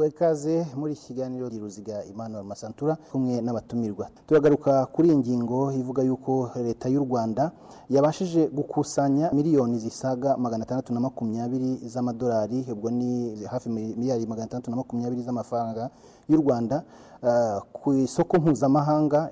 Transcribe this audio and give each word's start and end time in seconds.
tuguha 0.00 0.08
ikaze 0.08 0.66
muri 0.76 0.92
iki 0.92 1.06
kiganiro 1.12 1.48
Ruziga 1.48 2.04
Emmanuel 2.08 2.44
Masantura 2.44 2.96
kumwe 3.12 3.40
n'abatumirwa. 3.42 4.08
Turagaruka 4.26 4.86
kuri 4.86 5.08
iyi 5.08 5.18
ngingo 5.18 5.72
ivuga 5.72 6.02
yuko 6.02 6.50
leta 6.56 6.88
y'u 6.88 7.04
Rwanda 7.04 7.52
yabashije 7.90 8.48
gukusanya 8.48 9.30
miliyoni 9.32 9.78
zisaga 9.78 10.36
magana 10.36 10.64
atandatu 10.64 10.94
na 10.94 11.00
makumyabiri 11.00 11.76
z'amadolari 11.88 12.64
ubwo 12.72 12.90
ni 12.90 13.44
hafi 13.44 13.68
miliyari 13.68 14.26
magana 14.26 14.44
atandatu 14.46 14.70
na 14.70 14.76
makumyabiri 14.76 15.22
z'amafaranga 15.22 15.90
y'u 16.30 16.40
Rwanda 16.42 16.84
ah, 17.22 17.60
ku 17.72 17.92
isoko 17.94 18.36
mpuzamahanga 18.40 19.30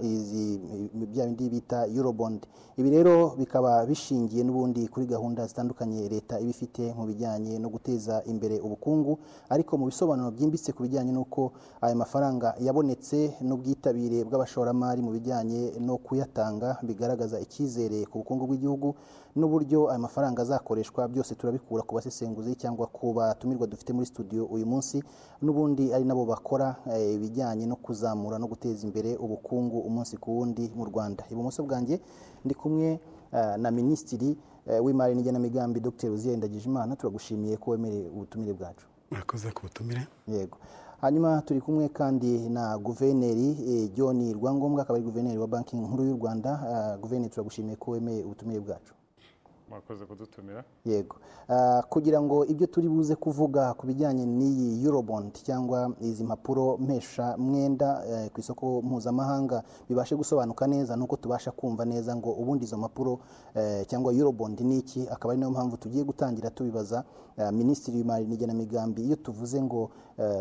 bya 0.94 1.26
bindi 1.26 1.48
bita 1.48 1.86
Eurobond. 1.86 2.46
Ibi 2.78 2.90
rero 2.90 3.34
bikaba 3.38 3.86
bishingiye 3.86 4.44
n'ubundi 4.44 4.86
kuri 4.88 5.06
gahunda 5.06 5.46
zitandukanye 5.46 6.08
leta 6.08 6.38
iba 6.40 6.50
ifite 6.50 6.94
mu 6.94 7.06
bijyanye 7.10 7.58
no 7.58 7.68
guteza 7.68 8.22
imbere 8.30 8.60
ubukungu 8.62 9.18
ariko 9.50 9.74
mu 9.78 9.86
bisobanuro 9.90 10.30
byimbitse 10.30 10.70
ku 10.72 10.82
bijyanye 10.86 11.10
n'uko 11.12 11.52
aya 11.82 11.94
mafaranga 11.98 12.54
yabonetse 12.62 13.34
n'ubwitabire 13.42 14.22
bw'abashoramari 14.24 15.02
mu 15.02 15.10
bijyanye 15.10 15.74
no 15.82 15.98
kuyatanga 15.98 16.78
bigaragaza 16.86 17.40
icyizere 17.42 18.06
ku 18.06 18.18
bukungu 18.22 18.46
bw'igihugu 18.46 18.94
n'uburyo 19.38 19.88
aya 19.90 19.98
mafaranga 19.98 20.42
azakoreshwa 20.42 21.08
byose 21.08 21.34
turabikura 21.34 21.82
ku 21.82 21.94
basesenguzi 21.94 22.54
cyangwa 22.56 22.86
ku 22.86 23.12
batumirwa 23.14 23.66
dufite 23.66 23.92
muri 23.92 24.06
studio 24.06 24.44
uyu 24.46 24.66
munsi 24.66 25.02
n'ubundi 25.42 25.94
ari 25.94 26.04
nabo 26.04 26.24
bakora 26.26 26.76
eh, 26.92 27.14
ibijyanye 27.14 27.66
no 27.66 27.76
kuzamura 27.76 28.38
no 28.38 28.46
guteza 28.46 28.86
imbere 28.86 29.16
ubukungu 29.16 29.78
umunsi 29.80 30.16
ku 30.16 30.38
wundi 30.38 30.72
mu 30.76 30.84
Rwanda. 30.84 31.24
Ibumoso 31.30 31.62
bwanjye 31.62 32.00
ndi 32.44 32.54
kumwe 32.54 33.00
eh, 33.32 33.54
na 33.58 33.70
minisitiri 33.70 34.36
eh, 34.66 34.84
w'imari 34.84 35.14
n'igenamigambi 35.14 35.80
Dr. 35.80 36.10
Uzziel 36.10 36.36
Ndagijimana. 36.36 36.96
Turagushimiye 36.96 37.56
ko 37.56 37.70
wemereye 37.70 38.08
ubutumire 38.10 38.52
bwacu. 38.52 38.86
Murakoze 39.10 39.50
ku 39.54 39.62
butumire. 39.62 40.06
Yego. 40.28 40.58
Hanyuma 41.00 41.42
turi 41.46 41.60
kumwe 41.60 41.88
kandi 41.88 42.48
na 42.50 42.78
guverineri 42.78 43.88
John 43.94 44.18
Rwangombwa 44.34 44.82
akaba 44.82 44.96
ari 44.98 45.06
guverineri 45.06 45.38
wa 45.38 45.46
banki 45.46 45.76
nkuru 45.76 46.04
y'u 46.04 46.16
Rwanda. 46.18 46.50
Guverineri 47.00 47.30
turagushimiye 47.30 47.76
ko 47.76 47.90
wemeye 47.90 48.24
ubutumire 48.24 48.60
bwacu. 48.60 48.94
Mwakoze 49.70 50.04
kudutumira. 50.06 50.64
Yego. 50.84 51.16
Ah, 51.48 51.82
kugira 51.88 52.20
ngo 52.22 52.44
ibyo 52.46 52.66
turi 52.66 52.88
buze 52.88 53.14
kuvuga 53.16 53.74
ku 53.74 53.86
bijyanye 53.86 54.26
n'iyi 54.26 54.84
eurobond 54.84 55.32
cyangwa 55.42 55.90
izi 56.00 56.24
mpapuro 56.24 56.76
mpesha 56.76 57.36
mwenda 57.36 58.04
eh, 58.08 58.30
ku 58.32 58.40
isoko 58.40 58.82
mpuzamahanga 58.82 59.62
bibashe 59.88 60.16
gusobanuka 60.16 60.66
neza 60.66 60.96
nuko 60.96 61.16
tubasha 61.16 61.50
kumva 61.50 61.84
neza 61.84 62.16
ngo 62.16 62.30
ubundi 62.32 62.64
izo 62.64 62.76
mpapuro 62.78 63.18
eh, 63.54 63.86
cyangwa 63.86 64.12
eurobond 64.12 64.60
ni 64.60 64.78
iki 64.78 65.08
akaba 65.08 65.32
ari 65.32 65.40
na 65.40 65.46
yo 65.46 65.52
mpamvu 65.52 65.76
tugiye 65.76 66.04
gutangira 66.04 66.50
tubibaza 66.50 67.04
eh, 67.36 67.52
minisitiri 67.52 67.96
w'imari 67.98 68.26
n'igenamigambi 68.26 69.02
iyo 69.02 69.16
tuvuze 69.16 69.62
ngo 69.62 69.90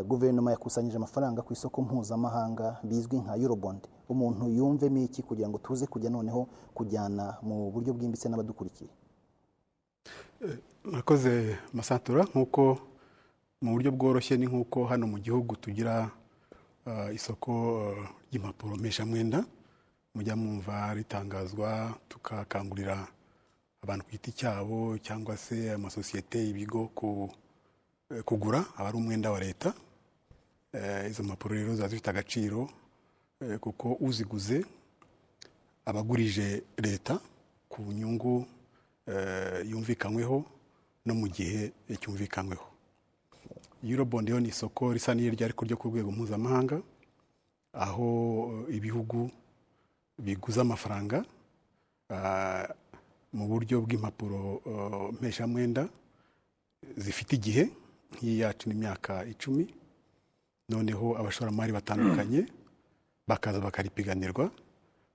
guverinoma 0.07 0.51
yakusanyije 0.51 0.97
amafaranga 0.97 1.41
ku 1.41 1.53
isoko 1.53 1.81
mpuzamahanga 1.81 2.77
bizwi 2.83 3.17
nka 3.21 3.37
eurobond 3.37 3.81
umuntu 4.09 4.49
yumvemo 4.49 4.97
iki 4.97 5.21
kugira 5.23 5.49
ngo 5.49 5.57
tuze 5.57 5.85
kujya 5.87 6.09
noneho 6.09 6.47
kujyana 6.73 7.37
mu 7.41 7.71
buryo 7.71 7.93
bwimbitse 7.93 8.29
n'abadukurikiye? 8.29 8.89
Murakoze 10.85 11.57
masantura 11.73 12.23
nk'uko 12.23 12.77
mu 13.61 13.73
buryo 13.73 13.91
bworoshye 13.91 14.37
ni 14.37 14.45
nk'uko 14.45 14.85
hano 14.85 15.07
mu 15.07 15.17
gihugu 15.19 15.55
tugira 15.57 16.11
ah, 16.85 17.09
isoko 17.11 17.51
ah, 17.97 18.09
ry'impapuro 18.31 18.75
mpeshamwenda. 18.77 19.45
Mujya 20.15 20.35
mwumva 20.35 20.93
ritangazwa 20.93 21.93
tukakangurira 22.09 23.07
abantu 23.83 24.05
ku 24.05 24.11
giti 24.11 24.31
cyabo 24.31 24.97
cyangwa 24.97 25.37
se 25.37 25.73
amasosiyete 25.73 26.49
ibigo 26.49 26.89
eh, 28.11 28.23
kugura 28.23 28.65
aba 28.77 28.89
ari 28.89 28.97
umwenda 28.97 29.31
wa 29.31 29.39
leta. 29.39 29.73
Eh, 30.73 31.09
izo 31.09 31.23
mpapuro 31.23 31.55
rero 31.55 31.75
ziba 31.75 31.87
zifite 31.87 32.09
agaciro 32.09 32.69
eh, 33.41 33.57
kuko 33.59 33.97
uziguze 33.99 34.65
aba 35.85 35.99
agurije 35.99 36.63
leta 36.77 37.19
ku 37.69 37.81
nyungu 37.81 38.45
eh, 38.45 38.56
yumvikanyweho 39.71 40.37
no 41.05 41.13
mu 41.15 41.27
gihe 41.27 41.71
cyumvikanyweho 42.01 42.65
eurobond 43.83 44.29
yo 44.29 44.39
ni 44.39 44.49
isoko 44.49 44.93
risa 44.93 45.15
n'iryo 45.15 45.45
ariko 45.45 45.65
ryo 45.65 45.77
ku 45.77 45.87
rwego 45.89 46.11
mpuzamahanga 46.11 46.81
aho 47.73 48.07
eh, 48.69 48.75
ibihugu 48.77 49.31
biguza 50.17 50.61
amafaranga 50.61 51.23
ah, 52.09 52.67
mu 53.33 53.45
buryo 53.47 53.81
bw'impapuro 53.85 54.61
eh, 54.65 55.13
mpeshamwenda 55.13 55.87
zifite 56.97 57.31
igihe 57.39 57.63
nk'iyi 58.11 58.39
yacu 58.39 58.69
n'imyaka 58.69 59.25
icumi 59.25 59.65
noneho 60.69 61.15
abashoramari 61.19 61.71
batandukanye 61.71 62.41
bakaza 63.27 63.59
bakaripiganirwa 63.61 64.51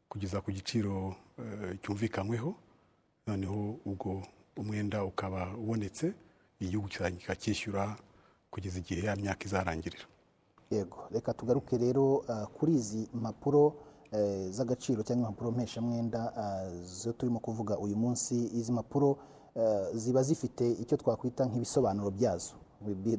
kugeza 0.09 0.41
ku 0.41 0.49
giciro 0.53 1.17
eh, 1.41 1.77
cyumvikanyweho 1.83 2.55
noneho 3.27 3.77
ubwo 3.91 4.10
umwenda 4.60 5.05
ukaba 5.05 5.41
ubonetse 5.62 6.06
igihugu 6.60 6.88
kikacyishyura 6.88 7.97
kugeza 8.53 8.77
igihe 8.83 9.03
ya 9.06 9.15
myaka 9.16 9.43
izarangirira 9.47 10.06
yego 10.71 10.99
reka 11.15 11.31
tugaruke 11.34 11.78
rero 11.78 12.25
ah, 12.28 12.47
kuri 12.47 12.72
izi 12.81 13.03
mpapuro 13.15 13.62
eh, 14.16 14.50
z'agaciro 14.56 15.00
cyangwa 15.06 15.28
impapuro 15.28 15.50
mpeshamwenda 15.50 16.21
ah, 16.37 16.69
zo 17.00 17.12
turimo 17.12 17.38
kuvuga 17.38 17.78
uyu 17.78 17.97
munsi. 17.97 18.34
Izi 18.59 18.72
mpapuro 18.72 19.19
eh, 19.55 19.87
ziba 19.94 20.22
zifite 20.22 20.65
icyo 20.82 20.97
twakwita 20.97 21.47
nk'ibisobanuro 21.47 22.11
byazo. 22.11 22.55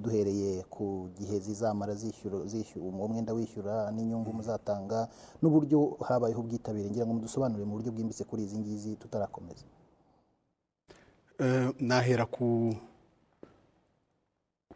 Duhereye 0.03 0.63
ku 0.69 1.08
gihe 1.18 1.40
zizamara 1.40 1.96
zishyura 1.96 2.38
uwo 2.75 3.08
mwenda 3.08 3.34
wishyura 3.34 3.92
n'inyungu 3.92 4.34
muzatanga 4.34 5.08
n'uburyo 5.42 5.97
habayeho 6.08 6.42
ubwitabire. 6.42 6.90
Ngira 6.90 7.06
ngo 7.06 7.13
mudusobanurire 7.13 7.66
mu 7.66 7.75
buryo 7.80 7.92
bwimbitse 7.96 8.24
kuri 8.28 8.44
izi 8.44 8.58
ngizi 8.59 8.92
tutarakomeza. 9.00 9.63
Nahera 11.80 12.26
ku 12.26 12.76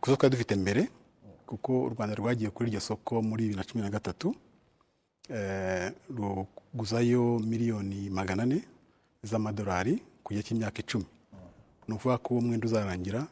zo 0.07 0.15
twari 0.15 0.31
dufite 0.35 0.55
mbere 0.55 0.87
kuko 1.45 1.83
u 1.85 1.89
rwanda 1.89 2.15
rwagiye 2.15 2.49
kuri 2.49 2.69
iryo 2.69 2.79
soko 2.81 3.21
muri 3.21 3.43
bibiri 3.43 3.57
na 3.59 3.63
cumi 3.63 3.81
na 3.83 3.89
gatatu 3.89 4.35
ruguzayo 6.09 7.39
miliyoni 7.39 8.09
magana 8.09 8.43
ane 8.43 8.63
z'amadolari 9.23 9.99
ku 10.23 10.33
gihe 10.33 10.43
cy'imyaka 10.43 10.79
icumi. 10.79 11.05
Ni 11.87 11.93
ukuvuga 11.95 12.17
ko 12.17 12.33
uwo 12.33 12.41
mwenda 12.41 12.67
uzarangira 12.67 13.27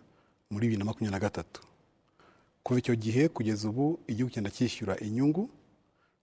muri 0.51 0.67
bibiri 0.67 0.79
na 0.79 0.85
makumyabiri 0.85 1.11
na 1.11 1.19
gatatu. 1.19 1.61
Kuva 2.63 2.79
icyo 2.79 2.95
gihe 2.95 3.27
kugeza 3.29 3.69
ubu 3.69 3.99
igihugu 4.07 4.29
kigenda 4.31 4.51
cyishyura 4.51 4.97
inyungu 4.99 5.49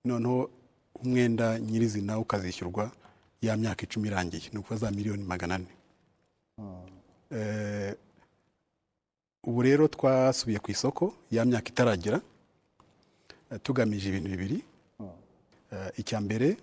noneho 0.04 0.50
umwenda 0.94 1.58
nyirizina 1.60 2.18
ukazishyurwa 2.18 2.90
ya 3.42 3.56
myaka 3.56 3.82
icumi 3.84 4.08
irangiye. 4.08 4.48
Ni 4.52 4.58
ukuvuga 4.58 4.80
za 4.80 4.90
miliyoni 4.90 5.24
magana 5.24 5.54
ane. 5.54 5.66
Ubu 9.42 9.62
rero 9.62 9.88
twasubiye 9.88 10.58
ku 10.58 10.70
isoko 10.70 11.14
ya 11.30 11.44
myaka 11.44 11.68
itaragera 11.68 12.20
eh, 13.50 13.58
tugamije 13.62 14.08
ibintu 14.08 14.28
bibiri. 14.30 14.58
Eh, 15.72 15.90
icya 15.96 16.20
mbere 16.20 16.56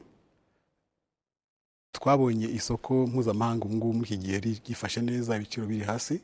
twabonye 1.92 2.48
isoko 2.48 3.08
mpuzamahanga 3.08 3.66
ubu 3.66 3.76
ngubu 3.76 3.94
muri 3.94 4.08
iki 4.14 4.18
gihe 4.18 4.38
ryifashe 4.40 5.02
neza 5.02 5.36
ibiciro 5.36 5.66
biri 5.68 5.84
hasi. 5.84 6.22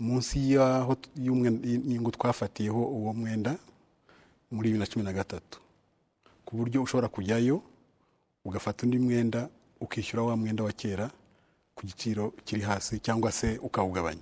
Munsi 0.00 0.36
y'aho 0.52 0.96
y'inyungu 1.16 2.10
twafatiyeho 2.10 2.82
uwo 2.98 3.12
mwenda 3.14 3.52
muri 4.50 4.68
bibiri 4.68 4.80
na 4.80 4.86
cumi 4.90 5.04
na 5.04 5.12
gatatu. 5.12 5.60
Ku 6.44 6.56
buryo 6.56 6.82
ushobora 6.82 7.08
kujyayo 7.08 7.62
ugafata 8.44 8.84
undi 8.86 8.98
mwenda 8.98 9.48
ukishyura 9.80 10.22
wa 10.22 10.36
mwenda 10.36 10.64
wa 10.64 10.72
kera 10.72 11.10
ku 11.80 11.86
giciro 11.86 12.30
kiri 12.44 12.60
hasi 12.62 13.00
cyangwa 13.00 13.32
se 13.32 13.56
ukawugabanya. 13.58 14.20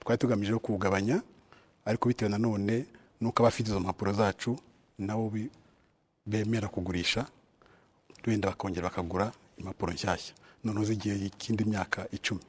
Twari 0.00 0.18
tugamije 0.18 0.50
no 0.52 0.58
kuwugabanya 0.58 1.22
ariko 1.84 2.08
bitewe 2.08 2.28
nanone 2.30 2.86
n'uko 3.20 3.42
abafite 3.42 3.68
izo 3.70 3.80
mpapuro 3.80 4.12
zacu 4.12 4.58
nabo 4.98 5.30
bemera 6.26 6.68
kugurisha 6.68 7.26
wenda 8.26 8.48
bakongera 8.50 8.88
bakagura 8.90 9.32
impapuro 9.58 9.92
nshyashya. 9.92 10.34
Noneho 10.64 10.84
zigiye 10.84 11.14
ikindi 11.30 11.64
myaka 11.64 12.08
icumi. 12.10 12.42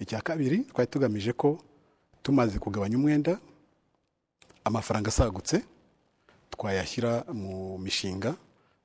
Icya 0.00 0.20
kabiri 0.20 0.58
twari 0.68 0.90
tugamije 0.90 1.32
ko 1.32 1.58
tumaze 2.22 2.58
kugabanya 2.58 2.96
umwenda 3.00 3.40
amafaranga 4.64 5.08
asagutse 5.08 5.64
twayashyira 6.50 7.24
mu 7.32 7.78
mishinga 7.78 8.36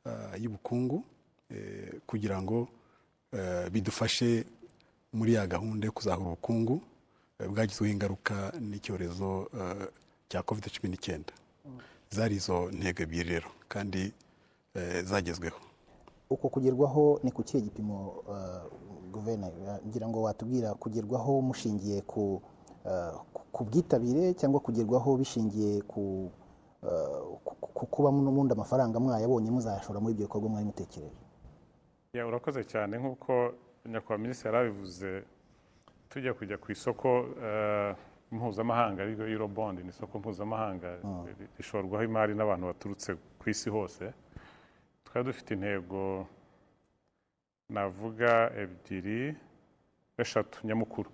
ah, 0.06 0.38
y'ubukungu 0.40 1.04
eh, 1.52 2.00
kugira 2.08 2.40
ngo 2.42 2.68
bidufashe 3.72 4.46
muri 5.14 5.34
ya 5.34 5.48
gahunda 5.48 5.86
yo 5.86 5.92
kuzahura 5.92 6.28
ubukungu 6.28 6.82
eh, 7.40 7.48
bwagizweho 7.50 7.94
ingaruka 7.94 8.52
n'icyorezo 8.60 9.48
eh, 9.60 9.88
cya 10.30 10.42
covid 10.44 10.66
cumi 10.74 10.90
n'icyenda 10.90 11.34
zari 12.10 12.36
izo 12.36 12.72
ntego 12.72 13.04
ebyiri 13.04 13.30
rero 13.30 13.50
kandi 13.68 14.14
eh, 14.76 15.04
zagezweho 15.06 15.58
uko 16.30 16.50
kugerwaho 16.50 17.20
ni 17.24 17.32
ku 17.32 17.44
kihe 17.44 17.62
gipimo 17.64 18.24
uh, 18.28 18.66
guverineri 19.12 19.54
ngira 19.88 20.08
ngo 20.10 20.22
watubwira 20.22 20.74
kugerwaho 20.74 21.42
mushingiye 21.42 22.02
ku 22.02 22.42
uh, 22.86 23.62
bwitabire 23.70 24.34
cyangwa 24.34 24.60
kugerwaho 24.60 25.18
bishingiye 25.18 25.82
ku 25.86 26.32
eh, 26.84 27.22
ku- 27.46 27.70
ku 27.74 27.86
kuba 27.86 28.10
n'ubundi 28.12 28.54
amafaranga 28.54 29.00
mwayabonye 29.00 29.52
muzayashora 29.52 30.00
muri 30.02 30.14
ibyo 30.14 30.26
bikorwa 30.26 30.50
mwari 30.50 30.66
mutekereje 30.66 31.14
urakoze 32.24 32.64
cyane. 32.64 32.98
Nk'uko 32.98 33.54
nyakubahwa 33.86 34.18
minisitiri 34.22 34.54
yarabivuze 34.54 35.24
tujya 36.10 36.34
kujya 36.34 36.58
ku 36.58 36.72
isoko 36.72 37.26
eh, 37.44 37.96
mpuzamahanga 38.32 39.04
ari 39.04 39.14
ryo 39.16 39.26
eurobond 39.28 39.80
ni 39.80 39.90
isoko 39.90 40.20
mpuzamahanga 40.20 40.98
ri- 41.26 41.48
rishorwaho 41.58 42.04
imari 42.06 42.36
n'abantu 42.36 42.66
baturutse 42.70 43.16
ku 43.40 43.50
isi 43.50 43.70
hose. 43.70 44.14
Twari 45.06 45.26
dufite 45.26 45.54
intego 45.54 46.28
navuga 47.70 48.52
ebyiri 48.62 49.34
eshatu 50.18 50.68
nyamukuru. 50.68 51.10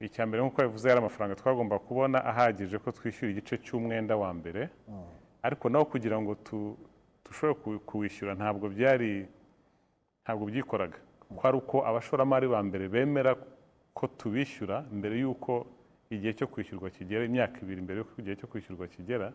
Icya 0.00 0.26
mbere 0.26 0.42
nk'uko 0.42 0.62
yavuze 0.62 0.88
yari 0.88 0.98
amafaranga 1.00 1.34
twagomba 1.38 1.78
kubona 1.78 2.18
ahagije 2.24 2.78
ko 2.82 2.90
twishyura 2.92 3.30
igice 3.32 3.54
cy'umwenda 3.62 4.16
wa 4.18 4.34
mbere. 4.34 4.68
Ariko 5.46 5.68
nawo 5.70 5.84
kugira 5.86 6.18
ngo 6.20 6.34
dushobore 7.24 7.54
ku- 7.62 7.80
kuwishyura 7.86 8.34
ntabwo 8.34 8.66
byari 8.68 9.26
ntabwo 10.26 10.44
byikoraga. 10.50 10.98
Ko 11.36 11.42
ari 11.48 11.56
uko 11.62 11.76
abashoramari 11.86 12.46
ba 12.50 12.58
mbere 12.62 12.88
bemera 12.90 13.34
ko 13.94 14.04
tubishyura 14.18 14.82
mbere 14.92 15.14
y'uko 15.22 15.66
igihe 16.10 16.32
cyo 16.34 16.46
kwishyurwa 16.50 16.90
kigera 16.90 17.24
imyaka 17.24 17.56
ibiri 17.62 17.80
mbere 17.82 17.96
y'uko 18.02 18.12
igihe 18.18 18.34
cyo 18.36 18.46
kwishyurwa 18.50 18.86
kigera 18.90 19.30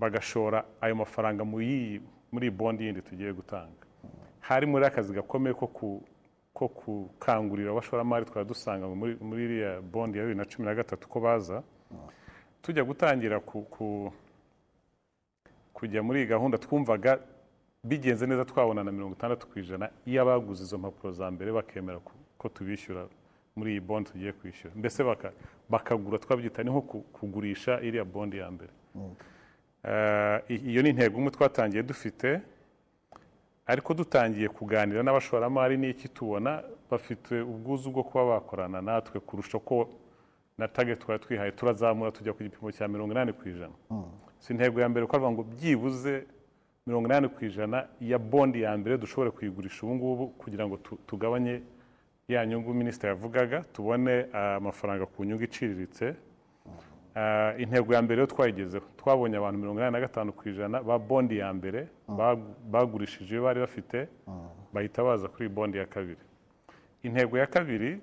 bagashora 0.00 0.64
ayo 0.80 0.94
mafaranga 0.96 1.44
muri 1.44 2.48
bondi 2.50 2.84
yindi 2.88 3.02
tugiye 3.02 3.32
gutanga. 3.32 3.84
Hari 4.40 4.66
muri 4.66 4.84
akazi 4.84 5.12
gakomeye 5.14 5.54
ko 5.56 5.66
gukangurira 6.56 7.70
abashoramari 7.72 8.24
twari 8.24 8.48
dusanga 8.48 8.84
muri 9.28 9.42
iriya 9.44 9.80
bondi 9.80 10.18
ya 10.18 10.24
bibiri 10.24 10.38
na 10.38 10.44
cumi 10.44 10.64
na 10.68 10.74
gatatu 10.74 11.08
ko 11.08 11.20
baza 11.20 11.62
tujya 12.62 12.84
gutangira 12.84 13.40
ku, 13.40 13.62
ku, 13.70 14.12
kujya 15.72 16.02
muri 16.02 16.18
iyi 16.20 16.28
gahunda 16.28 16.58
twumvaga 16.58 17.18
bigenze 17.88 18.26
neza 18.26 18.44
twabona 18.44 18.84
na 18.84 18.92
mirongo 18.92 19.14
itandatu 19.14 19.46
ku 19.46 19.58
ijana 19.58 19.90
iyo 20.06 20.22
abaguze 20.22 20.62
izo 20.64 20.78
mpapuro 20.78 21.12
za 21.12 21.30
mbere 21.30 21.52
bakemera 21.52 21.98
ko, 22.38 22.48
tubishyura 22.48 23.06
muri 23.56 23.70
iyi 23.72 23.80
bondi 23.80 24.10
tugiye 24.10 24.32
kwishyura. 24.32 24.74
Mbese 24.76 25.04
baka, 25.04 25.32
bakagura 25.70 26.18
twabyita 26.18 26.62
ni 26.62 26.70
nko 26.70 26.80
ku- 26.82 27.04
kugurisha 27.16 27.80
iriya 27.80 28.04
bondi 28.04 28.36
ya 28.38 28.50
mbere. 28.50 28.72
Eh, 29.84 30.40
i- 30.48 30.70
iyo 30.70 30.82
ni 30.82 30.88
intego 30.90 31.18
imwe 31.18 31.30
twatangiye 31.30 31.82
dufite 31.82 32.40
ariko 33.66 33.94
dutangiye 33.94 34.48
kuganira 34.48 35.02
n'abashoramari 35.02 35.76
n'iki 35.78 36.08
tubona 36.08 36.62
bafite 36.90 37.40
ubwuzu 37.42 37.90
bwo 37.90 38.02
kuba 38.02 38.24
bakorana 38.38 38.78
natwe 38.82 39.20
kurusha 39.20 39.58
ko 39.58 39.88
na 40.58 40.68
target 40.68 40.98
twari 41.00 41.20
twihaye 41.22 41.50
turazamura 41.52 42.10
tujya 42.10 42.32
ku 42.32 42.42
gipimo 42.42 42.70
cya 42.72 42.88
mirongo 42.88 43.12
inani 43.12 43.32
ku 43.32 43.48
ijana. 43.48 43.74
Si 44.38 44.52
intego 44.52 44.80
ya 44.80 44.88
mbere 44.88 45.06
ko 45.06 45.16
ngo 45.30 45.42
byibuze 45.42 46.26
mirongo 46.86 47.08
inani 47.08 47.28
ku 47.28 47.44
ijana 47.44 47.86
ya 48.00 48.18
bondi 48.18 48.62
ya 48.62 48.76
mbere 48.76 48.98
dushobore 48.98 49.30
kuyigurisha 49.30 49.86
ubu 49.86 49.94
ngubu 49.94 50.26
kugira 50.28 50.66
ngo 50.66 50.76
tu- 50.76 50.98
tugabanye 51.06 51.60
ya 52.28 52.46
nyungu 52.46 52.74
minisitiri 52.74 53.08
yavugaga 53.08 53.60
tubone 53.72 54.26
ah, 54.32 54.54
amafaranga 54.56 55.06
ku 55.06 55.24
nyungu 55.24 55.42
iciriritse. 55.44 56.14
Ah, 57.14 57.54
intego 57.58 57.94
ya 57.94 58.02
mbere 58.02 58.20
yo 58.20 58.26
twayigezeho. 58.26 58.84
Twabonye 58.96 59.36
abantu 59.36 59.58
mirongo 59.58 59.78
inani 59.80 59.92
na 59.92 60.00
gatanu 60.00 60.32
ku 60.32 60.48
ijana 60.48 60.82
ba 60.82 60.98
bondi 60.98 61.38
ya 61.38 61.52
mbere 61.52 61.88
bagu- 62.08 62.54
bagurishije 62.70 63.34
iyo 63.34 63.42
bari 63.42 63.60
bafite 63.60 64.08
bahita 64.72 65.02
baza 65.04 65.28
kuri 65.28 65.48
bondi 65.48 65.78
ya 65.78 65.86
kabiri. 65.86 66.20
Intego 67.02 67.38
ya 67.38 67.46
kabiri 67.46 68.00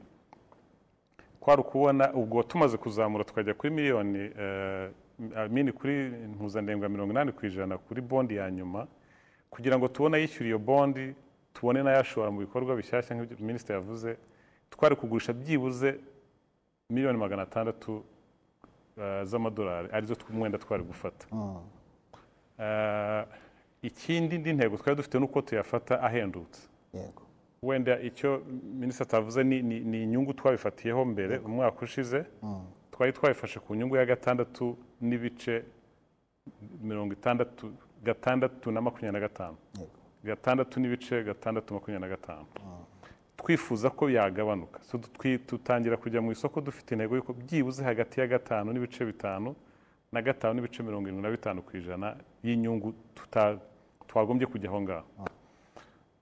kwari 1.39 1.61
ukubona 1.61 2.13
ubwo 2.13 2.43
tumaze 2.43 2.77
kuzamura 2.77 3.23
tukajya 3.23 3.53
kuri 3.53 3.69
miliyoni 3.73 4.19
eh, 4.39 4.89
amini 5.37 5.71
kuri 5.71 5.93
mpuzandengo 6.35 6.83
ya 6.83 6.89
mirongo 6.89 7.11
inani 7.11 7.31
ku 7.31 7.45
ijana 7.45 7.77
kuri 7.77 8.01
bondi 8.01 8.35
ya 8.35 8.51
nyuma 8.51 8.87
kugira 9.49 9.77
ngo 9.77 9.87
tubone 9.87 10.17
ayishyura 10.17 10.47
iyo 10.47 10.59
bondi 10.59 11.15
tubone 11.53 11.83
n'ayashora 11.83 12.31
mu 12.31 12.39
bikorwa 12.39 12.75
bishyashya 12.75 13.15
nk'ibyo 13.15 13.37
minisitiri 13.45 13.75
yavuze 13.77 14.17
twari 14.69 14.95
kugurisha 14.95 15.33
byibuze 15.33 15.99
miliyoni 16.89 17.17
magana 17.17 17.41
atandatu 17.45 18.03
eh, 18.97 19.23
z'amadolari 19.25 19.87
ari 19.91 20.05
zo 20.07 20.15
tw'umwenda 20.15 20.57
twari 20.57 20.83
gufata. 20.83 21.25
Eh, 22.59 23.25
ikindi 23.81 24.35
indi 24.35 24.53
ntego 24.53 24.77
twari 24.77 24.95
dufite 24.97 25.19
ni 25.19 25.25
uko 25.25 25.41
tuyafata 25.41 26.01
ahendutse 26.01 26.61
wenda 27.63 27.99
icyo 28.01 28.41
minisitiri 28.79 29.07
atavuze 29.09 29.43
ni, 29.43 29.57
inyungu 30.03 30.33
twabifatiyeho 30.33 31.05
mbere 31.05 31.37
umwaka 31.37 31.79
ushize. 31.85 32.25
Twari 32.93 33.11
twabifashe 33.13 33.59
ku 33.59 33.75
nyungu 33.75 33.95
ya 33.97 34.05
gatandatu 34.05 34.77
n'ibice 35.01 35.63
mirongo 36.81 37.13
itandatu 37.13 37.73
gatandatu 38.03 38.71
na 38.71 38.81
makumyabiri 38.81 39.13
na 39.13 39.19
gatanu. 39.27 39.57
Gatandatu 40.23 40.79
n'ibice 40.79 41.23
gatandatu 41.23 41.73
makumyabiri 41.73 42.09
na 42.09 42.15
gatanu. 42.15 42.45
Twifuza 43.37 43.89
ko 43.89 44.09
yagabanuka 44.09 44.79
dutangira 45.49 45.97
kujya 45.97 46.21
mu 46.21 46.31
isoko 46.31 46.61
dufite 46.61 46.91
intego 46.95 47.15
y'uko 47.15 47.33
byibuze 47.33 47.83
hagati 47.83 48.19
ya 48.19 48.27
gatanu 48.27 48.71
n'ibice 48.73 49.01
bitanu 49.05 49.55
na 50.11 50.21
gatanu 50.21 50.53
n'ibice 50.53 50.83
mirongo 50.83 51.07
irindwi 51.07 51.23
na 51.23 51.31
bitanu 51.35 51.61
ku 51.65 51.71
ijana 51.77 52.15
y'inyungu 52.43 52.93
twagombye 54.07 54.45
kujya 54.47 54.69
aho 54.69 54.81
ngaho. 54.81 55.05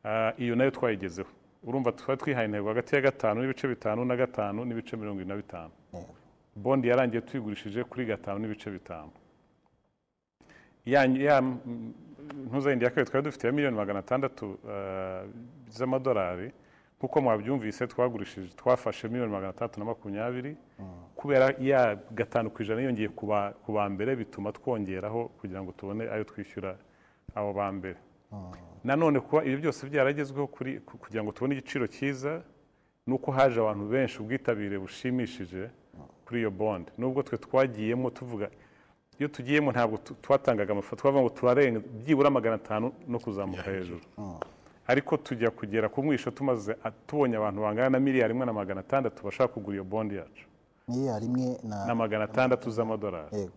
Ah, 0.04 0.34
iyo 0.38 0.56
na 0.56 0.64
yo 0.64 0.72
twayigezeho. 0.72 1.30
Urumva 1.64 1.92
twari 1.92 2.18
twihaye 2.22 2.46
intego 2.48 2.68
hagati 2.68 2.96
ya 2.96 3.02
gatanu 3.02 3.42
n'ibice 3.42 3.68
bitanu 3.68 4.06
na 4.06 4.16
gatanu 4.16 4.66
n'ibice 4.66 4.98
mirongo 4.98 5.20
irindwi 5.22 5.36
na 5.36 5.42
bitanu. 5.42 5.72
Bondi 6.56 6.88
yarangiye 6.88 7.22
tuyigurishije 7.22 7.84
kuri 7.84 8.06
gatanu 8.06 8.40
n'ibice 8.40 8.70
bitanu. 8.72 9.12
Mm, 10.86 11.94
ntuzayindi 12.48 12.86
ya 12.86 12.92
kabiri 12.92 13.06
twari 13.10 13.24
dufite 13.26 13.48
ya 13.48 13.54
miliyoni 13.54 13.78
magana 13.78 14.00
atandatu 14.00 14.58
eh, 14.70 15.24
z'amadolari 15.70 16.52
nk'uko 16.98 17.22
mwabyumvise 17.22 17.88
twagurishije 17.88 18.54
twafashe 18.56 19.08
miliyoni 19.08 19.32
magana 19.32 19.50
atandatu 19.50 19.80
na 19.80 19.86
makumyabiri 19.86 20.56
kubera 21.16 21.54
ya 21.60 21.96
gatanu 22.12 22.50
ku 22.50 22.62
ijana 22.64 22.82
yiyongeye 22.82 23.10
ku 23.10 23.26
ba- 23.28 23.90
mbere 23.90 24.16
bituma 24.16 24.52
twongeraho 24.52 25.28
kugira 25.40 25.62
ngo 25.64 25.72
tubone 25.72 26.04
ayo 26.10 26.24
twishyura 26.24 26.78
abo 27.36 27.54
ba 27.54 27.72
mbere. 27.72 27.98
Nanone 28.84 29.20
kuba 29.20 29.44
ibi 29.46 29.58
byose 29.62 29.86
byaragezweho 29.90 30.48
kugira 31.02 31.22
ngo 31.24 31.32
tubone 31.32 31.54
igiciro 31.56 31.88
cyiza 31.88 32.42
ni 33.08 33.14
uko 33.14 33.32
haje 33.32 33.60
abantu 33.60 33.86
benshi 33.90 34.18
ubwitabire 34.22 34.78
bushimishije 34.80 35.70
kuri 36.32 36.42
iyo 36.48 36.52
bondi 36.52 36.88
nubwo 36.98 37.20
twe 37.28 37.36
twagiyemo 37.38 38.08
tuvuga 38.10 38.48
iyo 39.20 39.28
tugiyemo 39.28 39.72
ntabwo 39.76 39.98
twatangaga 40.24 40.72
amafaranga 40.72 41.02
twavuga 41.02 41.22
ngo 41.22 41.30
turarenga 41.36 41.80
byibura 42.00 42.30
magana 42.32 42.56
atanu 42.56 42.92
no 43.08 43.20
kuzamuka 43.20 43.68
hejuru. 43.72 44.00
ariko 44.88 45.18
tujya 45.18 45.50
kugera 45.52 45.90
ku 45.92 46.00
mwisho 46.04 46.32
tumaze 46.32 46.76
tubonye 47.08 47.36
abantu 47.38 47.62
bangana 47.62 47.90
na 47.90 48.00
miliyari 48.00 48.34
imwe 48.34 48.46
na 48.46 48.54
magana 48.54 48.80
atandatu 48.80 49.24
bashaka 49.28 49.54
kugura 49.54 49.76
iyo 49.76 49.84
bondi 49.84 50.16
yacu. 50.16 50.46
Miliyari 50.88 51.26
imwe 51.26 51.60
na 51.64 51.86
na 51.86 51.96
magana 51.96 52.24
atandatu 52.24 52.70
z'amadolari. 52.72 53.50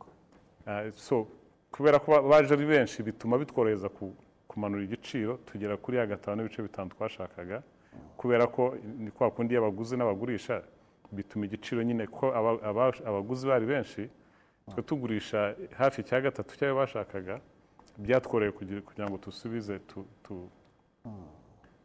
Ah, 0.66 0.82
so 0.96 1.26
kubera 1.72 1.98
ko 1.98 2.10
ba- 2.12 2.22
baje 2.22 2.54
ari 2.54 2.66
benshi 2.66 3.02
bituma 3.02 3.38
bitworohereza 3.38 3.88
ku- 3.88 4.14
kumanura 4.48 4.82
igiciro 4.84 5.38
tugera 5.46 5.76
kuri 5.76 5.96
ya 5.96 6.06
gatanu 6.06 6.42
n'ibice 6.42 6.62
bitanu 6.62 6.90
twashakaga. 6.90 7.62
Kubera 8.16 8.46
ko 8.46 8.74
ni 8.98 9.10
kwa 9.10 9.30
kundi 9.30 9.54
iyo 9.54 9.62
abaguzi 9.64 9.96
n'abagurisha 9.96 10.62
bituma 11.16 11.44
igiciro 11.47 11.83
nyine 11.83 12.06
ko 12.06 12.25
aba- 12.38 12.62
aba- 12.71 13.00
abaguzi 13.09 13.47
bari 13.47 13.66
benshi 13.66 14.02
twe 14.71 14.83
tugurisha 14.83 15.54
hafi 15.78 16.02
cya 16.02 16.21
gatatu 16.21 16.56
cy'ayo 16.59 16.75
bashakaga 16.76 17.40
byatworoheye 17.99 18.52
kugira 18.83 19.06
ngo 19.09 19.16
dusubize 19.25 19.78
tu- 19.88 20.06
tu- 20.25 20.50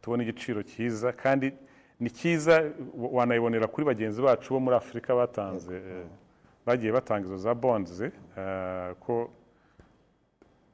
tubone 0.02 0.22
igiciro 0.24 0.62
cyiza. 0.62 1.12
Kandi 1.12 1.52
ni 2.00 2.08
cyiza 2.10 2.54
wa- 2.96 3.08
wanayibonera 3.20 3.66
kuri 3.68 3.84
bagenzi 3.86 4.22
bacu 4.22 4.54
bo 4.54 4.60
muri 4.60 4.76
afurika 4.76 5.14
batanze 5.14 5.76
eh, 5.76 6.06
bagiye 6.66 6.92
batanga 6.92 7.26
izo 7.28 7.36
za 7.36 7.52
bonds 7.54 8.00
eh, 8.00 8.10
ko 9.00 9.30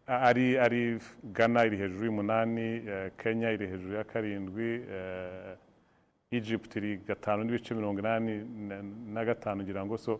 ari 0.07 0.55
ari 0.59 0.99
Ghana 1.35 1.67
iri 1.67 1.77
hejuru 1.77 2.05
y'umunani 2.07 2.67
eh, 2.87 3.11
Kenya 3.19 3.51
iri 3.51 3.67
hejuru 3.67 3.95
ya 3.99 4.05
karindwi 4.05 4.69
Egypt 6.30 6.76
iri 6.76 6.97
gatanu 7.06 7.45
n'ibice 7.45 7.75
mirongo 7.75 8.00
inani 8.00 8.45
na- 9.14 9.25
gatanu 9.25 9.62
ngira 9.62 9.87
ngo 9.87 9.97
so 9.99 10.18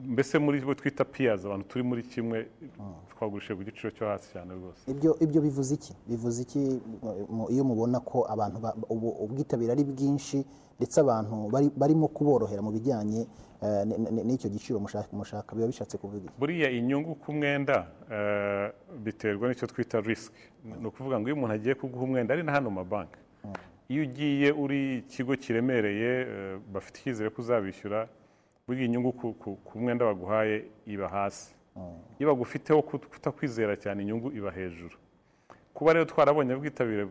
mbese 0.00 0.38
muri 0.38 0.60
bo 0.60 0.74
twita 0.74 1.04
peers 1.04 1.44
abantu 1.44 1.64
turi 1.68 1.84
muri 1.84 2.02
kimwe 2.02 2.48
twagurishije 3.10 3.54
ku 3.56 3.62
giciro 3.64 3.90
cyo 3.90 4.04
hasi 4.08 4.32
cyane 4.32 4.52
rwose. 4.54 4.84
Ibyo 4.90 5.16
ibyo 5.20 5.40
bivuze 5.40 5.74
iki? 5.74 5.92
Bivuze 6.08 6.42
iki 6.42 6.60
iyo 7.54 7.64
mubona 7.64 8.00
ko 8.00 8.26
abantu 8.28 8.56
ubwitabire 9.24 9.72
ari 9.72 9.84
bwinshi 9.84 10.44
ndetse 10.76 11.00
abantu 11.00 11.48
bari- 11.52 11.72
barimo 11.76 12.08
kuborohera 12.08 12.60
mu 12.62 12.70
bijyanye 12.76 13.24
eh, 13.64 13.84
n'icyo 14.28 14.50
giciro 14.52 14.76
mushaka 15.12 15.54
biba 15.56 15.66
bishatse 15.72 15.96
kuvuga 15.98 16.24
iki? 16.28 16.36
Buriya 16.40 16.68
inyungu 16.70 17.14
ku 17.16 17.32
mwenda 17.32 17.86
eh, 18.12 18.68
biterwa 19.04 19.48
n'icyo 19.48 19.66
twita 19.72 20.00
risk. 20.04 20.32
Ni 20.64 20.84
ukuvuga 20.86 21.16
ngo 21.20 21.26
iyo 21.32 21.36
umuntu 21.36 21.54
agiye 21.54 21.74
kuguha 21.74 22.04
umwenda 22.04 22.34
ari 22.34 22.42
na 22.42 22.52
hano 22.52 22.68
mu 22.70 22.76
mabanki. 22.84 23.16
Iyo 23.88 24.02
ugiye 24.02 24.52
uri 24.52 24.98
ikigo 24.98 25.36
kiremereye 25.36 26.10
eh, 26.20 26.58
bafite 26.72 26.96
icyizere 27.00 27.30
ko 27.30 27.42
uzabishyura 27.42 28.08
burya 28.66 28.84
inyungu 28.84 29.12
ku- 29.12 29.58
mwenda 29.78 30.04
baguhaye 30.04 30.64
iba 30.86 31.08
hasi. 31.08 31.54
Iyo 32.18 32.28
bagufiteho 32.32 32.80
kut- 32.80 33.06
kutakwizera 33.12 33.76
cyane 33.76 34.02
inyungu 34.02 34.32
iba 34.32 34.50
hejuru. 34.50 34.96
Kuba 35.74 35.92
rero 35.92 36.04
twarabonye 36.04 36.54
ubwitabire 36.54 37.04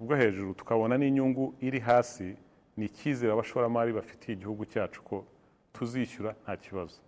bwo 0.00 0.14
hejuru 0.16 0.54
tukabona 0.54 0.94
n'inyungu 0.98 1.54
iri 1.60 1.80
hasi 1.80 2.36
ni 2.76 2.84
icyizere 2.86 3.32
abashoramari 3.32 3.92
bafitiye 3.92 4.36
igihugu 4.36 4.64
cyacu 4.68 5.02
ko 5.02 5.24
tuzishyura 5.72 6.34
nta 6.44 6.56
kibazo. 6.56 7.00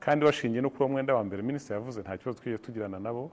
Kandi 0.00 0.24
bashingiye 0.24 0.62
no 0.62 0.70
kuri 0.70 0.82
uwo 0.84 0.88
mwenda 0.92 1.14
wa 1.14 1.22
mbere 1.24 1.42
minisitiri 1.42 1.74
yavuze 1.78 2.00
nta 2.00 2.16
kibazo 2.18 2.38
twigeze 2.40 2.62
tugirana 2.62 2.98
nabo. 2.98 3.30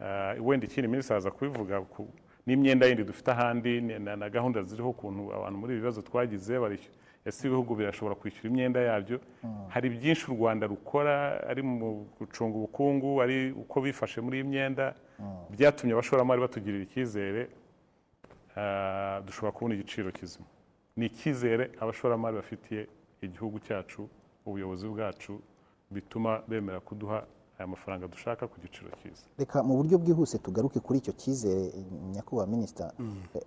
Ah, 0.00 0.34
wenda 0.40 0.66
ikindi 0.66 0.88
minisitiri 0.88 1.16
aza 1.18 1.30
kubivuga 1.30 1.80
ku- 1.82 2.08
n'imyenda 2.46 2.86
yindi 2.86 3.04
dufite 3.04 3.28
ahandi 3.30 3.80
na 4.20 4.28
gahunda 4.30 4.62
ziriho 4.62 4.90
ukuntu 4.90 5.32
abantu 5.36 5.56
muri 5.58 5.72
ibi 5.72 5.80
bibazo 5.80 6.02
twagize 6.02 6.58
barishyura 6.58 6.96
ese 7.24 7.46
ibihugu 7.48 7.72
birashobora 7.74 8.14
kwishyura 8.20 8.48
imyenda 8.52 8.80
yabyo? 8.80 9.16
Hari 9.68 9.88
byinshi 9.96 10.24
u 10.30 10.34
rwanda 10.36 10.66
rukora 10.66 11.40
ari 11.50 11.62
mu 11.62 12.04
gucunga 12.18 12.54
ubukungu 12.56 13.10
ari 13.24 13.52
uko 13.52 13.80
bifashe 13.80 14.20
muri 14.20 14.36
iyi 14.40 14.44
myenda. 14.50 14.94
Byatumye 15.54 15.92
abashoramari 15.96 16.40
batugirira 16.44 16.84
icyizere 16.84 17.48
ah, 18.56 19.20
dushobora 19.26 19.52
kubona 19.52 19.74
igiciro 19.74 20.12
kizima. 20.12 20.44
Ni 20.96 21.06
icyizere 21.06 21.70
abashoramari 21.80 22.36
bafitiye 22.36 22.86
igihugu 23.22 23.56
cyacu 23.66 24.08
ubuyobozi 24.46 24.86
bwacu 24.88 25.40
bituma 25.90 26.42
bemera 26.48 26.80
kuduha 26.80 27.24
aya 27.64 27.70
mafaranga 27.72 28.04
dushaka 28.08 28.44
ku 28.46 28.60
giciro 28.60 28.90
cyiza. 29.00 29.24
Reka 29.40 29.62
mu 29.64 29.76
buryo 29.80 29.96
bwihuse 29.98 30.36
tugaruke 30.38 30.80
kuri 30.84 30.98
icyo 31.00 31.12
cyizere 31.16 31.72
nyakubahwa 32.12 32.46
minisita 32.52 32.92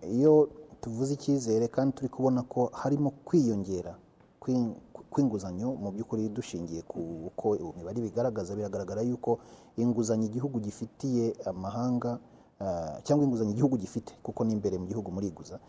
iyo 0.09 0.49
tuvuze 0.81 1.13
icyizere 1.13 1.67
kandi 1.69 1.95
turi 1.95 2.09
kubona 2.09 2.41
ko 2.43 2.69
harimo 2.73 3.09
kwiyongera 3.25 3.93
kw'in- 4.41 4.73
kw'inguzanyo 5.13 5.69
mu 5.81 5.89
by'ukuri 5.93 6.29
dushingiye 6.29 6.81
ku 6.81 6.99
uko 7.29 7.55
imibare 7.57 8.01
bigaragaza 8.01 8.55
biragaragara 8.57 9.01
yuko 9.05 9.39
inguzanyo 9.77 10.25
igihugu 10.29 10.59
gifitiye 10.59 11.33
amahanga 11.45 12.17
ah, 12.59 12.97
cyangwa 13.05 13.25
inguzanyo 13.25 13.51
igihugu 13.53 13.77
gifite 13.77 14.11
kuko 14.25 14.41
n'imbere 14.45 14.77
mu 14.81 14.85
gihugu 14.89 15.09
muriguza 15.13 15.59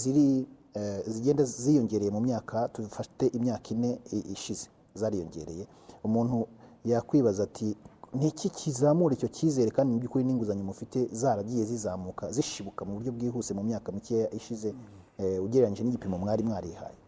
ziri 0.00 0.46
eh, 0.74 1.02
zigenda 1.06 1.44
ziyongereye 1.44 2.10
mu 2.10 2.20
myaka 2.20 2.68
dufate 2.74 3.26
imyaka 3.36 3.70
ine 3.74 3.98
ishize 4.32 4.68
zariyongereye. 4.94 5.66
Umuntu 6.04 6.46
yakwibaza 6.84 7.42
ati 7.44 7.76
ni 8.14 8.28
iki 8.28 8.50
kizamura 8.50 9.14
icyo 9.14 9.28
cyizere 9.28 9.70
kandi 9.70 9.92
mu 9.92 9.98
by'ukuri 10.00 10.24
n'inguzanyo 10.24 10.64
mufite 10.64 11.06
zaragiye 11.12 11.64
zizamuka 11.64 12.32
zishibuka 12.32 12.84
mu 12.84 12.92
buryo 12.98 13.12
bwihuse 13.12 13.54
mu 13.54 13.62
myaka 13.62 13.92
mikeya 13.92 14.26
ishize 14.34 14.74
eh, 15.18 15.42
ugereranyije 15.44 15.82
n'igipimo 15.84 16.18
mwari 16.18 16.42
mwarihaye? 16.42 16.98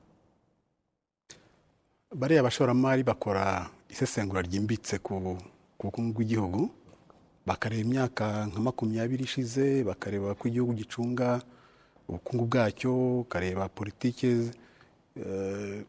Bariya 2.15 2.43
bashoramari 2.43 3.03
bakora 3.03 3.71
isesengura 3.89 4.43
ryimbitse 4.43 4.99
ku 4.99 5.37
ku 5.79 5.83
bukungu 5.89 6.13
bw'igihugu 6.15 6.71
bakareba 7.47 7.83
imyaka 7.83 8.47
nka 8.47 8.61
makumyabiri 8.61 9.25
ishize 9.25 9.83
bakareba 9.85 10.35
ko 10.39 10.43
igihugu 10.49 10.73
gicunga 10.79 11.41
ubukungu 12.09 12.45
bwacyo 12.47 12.93
bakareba 13.27 13.69
politiki 13.69 14.51
eh, 15.17 15.83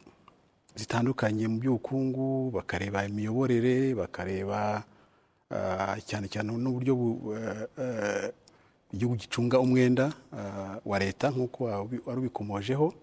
zitandukanye 0.76 1.48
mu 1.48 1.58
by'ubukungu 1.62 2.52
bakareba 2.52 3.06
imiyoborere 3.06 3.94
bakareba 3.96 4.84
ah, 5.50 5.96
cyane 6.06 6.28
cyane 6.28 6.50
n'uburyo 6.52 6.94
bu- 6.96 7.20
eh, 7.38 7.68
eh, 7.78 8.28
igihugu 8.94 9.16
gicunga 9.22 9.60
umwenda 9.60 10.14
ah, 10.34 10.78
wa 10.86 10.98
leta 11.00 11.30
nk'uko 11.30 11.64
wari 12.06 12.20
ubikomojeho. 12.22 12.94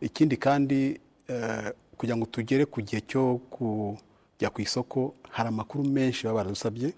Ikindi 0.00 0.36
kandi 0.36 1.00
eh, 1.28 1.68
kugira 1.96 2.16
ngo 2.16 2.26
tugere 2.26 2.64
ku 2.64 2.80
gihe 2.84 3.00
cyo 3.08 3.40
kujya 3.50 4.48
ku 4.52 4.60
isoko 4.60 5.14
hari 5.30 5.48
amakuru 5.48 5.84
menshi 5.84 6.24
baba 6.26 6.36
baradusabye 6.44 6.92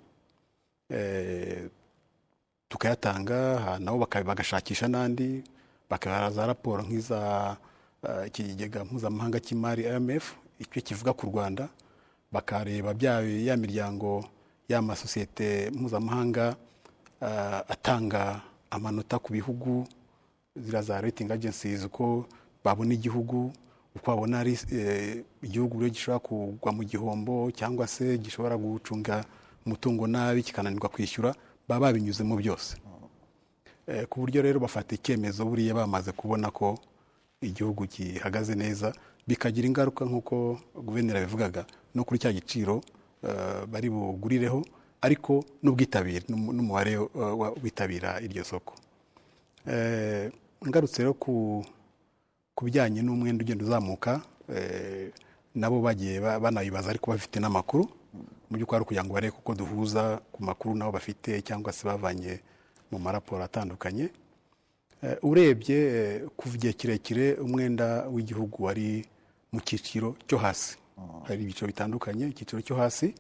tukayatanga 2.69 3.39
baka- 3.99 4.25
bagashakisha 4.25 4.89
n'andi 4.89 5.43
bakabaha 5.91 6.31
za 6.31 6.47
raporo 6.47 6.83
nk'iza 6.83 7.57
eh, 8.05 8.27
ikigega 8.27 8.85
mpuzamahanga 8.85 9.41
cy'imari 9.41 9.83
IMF 9.85 10.35
icyo 10.59 10.83
kivuga 10.83 11.13
ku 11.13 11.27
Rwanda 11.27 11.69
bakareba 12.33 12.95
ya 13.01 13.57
miryango 13.57 14.25
ya 14.69 14.83
masosiyete 14.83 15.71
mpuzamahanga 15.71 16.57
eh, 17.23 17.61
atanga 17.69 18.41
amanota 18.71 19.19
ku 19.19 19.33
bihugu 19.33 19.87
ziriya 20.57 20.83
za 20.83 21.01
rating 21.01 21.31
agencies 21.31 21.85
uko 21.85 22.27
babona 22.65 22.95
igihugu 22.95 23.53
uko 23.97 24.07
babona 24.11 24.41
ari 24.41 24.59
eh, 24.73 25.25
igihugu 25.43 25.89
gishobora 25.89 26.19
kugwa 26.19 26.73
mu 26.73 26.83
gihombo 26.85 27.51
cyangwa 27.51 27.87
se 27.87 28.19
gishobora 28.19 28.57
gucunga 28.57 29.25
umutungo 29.67 30.07
nabi 30.07 30.43
kikananirwa 30.43 30.89
kwishyura 30.89 31.35
baba 31.69 31.87
babinyuzemo 31.87 32.37
byose. 32.37 32.77
Ku 34.09 34.21
buryo 34.21 34.43
rero 34.43 34.61
bafata 34.61 34.95
icyemezo 34.95 35.45
buriya 35.45 35.75
bamaze 35.75 36.13
kubona 36.13 36.51
ko 36.51 36.79
igihugu 37.43 37.87
gihagaze 37.87 38.55
neza 38.55 38.93
bikagira 39.27 39.67
ingaruka 39.69 40.05
nk'uko 40.05 40.59
guverineri 40.75 41.19
yabivugaga 41.19 41.67
no 41.95 42.05
kuri 42.05 42.19
cya 42.21 42.33
giciro 42.33 42.83
eh, 43.23 43.67
bari 43.67 43.91
bugurireho 43.91 44.65
ariko 45.01 45.45
n'ubwitabire 45.63 46.25
n'umu- 46.29 46.53
n'umubare 46.53 46.93
eh, 46.93 47.63
witabira 47.63 48.21
iryo 48.21 48.45
soko. 48.45 48.75
Eh, 49.67 50.33
ngarutse 50.67 51.03
rero 51.03 51.15
ku 51.15 51.63
bijyanye 52.63 53.03
n'umwenda 53.03 53.45
ugenda 53.45 53.65
uzamuka 53.65 54.21
nabo 55.55 55.81
bagiye 55.81 56.21
ba- 56.21 56.41
banabibaza 56.41 56.91
ariko 56.91 57.11
bafite 57.15 57.39
n'amakuru 57.39 57.85
mu 58.51 58.57
by'ukuri 58.57 58.77
ari 58.77 58.83
ukugira 58.83 59.05
ngo 59.05 59.13
barebe 59.15 59.33
kuko 59.37 59.55
duhuza 59.55 60.19
ku 60.33 60.43
makuru 60.43 60.75
nabo 60.75 60.93
bafite 60.99 61.39
cyangwa 61.47 61.71
se 61.73 61.85
bavanye 61.87 62.41
mu 62.91 62.99
maraporo 62.99 63.45
atandukanye. 63.45 64.09
Urebye 65.23 65.77
eh, 65.79 66.23
kuva 66.37 66.55
igihe 66.57 66.73
kirekire 66.73 67.35
umwenda 67.35 68.09
w'igihugu 68.09 68.65
wari 68.65 69.05
mu 69.53 69.61
cyiciro 69.61 70.17
cyo 70.27 70.39
hasi. 70.39 70.77
Hari 71.27 71.43
ibyiciro 71.43 71.67
bitandukanye 71.67 72.27
icyiciro 72.35 72.63
cyo 72.63 72.75
hasi. 72.77 73.15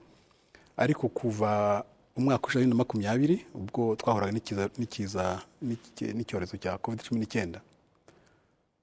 Ariko 0.76 1.08
kuva 1.08 1.84
umwaka 2.16 2.48
bibiri 2.50 2.66
na 2.66 2.74
makumyabiri 2.74 3.46
ubwo 3.54 3.94
twahoraga 3.96 4.32
n'icyorezo 6.14 6.56
cya 6.58 6.78
covid 6.78 7.00
cumi 7.02 7.20
n'icyenda. 7.20 7.60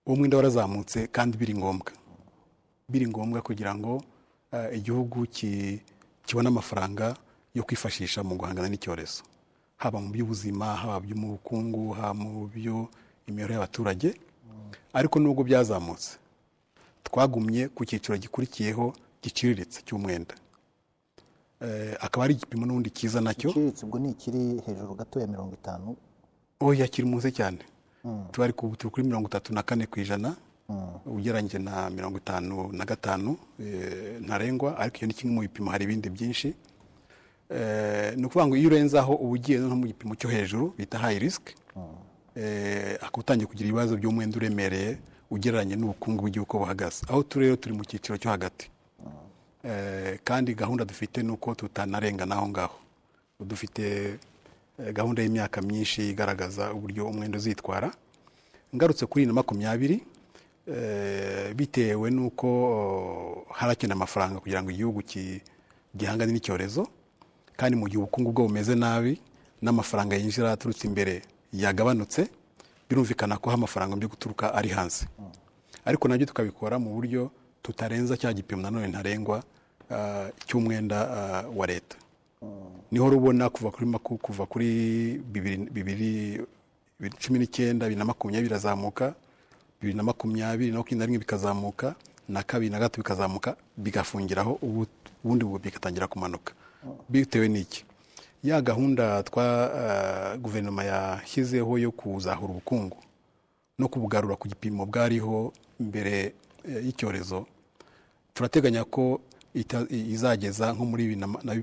Uwo 0.08 0.16
mwenda 0.16 0.38
warazamutse 0.38 1.08
kandi 1.12 1.38
biri 1.38 1.54
ngombwa. 1.58 1.92
Biri 2.90 3.08
ngombwa 3.08 3.42
kugira 3.42 3.76
ngo 3.76 4.04
eh, 4.54 4.78
igihugu 4.78 5.26
ki- 5.28 5.82
kibone 6.26 6.48
amafaranga 6.48 7.16
yo 7.56 7.64
kwifashisha 7.64 8.24
mu 8.24 8.36
guhangana 8.40 8.70
n'icyorezo. 8.70 9.24
Haba 9.78 10.00
mu 10.02 10.10
by'ubuzima 10.14 10.76
haba 10.76 11.02
mu 11.16 11.28
bukungu 11.38 11.94
haba 11.94 12.14
mu 12.14 12.48
by'imibereho 12.54 13.54
y'abaturage 13.60 14.10
ariko 14.94 15.20
nubwo 15.20 15.44
byazamutse. 15.44 16.18
Twagumye 17.04 17.68
ku 17.76 17.86
cyiciro 17.86 18.18
gikurikiyeho 18.18 18.94
giciriritse 19.22 19.82
cy'umwenda. 19.86 20.36
Eh, 21.62 21.96
akaba 22.00 22.26
ari 22.26 22.34
igipimo 22.34 22.66
n'ubundi 22.66 22.90
cyiza 22.90 23.22
na 23.22 23.34
cyo. 23.34 23.50
Iciriritse 23.50 23.86
ubwo 23.86 24.00
ni 24.00 24.10
ikiri 24.12 24.62
hejuru 24.66 24.96
gato 24.96 25.20
ya 25.20 25.28
mirongo 25.28 25.54
itanu. 25.54 25.96
Oya 26.60 26.88
kiri 26.88 27.08
munsi 27.08 27.32
cyane. 27.32 27.60
Ku 28.04 28.28
turi 28.32 28.54
kuri 28.54 29.04
mirongo 29.08 29.28
itatu 29.28 29.54
na 29.54 29.64
kane 29.64 29.86
ku 29.88 30.00
ijana 30.00 30.36
ugereranyije 31.06 31.60
na 31.60 31.90
mirongo 31.90 32.18
itanu 32.18 32.72
na 32.74 32.86
gatanu 32.86 33.38
eh, 33.60 34.22
ntarengwa 34.22 34.78
ariko 34.78 34.98
iyo 34.98 35.08
ni 35.08 35.14
kimwe 35.14 35.34
mu 35.36 35.42
bipimo 35.42 35.72
hari 35.72 35.84
ibindi 35.86 36.10
byinshi. 36.10 36.54
Ni 38.16 38.26
ukuvuga 38.26 38.48
ngo 38.48 38.56
iyo 38.58 38.68
urenze 38.70 39.00
aho 39.00 39.14
uba 39.14 39.32
ugiye 39.32 39.60
no 39.60 39.76
mu 39.76 39.86
gipimo 39.88 40.16
cyo 40.16 40.30
hejuru 40.30 40.74
bita 40.78 40.98
high 40.98 41.20
risk 41.20 41.54
eh, 42.36 42.96
akaba 43.02 43.20
utangiye 43.20 43.48
kugira 43.48 43.70
ibibazo 43.70 43.98
by'umwenda 43.98 44.38
uremereye 44.38 44.98
ugereranye 45.32 45.76
n'ubukungu 45.76 46.22
bw'igihugu 46.22 46.46
uko 46.50 46.58
buhagaze. 46.60 47.06
Aho 47.10 47.24
turi 47.24 47.46
rero 47.46 47.56
turi 47.56 47.74
mu 47.76 47.84
cyiciro 47.86 48.18
cyo 48.18 48.30
hagati. 48.30 48.70
Eh, 49.64 50.20
kandi 50.24 50.54
gahunda 50.54 50.86
dufite 50.86 51.24
ni 51.24 51.32
uko 51.32 51.56
tutanarengana 51.56 52.36
aho 52.36 52.48
ngaho. 52.50 52.78
Dufite 53.40 53.84
eh, 54.80 54.94
gahunda 54.94 55.22
y'imyaka 55.24 55.62
myinshi 55.62 56.10
igaragaza 56.10 56.74
uburyo 56.74 57.08
umwenda 57.08 57.38
uzitwara. 57.38 57.92
Ngarutse 58.76 59.06
kuri 59.06 59.26
na 59.26 59.34
makumyabiri 59.34 60.04
eh, 60.68 61.54
bitewe 61.56 62.12
n'uko 62.12 62.48
oh, 62.48 63.46
harakenera 63.54 63.96
amafaranga 63.96 64.40
kugira 64.40 64.62
ngo 64.64 64.72
igihugu 64.72 65.02
gihangane 65.98 66.32
n'icyorezo. 66.34 66.88
Kandi 67.58 67.76
mu 67.78 67.86
gihe 67.88 67.98
ubukungu 67.98 68.32
bwo 68.32 68.48
bumeze 68.48 68.76
nabi 68.76 69.20
n'amafaranga 69.62 70.16
yinjira 70.16 70.52
aturutse 70.52 70.88
imbere 70.88 71.22
yagabanutse 71.54 72.28
birumvikana 72.90 73.38
ko 73.38 73.52
amafaranga 73.52 73.96
byo 73.96 74.08
guturuka 74.10 74.54
ari 74.54 74.70
hanze. 74.70 75.08
Ariko 75.86 76.08
na 76.08 76.18
byo 76.18 76.26
tukabikora 76.26 76.80
mu 76.80 76.94
buryo 76.94 77.32
tutarenza 77.64 78.18
cya 78.18 78.34
gipimo 78.34 78.62
nanone 78.62 78.88
ntarengwa 78.88 79.44
ah, 79.90 80.28
cy'umwenda 80.46 80.98
ah, 81.12 81.44
wa 81.56 81.66
leta. 81.68 81.98
Niho 82.92 83.10
rubona 83.10 83.50
kuva 83.50 83.72
kuri 83.72 83.86
kuva 84.22 84.46
kuri 84.46 84.68
bibiri 85.20 86.42
cumi 87.20 87.40
n'icyenda 87.40 87.86
bibiri 87.86 88.00
na 88.00 88.06
makumyabiri 88.06 88.48
birazamuka 88.50 89.14
bibiri 89.82 89.98
na 89.98 90.04
makumyabiri 90.04 90.72
na 90.72 90.78
makumyabiri 90.78 91.00
na 91.00 91.06
rimwe 91.06 91.20
bikazamuka 91.20 91.96
na 92.30 92.44
kabiri 92.44 92.70
na 92.72 92.80
gatatu 92.80 93.02
bikazamuka 93.02 93.56
bigafungiraho 93.78 94.60
ubu- 94.62 94.88
ubundi 95.24 95.46
bu- 95.46 95.60
bigatangira 95.60 96.08
kumanuka. 96.08 96.54
Bitewe 97.10 97.48
n'iki? 97.48 97.86
Ya 98.44 98.62
gahunda 98.62 99.24
twa 99.24 99.46
eh, 99.76 100.40
guverinoma 100.40 100.84
yashyizeho 100.84 101.78
yo 101.78 101.92
kuzahura 101.92 102.52
ubukungu 102.54 102.98
no 103.80 103.88
kubugarura 103.88 104.36
ku 104.36 104.48
gipimo 104.48 104.86
bwariho 104.86 105.54
mbere 105.80 106.34
eh, 106.68 106.86
y'icyorezo 106.86 107.46
turateganya 108.34 108.84
ko 108.84 109.22
izageza 109.90 110.74
nko 110.74 110.86
muri 110.86 111.04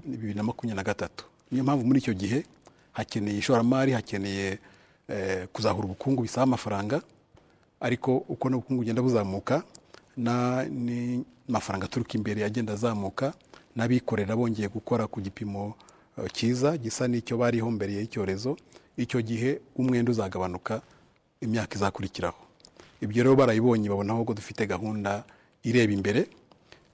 bibiri 0.04 0.34
na 0.34 0.42
makumyabiri 0.42 0.76
na 0.76 0.82
gatatu. 0.82 1.24
Niyo 1.50 1.64
mpamvu 1.64 1.84
muri 1.86 1.98
icyo 2.00 2.14
gihe 2.14 2.44
hakeneye 2.92 3.38
ishoramari 3.38 3.92
hakeneye 3.92 4.58
eh, 5.08 5.46
kuzahura 5.52 5.84
ubukungu 5.84 6.22
bisaba 6.22 6.42
amafaranga 6.42 7.02
ariko 7.80 8.16
uko 8.28 8.48
n'ubukungu 8.50 8.80
bugenda 8.80 9.02
buzamuka 9.02 9.62
na- 10.16 10.64
n'amafaranga 10.64 11.84
aturuka 11.86 12.14
imbere 12.18 12.44
agenda 12.44 12.72
azamuka 12.72 13.34
n'abikorera 13.76 14.36
bongeye 14.36 14.68
gukora 14.68 15.06
ku 15.06 15.20
gipimo 15.20 15.74
eh, 16.18 16.28
cyiza 16.32 16.76
gisa 16.78 17.08
n'icyo 17.08 17.36
bariho 17.38 17.70
mbere 17.70 17.92
y'icyorezo 17.96 18.56
icyo 18.96 19.20
gihe 19.22 19.60
umwenda 19.76 20.10
uzagabanuka 20.12 20.80
imyaka 21.40 21.74
izakurikiraho. 21.76 22.38
Ibyo 23.00 23.22
rero 23.24 23.34
barayibonye 23.36 23.88
babonaho 23.88 24.24
ko 24.24 24.32
dufite 24.34 24.66
gahunda 24.66 25.24
ireba 25.64 25.92
imbere 25.92 26.28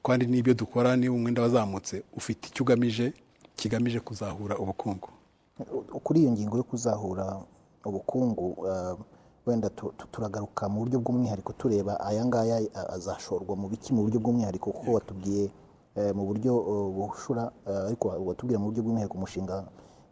kandi 0.03 0.25
n'ibyo 0.27 0.55
dukora 0.55 0.97
niba 0.97 1.15
umwenda 1.15 1.43
wazamutse 1.43 2.03
ufite 2.17 2.49
icyo 2.49 2.63
ugamije 2.65 3.13
kigamije 3.57 4.01
kuzahura 4.01 4.57
ubukungu. 4.57 5.09
Kuri 6.05 6.21
iyo 6.23 6.31
ngingo 6.33 6.57
yo 6.57 6.63
kuzahura 6.63 7.43
ubukungu 7.85 8.57
eh, 8.69 8.95
wenda 9.47 9.69
tu- 9.71 9.93
tu- 9.99 10.07
turagaruka 10.13 10.69
mu 10.69 10.79
buryo 10.87 10.99
bw'umwihariko 11.01 11.53
tureba 11.53 12.01
aya 12.01 12.25
ngaya 12.25 12.61
eh, 12.61 12.71
azashorwa 12.95 13.57
mu 13.57 13.69
biki 13.69 13.93
mu 13.93 14.03
buryo 14.07 14.21
bw'umwihariko 14.21 14.71
kuko 14.73 14.93
watubwiye 14.93 15.45
eh, 15.45 15.51
mu 16.17 16.25
buryo 16.29 16.53
eh, 16.71 16.89
bushura 16.97 17.51
eh, 17.67 17.87
ariko 17.89 18.09
watubwira 18.09 18.59
mu 18.61 18.67
buryo 18.69 18.83
bw'umwihariko 18.83 19.17
umushinga 19.19 19.57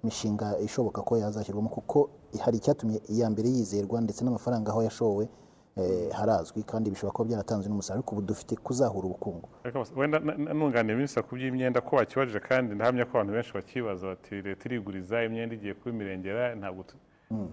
imishinga 0.02 0.58
ishoboka 0.58 1.02
ko 1.02 1.16
yazashyirwamo 1.18 1.68
kuko 1.68 2.10
hari 2.44 2.56
icyatumye 2.58 2.98
iya 3.08 3.30
mbere 3.30 3.48
yizerwa 3.48 4.00
ndetse 4.00 4.24
n'amafaranga 4.24 4.70
aho 4.72 4.82
yashowe 4.82 5.28
eh, 5.76 6.10
harazwi 6.12 6.62
kandi 6.62 6.90
bishobora 6.90 7.12
kuba 7.16 7.28
byaratanzwe 7.28 7.68
n'umusaruro 7.68 8.00
ariko 8.00 8.12
ubu 8.14 8.22
dufite 8.22 8.56
kuzahura 8.56 9.06
ubukungu. 9.08 9.48
Wenda 9.96 10.18
nunganiye 10.54 10.96
minisita 10.96 11.22
ku 11.22 11.34
by'imyenda 11.36 11.80
ko 11.80 11.96
wakibajije 11.96 12.40
kandi 12.40 12.74
ndahamya 12.74 13.04
ko 13.04 13.12
abantu 13.18 13.32
benshi 13.36 13.52
bakibaza 13.54 14.06
bati 14.06 14.34
leta 14.42 14.62
iriguriza 14.68 15.24
imyenda 15.24 15.54
igiye 15.54 15.74
kuba 15.74 15.90
imirengera? 15.94 16.54
Ntabwo 16.56 16.82
tu- 16.88 16.96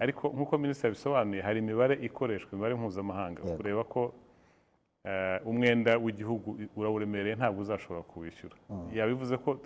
ariko 0.00 0.28
nk'uko 0.28 0.58
minisita 0.58 0.88
yabisobanuye 0.88 1.42
hari 1.42 1.58
imibare 1.60 1.94
ikoreshwa 2.06 2.50
imibare 2.52 2.74
mpuzamahanga 2.74 3.40
kureba 3.56 3.84
ko 3.84 4.00
eh, 4.00 4.12
umwenda 5.44 5.98
w'igihugu 5.98 6.58
urawuremereye 6.76 7.34
ntabwo 7.36 7.60
uzashobora 7.62 8.02
kuwishyura 8.02 8.56
yabivuze 8.94 9.36
ko 9.36 9.60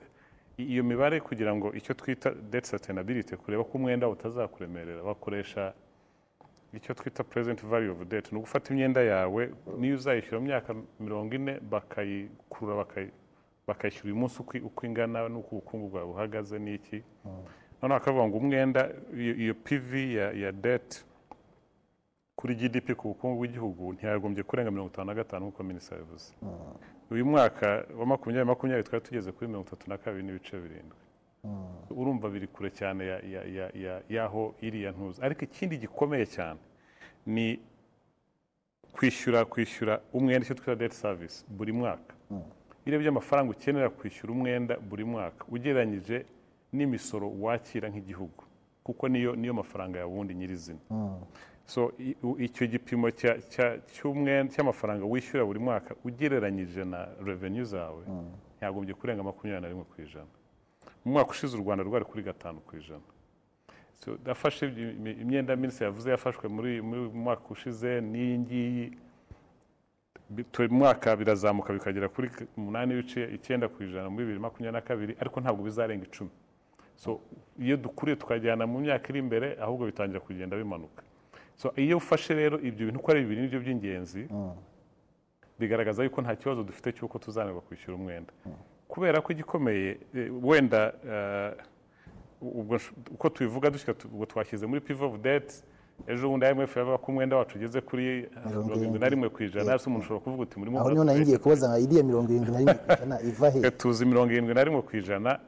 iyo 0.59 0.83
mibare 0.85 1.21
kugira 1.21 1.55
ngo 1.57 1.71
icyo 1.75 1.95
twita 1.95 2.31
debt 2.51 2.65
sustainability 2.67 3.37
kureba 3.37 3.65
ko 3.65 3.79
umwenda 3.79 4.09
utazakuremerera 4.09 5.03
bakoresha 5.03 5.73
icyo 6.75 6.95
twita 6.95 7.25
present 7.25 7.63
value 7.65 7.91
of 7.91 8.03
debt. 8.09 8.33
Ni 8.33 8.39
ugufata 8.39 8.73
imyenda 8.75 9.01
yawe 9.03 9.51
niyo 9.79 9.95
uzayishyura 9.95 10.41
mu 10.41 10.47
myaka 10.47 10.75
mirongo 11.01 11.35
ine 11.35 11.61
bakayikurura 11.71 12.77
bakayi- 12.83 13.15
bakayishyura 13.67 14.07
uyu 14.11 14.17
munsi 14.21 14.37
uko 14.69 14.87
ingana 14.87 15.29
n'uko 15.31 15.49
ubukungu 15.57 15.89
bwawe 15.89 16.07
buhagaze 16.07 16.59
n'iki 16.59 16.99
noneho 17.83 17.99
bakavuga 18.01 18.25
ngo 18.29 18.37
umwenda 18.43 18.91
iyo 19.17 19.55
pv 19.55 19.91
ya, 20.19 20.53
debt 20.53 21.05
kuri 22.39 22.55
gdp 22.55 22.95
ku 22.95 23.09
bukungu 23.11 23.37
bw'igihugu 23.43 23.93
ntiyagombye 23.99 24.43
kurenga 24.47 24.71
mirongo 24.71 24.91
itanu 24.95 25.07
na 25.11 25.15
gatanu 25.19 25.43
nk'uko 25.51 25.63
minisitiri 25.67 25.99
yabivuze. 26.01 26.31
Uyu 27.11 27.27
mwaka 27.27 27.67
wa 27.99 28.07
makumyabiri 28.07 28.45
makumyabiri 28.47 28.87
twari 28.89 29.03
tugeze 29.05 29.33
kuri 29.35 29.47
mirongo 29.51 29.67
itatu 29.69 29.91
na 29.91 29.99
kabiri 29.99 30.23
n'ibice 30.25 30.55
birindwi. 30.61 31.03
Urumva 31.91 32.29
biri 32.31 32.47
kure 32.47 32.71
cyane 32.71 33.03
ya- 33.07 33.23
ya- 33.33 33.45
ya- 33.57 33.73
ya- 33.75 34.03
y'aho 34.09 34.55
iriya 34.63 34.91
ntuza 34.95 35.23
ariko 35.27 35.41
ikindi 35.51 35.77
gikomeye 35.83 36.27
cyane 36.27 36.61
ni 37.27 37.59
kwishyura 38.95 39.45
kwishyura 39.45 40.01
umwenda 40.13 40.45
icyo 40.47 40.55
twita 40.55 40.75
debt 40.77 40.93
service 40.93 41.45
buri 41.49 41.73
mwaka. 41.73 42.15
Iyo 42.31 42.95
urebye 42.97 43.09
amafaranga 43.09 43.51
ukenera 43.51 43.91
kwishyura 43.91 44.31
umwenda 44.33 44.77
buri 44.89 45.05
mwaka 45.05 45.45
ugereranyije 45.49 46.27
n'imisoro 46.73 47.27
wakira 47.41 47.89
nk'igihugu. 47.91 48.43
Kuko 48.85 49.09
niyo 49.09 49.37
niyo 49.37 49.55
mafaranga 49.55 49.99
yawe 49.99 50.11
ubundi 50.13 50.35
nyirizina. 50.35 50.79
So 51.69 51.93
icyo 52.41 52.65
gipimo 52.67 53.07
cy'amafaranga 54.53 55.05
wishyura 55.05 55.45
buri 55.45 55.59
mwaka 55.61 55.95
ugereranyije 56.05 56.85
na 56.85 57.09
revenue 57.27 57.65
zawe 57.65 58.03
ntiyagombye 58.57 58.95
kurenga 58.97 59.23
makumyabiri 59.23 59.63
na 59.63 59.69
rimwe 59.69 59.85
ku 59.85 59.97
ijana. 60.03 60.33
Mu 61.05 61.13
mwaka 61.13 61.31
ushize 61.31 61.53
u 61.57 61.61
rwanda 61.63 61.85
rwari 61.85 62.05
kuri 62.05 62.23
gatanu 62.25 62.59
ku 62.67 62.77
ijana. 62.77 63.05
Imi- 64.67 65.21
imyenda 65.23 65.57
minisitiri 65.57 65.85
yavuze 65.91 66.11
yafashwe 66.11 66.49
muri 66.49 66.81
mwaka 67.25 67.45
ushize 67.51 68.01
n'iyi 68.01 68.39
ngiyi. 68.39 68.87
Tu- 70.53 70.69
mwaka 70.73 71.17
birazamuka 71.17 71.73
bikagera 71.73 72.09
kuri 72.09 72.29
umunani 72.57 72.95
n'ibice 72.95 73.21
icyenda 73.37 73.69
ku 73.69 73.83
ijana 73.85 74.09
muri 74.11 74.25
bibiri 74.25 74.41
makumyabiri 74.41 74.73
na 74.73 74.81
kabiri 74.89 75.13
ariko 75.21 75.37
ntabwo 75.41 75.63
bizarenga 75.65 76.05
icumi. 76.09 76.31
So 76.97 77.21
iyo 77.61 77.77
dukuriye 77.77 78.17
tukajyana 78.17 78.67
mu 78.67 78.79
myaka 78.81 79.05
iri 79.13 79.19
imbere 79.21 79.57
ahubwo 79.61 79.87
bitangira 79.87 80.21
kugenda 80.21 80.57
bimanuka. 80.57 81.03
Iyo 81.77 81.97
ufashe 81.97 82.35
rero 82.35 82.57
ibyo 82.61 82.87
bintu 82.87 83.01
uko 83.01 83.11
ari 83.11 83.21
bibiri 83.21 83.41
ni 83.41 83.49
byo 83.49 83.61
by'ingenzi 83.61 84.23
bigaragaza 85.59 86.05
yuko 86.05 86.23
nta 86.23 86.37
kibazo 86.37 86.63
dufite 86.63 86.93
cy'uko 86.93 87.19
tuzanirwa 87.19 87.61
kwishyura 87.61 87.95
umwenda. 87.97 88.33
Kubera 88.89 89.21
ko 89.21 89.33
igikomeye 89.33 89.99
eh, 90.15 90.31
wenda 90.43 90.93
eh, 91.13 91.53
uko 93.15 93.29
tubivuga 93.29 93.71
dushyira 93.71 93.95
ubwo 94.05 94.27
twashyize 94.27 94.67
muri 94.67 94.81
pivo 94.81 95.19
debt 95.23 95.65
ejo 96.07 96.29
bundi 96.29 96.47
IMF 96.47 96.77
yavuga 96.77 96.99
ko 96.99 97.13
umwenda 97.13 97.37
wacu 97.37 97.59
ugeze 97.59 97.81
kuri 97.81 98.07
eh, 98.07 98.29
mirongo 98.47 98.75
irindwi 98.75 98.99
na 98.99 99.09
rimwe 99.09 99.29
ku 99.29 99.43
ijana. 99.43 99.75
Ese 99.75 99.87
umuntu 99.87 100.05
ushobora 100.05 100.25
kuvuga 100.25 100.43
uti 100.43 100.59
murimo 100.59 100.79
aho 100.81 100.91
ni 100.91 100.99
ho 100.99 101.05
nari 101.05 101.21
ngiye 101.21 101.39
kubaza 101.39 101.79
iriya 101.79 102.03
mirongo 102.03 102.29
irindwi 102.33 102.53
na 102.53 102.59
rimwe 102.59 102.75
ku 102.75 102.93
ijana 102.93 103.17
iva 103.23 103.51
he? 103.51 103.71
Tuzi 103.81 104.05
mirongo 104.07 104.33
irindwi 104.33 104.55
na 104.55 104.65
rimwe 104.65 104.83
ku 104.83 104.97
ijana. 104.97 105.39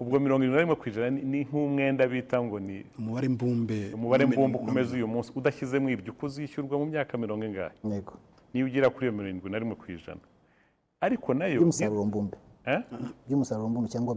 Ubwo 0.00 0.20
mirongo 0.20 0.42
irindwi 0.44 0.56
na 0.56 0.62
rimwe 0.66 0.76
ku 0.76 0.88
ijana 0.88 1.10
ni- 1.10 1.44
nk'umwenda 1.44 2.06
bita 2.08 2.42
ngo 2.42 2.58
ni 2.60 2.84
umubare 2.98 3.28
mbumbe. 3.28 3.92
umubare 3.94 4.26
mbumbe 4.26 4.58
ukomeza 4.58 4.94
uyu 4.96 5.06
munsi. 5.08 5.32
Udashyizemo 5.36 5.88
ibyo 5.90 6.12
uko 6.12 6.26
uzishyurwa 6.26 6.78
mu 6.78 6.86
myaka 6.90 7.18
mirongo 7.18 7.44
ingahe? 7.44 7.74
Yego. 7.84 8.12
Niyo 8.54 8.66
ugera 8.66 8.90
kuri 8.90 9.06
iyo 9.06 9.12
mirongo 9.12 9.28
irindwi 9.30 9.50
na 9.50 9.58
rimwe 9.58 9.74
ku 9.74 9.86
ijana. 9.92 10.20
Ariko 11.00 11.34
na 11.34 11.46
yo 11.46 11.58
by'umusaruro 11.60 12.04
mbumbe. 12.04 12.36
Eh? 12.66 12.80
by'umusaruro 13.28 13.68
mbumbe 13.68 13.88
cyangwa 13.92 14.14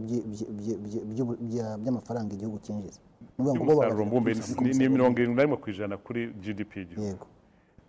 by'amafaranga 1.82 2.34
igihugu 2.34 2.58
cyinjiza. 2.64 3.00
By'umusaruro 3.38 4.04
mbumbe 4.04 4.34
ni- 4.60 4.88
mirongo 4.88 5.16
irindwi 5.20 5.36
na 5.36 5.42
rimwe 5.42 5.56
ku 5.56 5.70
ijana 5.70 5.96
kuri 5.96 6.32
gdp 6.42 6.70
y'igihugu 6.76 7.06
yego. 7.06 7.26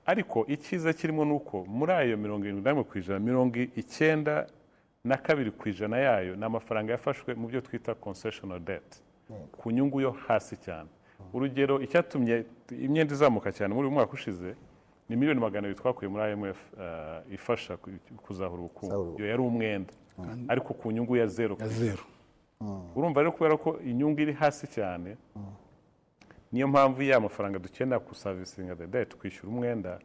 Ariko 0.05 0.45
icyiza 0.47 0.93
kirimo 0.93 1.25
ni 1.25 1.33
uko 1.33 1.65
muri 1.67 1.91
ayo 1.91 2.17
mirongo 2.17 2.43
irindwi 2.45 2.63
na 2.63 2.69
rimwe 2.71 2.83
ku 2.83 2.97
ijana 2.97 3.19
mirongo 3.19 3.55
icyenda 3.75 4.47
na 5.03 5.17
kabiri 5.17 5.51
ku 5.51 5.69
ijana 5.69 5.97
yayo 5.97 6.35
ni 6.35 6.45
amafaranga 6.45 6.91
yafashwe 6.91 7.33
mu 7.35 7.47
byo 7.47 7.61
twita 7.61 7.95
concessional 7.95 8.59
debt. 8.59 9.01
Ku 9.57 9.71
nyungu 9.71 10.01
yo 10.01 10.11
hasi 10.11 10.57
cyane. 10.57 10.89
Urugero 11.33 11.81
icyatumye 11.81 12.45
imyenda 12.71 13.13
izamuka 13.13 13.51
cyane 13.51 13.73
muri 13.73 13.87
uyu 13.87 13.95
mwaka 13.95 14.13
ushize 14.13 14.55
ni 15.09 15.15
miliyoni 15.15 15.39
magana 15.39 15.67
abiri 15.67 15.79
twakuye 15.79 16.09
muri 16.09 16.33
IMF 16.33 16.59
eh, 16.79 17.33
ifasha 17.33 17.77
ku- 17.77 17.91
kuzahura 18.25 18.61
ubukungu. 18.61 18.93
Iyo 19.19 19.27
yari 19.29 19.41
umwenda 19.41 19.93
ariko 20.47 20.73
ku 20.73 20.91
nyungu 20.91 21.15
ya 21.17 21.27
zeru 21.27 21.55
urumva 22.95 23.21
rero 23.21 23.31
kubera 23.31 23.57
ko 23.57 23.79
inyungu 23.85 24.19
iri 24.19 24.33
hasi 24.33 24.67
cyane 24.67 25.15
niyo 26.51 26.67
mpamvu 26.67 27.01
ya 27.03 27.19
mafaranga 27.19 27.59
dukenera 27.59 27.99
kusavisinga 27.99 28.75
the 28.75 28.87
debt 28.87 29.15
kwishyura 29.15 29.47
umwenda 29.53 29.99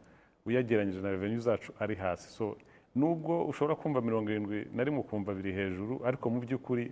uyageranyije 0.45 1.01
na 1.01 1.09
revenue 1.11 1.39
zacu 1.39 1.73
ari 1.79 1.95
hasi. 1.95 2.29
So 2.29 2.55
nubwo 2.95 3.45
ushobora 3.45 3.75
kumva 3.75 4.01
mirongo 4.01 4.29
irindwi 4.31 4.67
na 4.73 4.83
rimwe 4.83 4.99
ukumva 4.99 5.33
biri 5.33 5.51
hejuru 5.53 6.01
ariko 6.07 6.29
mu 6.29 6.39
by'ukuri 6.39 6.91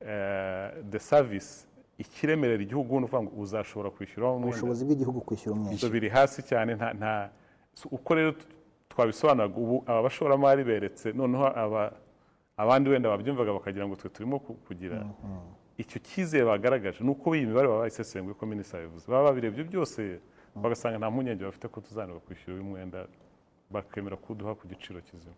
eh, 0.00 0.70
the 0.90 0.98
service 0.98 1.66
ikiremerera 1.98 2.62
igihugu 2.62 3.00
ni 3.00 3.04
ukuvuga 3.06 3.22
ngo 3.22 3.32
uzashobora 3.42 3.90
kwishyuraho 3.90 4.32
umwenda 4.36 4.48
ubushobozi 4.54 4.84
bw'igihugu 4.84 5.20
kwishyura 5.20 5.52
umwenda. 5.56 5.74
Ibyo 5.76 5.88
biri 5.90 6.08
hasi 6.08 6.42
cyane 6.42 6.74
nta 6.74 7.30
uko 7.90 8.14
rero 8.14 8.32
t- 8.32 8.46
twabisobanuraga 8.88 9.56
ubu 9.56 9.76
aba 9.86 10.02
bashoramari 10.02 10.64
beretse 10.64 11.12
noneho 11.12 11.46
aba 11.46 11.92
abandi 12.56 12.90
wenda 12.90 13.08
babyumvaga 13.10 13.52
bakagira 13.52 13.86
ngo 13.86 13.96
twe 13.96 14.08
turimo 14.10 14.38
ku- 14.38 14.54
kugira 14.66 15.06
icyo 15.78 15.98
cyizere 16.02 16.44
bagaragaje 16.44 17.04
ni 17.04 17.10
uko 17.10 17.34
iyi 17.36 17.46
mibare 17.46 17.68
baba 17.68 17.80
bayisesenguye 17.86 18.34
ko 18.34 18.46
minisitiri 18.46 18.82
yabivuze. 18.82 19.06
Baba 19.10 19.24
babirebye 19.30 19.62
byose 19.70 20.18
bagasanga 20.62 20.98
nta 20.98 21.10
mpungenge 21.10 21.44
bafite 21.44 21.66
ko 21.70 21.78
tuzanirwa 21.82 22.20
kwishyura 22.26 22.54
uyu 22.58 22.64
mwenda. 22.70 23.06
Bakemera 23.70 24.16
kuwuduha 24.16 24.54
ku 24.54 24.68
giciro 24.68 25.00
kizima. 25.00 25.34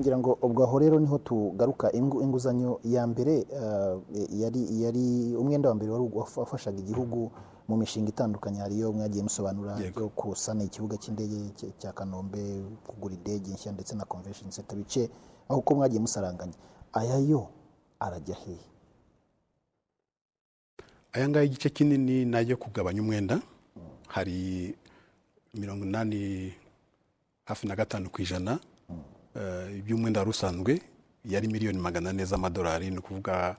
Ngira 0.00 0.16
ngo 0.18 0.38
ubwo 0.42 0.64
aho 0.64 0.78
rero 0.78 0.96
ni 1.00 1.06
ho 1.06 1.18
tugaruka 1.18 1.92
ingu- 1.92 2.22
inguzanyo 2.22 2.80
ya 2.84 3.06
mbere 3.06 3.44
ah, 3.52 3.96
yari 4.32 4.64
yari 4.82 5.36
umwenda 5.36 5.68
wa 5.68 5.74
mbere 5.74 5.90
wari 5.92 6.04
wafashaga 6.14 6.78
igihugu 6.80 7.30
mu 7.68 7.76
mishinga 7.76 8.08
itandukanye. 8.08 8.60
Hariyo 8.60 8.92
mwagiye 8.92 9.22
musobanura 9.22 9.76
yo 10.00 10.08
kusana 10.08 10.64
ikibuga 10.64 10.96
cy'indege 10.96 11.36
cya- 11.58 11.72
cya 11.78 11.92
kanombe 11.92 12.40
kugura 12.86 13.14
indege 13.14 13.50
nshya 13.52 13.72
ndetse 13.72 13.92
na 13.96 14.04
convention 14.04 14.50
center 14.50 14.76
bice 14.78 15.10
aho 15.48 15.58
uko 15.60 15.74
mwagiye 15.74 16.00
musaranganya. 16.00 16.56
Aya 16.92 17.18
yo 17.20 17.48
arajya 18.00 18.34
hehe 18.34 18.64
aya 21.12 21.28
ngaya 21.28 21.44
igice 21.44 21.68
kinini 21.70 22.24
ni 22.24 22.36
ayo 22.36 22.56
kugabanya 22.56 23.02
umwenda. 23.02 23.40
Hari 24.08 24.74
mirongo 25.54 25.84
inani 25.84 26.54
hafi 27.44 27.66
na 27.66 27.76
gatanu 27.76 28.10
ku 28.10 28.22
ijana 28.22 28.58
eh, 29.36 29.82
by'umwenda 29.84 30.20
wari 30.20 30.30
usanzwe 30.30 30.80
yari 31.24 31.48
miliyoni 31.48 31.78
magana 31.78 32.10
ane 32.10 32.24
z'amadolari 32.24 32.90
ni 32.90 32.98
ukuvuga 32.98 33.56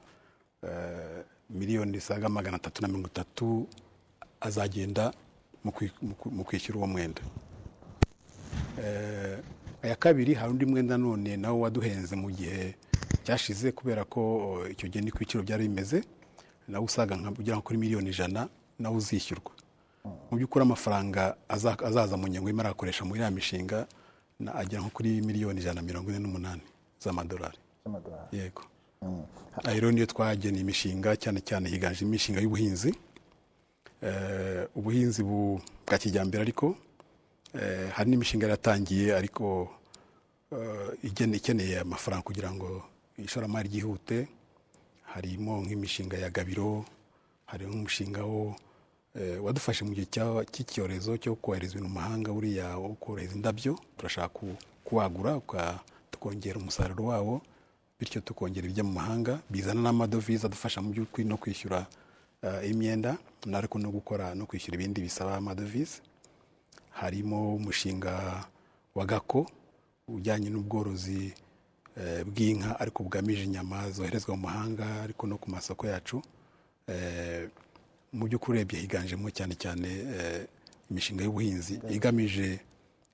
eh, 0.63 1.23
miliyoni 1.49 1.91
zisaga 1.97 2.29
magana 2.29 2.55
atatu 2.57 2.81
na 2.81 2.87
mirongo 2.87 3.07
itatu 3.07 3.67
azagenda 4.41 5.13
mu 6.31 6.43
kwishyura 6.43 6.77
uwo 6.77 6.87
mwenda. 6.87 7.21
Eh, 8.83 9.37
aya 9.81 9.95
kabiri 9.95 10.33
hari 10.33 10.51
undi 10.51 10.65
mwenda 10.65 10.97
none 10.97 11.37
nawo 11.37 11.59
waduhenze 11.59 12.15
mu 12.15 12.31
gihe 12.31 12.75
cyashize 13.23 13.71
kubera 13.71 14.03
ko 14.05 14.21
oh, 14.21 14.67
icyo 14.69 14.89
gihe 14.89 15.03
niko 15.05 15.17
ibiciro 15.17 15.43
byari 15.43 15.67
bimeze 15.67 16.03
nawe 16.67 16.85
usaga 16.85 17.15
nka 17.15 17.61
kuri 17.61 17.77
miliyoni 17.79 18.09
ijana 18.09 18.47
nawe 18.79 18.95
uzishyurwa. 18.97 19.51
Mu 20.31 20.37
by'ukuri 20.37 20.63
amafaranga 20.65 21.35
aza- 21.49 21.77
azaza 21.85 22.17
mu 22.17 22.27
ngengo 22.27 22.47
y'imari 22.49 22.69
agakoresha 22.69 23.05
muri 23.05 23.21
ya 23.21 23.31
mishinga 23.31 23.87
na- 24.39 24.55
agera 24.55 24.81
nko 24.81 24.89
kuri 24.89 25.21
miliyoni 25.21 25.59
ijana 25.59 25.81
na 25.81 25.87
mirongo 25.87 26.09
ine 26.11 26.19
n'umunani 26.19 26.61
z'amadolari. 26.99 27.57
Yego. 28.31 28.61
Aha 29.63 29.73
rero 29.73 29.91
niyo 29.91 30.05
twagena 30.05 30.57
imishinga 30.59 31.15
cyane 31.15 31.39
cyane 31.41 31.69
higanjemo 31.69 32.09
imishinga 32.09 32.41
y'ubuhinzi. 32.41 32.91
Eh, 34.01 34.67
ubuhinzi 34.75 35.23
bu- 35.23 35.61
bwa 35.87 35.97
kijyambere 35.97 36.41
ariko 36.43 36.75
eh, 37.53 37.89
hari 37.93 38.09
n'imishinga 38.09 38.45
yaratangiye 38.45 39.15
ariko 39.15 39.69
eh, 40.51 40.91
ikeneye 41.03 41.79
amafaranga 41.79 42.23
kugira 42.23 42.51
ngo 42.51 42.83
ishoramari 43.17 43.69
ryihute. 43.69 44.27
Harimo 45.15 45.61
nk'imishinga 45.63 46.17
ya 46.17 46.29
gabiro 46.29 46.85
hari 47.45 47.65
nk'umushinga 47.65 48.23
wo 48.25 48.55
wadufashe 49.43 49.85
mu 49.85 49.93
gihe 49.95 50.07
cy'icyorezo 50.51 51.17
cyo 51.17 51.35
kohereza 51.39 51.73
ibintu 51.79 51.89
mu 51.89 51.95
mahanga 51.99 52.29
buriya 52.35 52.77
wo 52.77 52.93
kohereza 52.99 53.35
indabyo 53.35 53.79
turashaka 53.97 54.27
ku- 54.29 54.57
kuwagura 54.83 55.39
tukongera 56.11 56.59
umusaruro 56.59 57.03
wawo 57.15 57.41
bityo 57.99 58.21
tukongera 58.21 58.65
ibijya 58.67 58.83
mu 58.83 58.91
mahanga 58.99 59.39
bizana 59.49 59.81
n'amadovize 59.81 60.43
adufasha 60.47 60.81
mu 60.83 60.89
by'ukuri 60.91 61.23
no 61.27 61.37
kwishyura 61.37 61.87
eh, 62.43 62.69
imyenda 62.71 63.17
ariko 63.53 63.79
no 63.79 63.89
gukora 63.91 64.35
no 64.35 64.45
kwishyura 64.45 64.75
ibindi 64.75 65.01
bisaba 65.01 65.35
amadovize. 65.39 66.01
Harimo 66.91 67.55
umushinga 67.55 68.43
wa 68.95 69.05
gako 69.05 69.47
ujyanye 70.07 70.49
n'ubworozi 70.49 71.33
eh, 71.97 72.23
bw'inka 72.25 72.79
ariko 72.79 73.03
bugamije 73.03 73.43
inyama 73.43 73.91
zoherezwa 73.91 74.35
mu 74.35 74.41
mahanga 74.47 75.01
ariko 75.03 75.27
no 75.27 75.37
ku 75.37 75.49
masoko 75.51 75.87
yacu. 75.87 76.21
Eh, 76.87 77.49
mu 78.17 78.23
by'ukuri 78.27 78.57
urebye 78.57 78.79
higanjemo 78.79 79.27
cyane 79.37 79.53
cyane 79.63 79.87
eh, 80.15 80.41
imishinga 80.91 81.23
y'ubuhinzi 81.23 81.73
igamije 81.95 82.59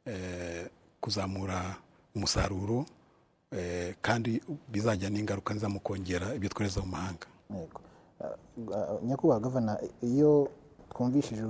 eh, 0.06 0.66
kuzamura 1.02 1.60
umusaruro 2.16 2.86
eh, 3.52 3.96
kandi 4.02 4.42
bizajya 4.72 5.10
n'ingaruka 5.10 5.54
nziza 5.54 5.70
mu 5.70 5.80
kongera 5.86 6.28
ibyo 6.38 6.50
twohereza 6.50 6.82
mu 6.86 6.90
mahanga. 6.96 7.28
Ah, 8.22 8.36
ah, 8.78 8.98
nyakubahwa 9.04 9.44
gavana 9.44 9.74
iyo 10.02 10.32
twumvishije 10.92 11.44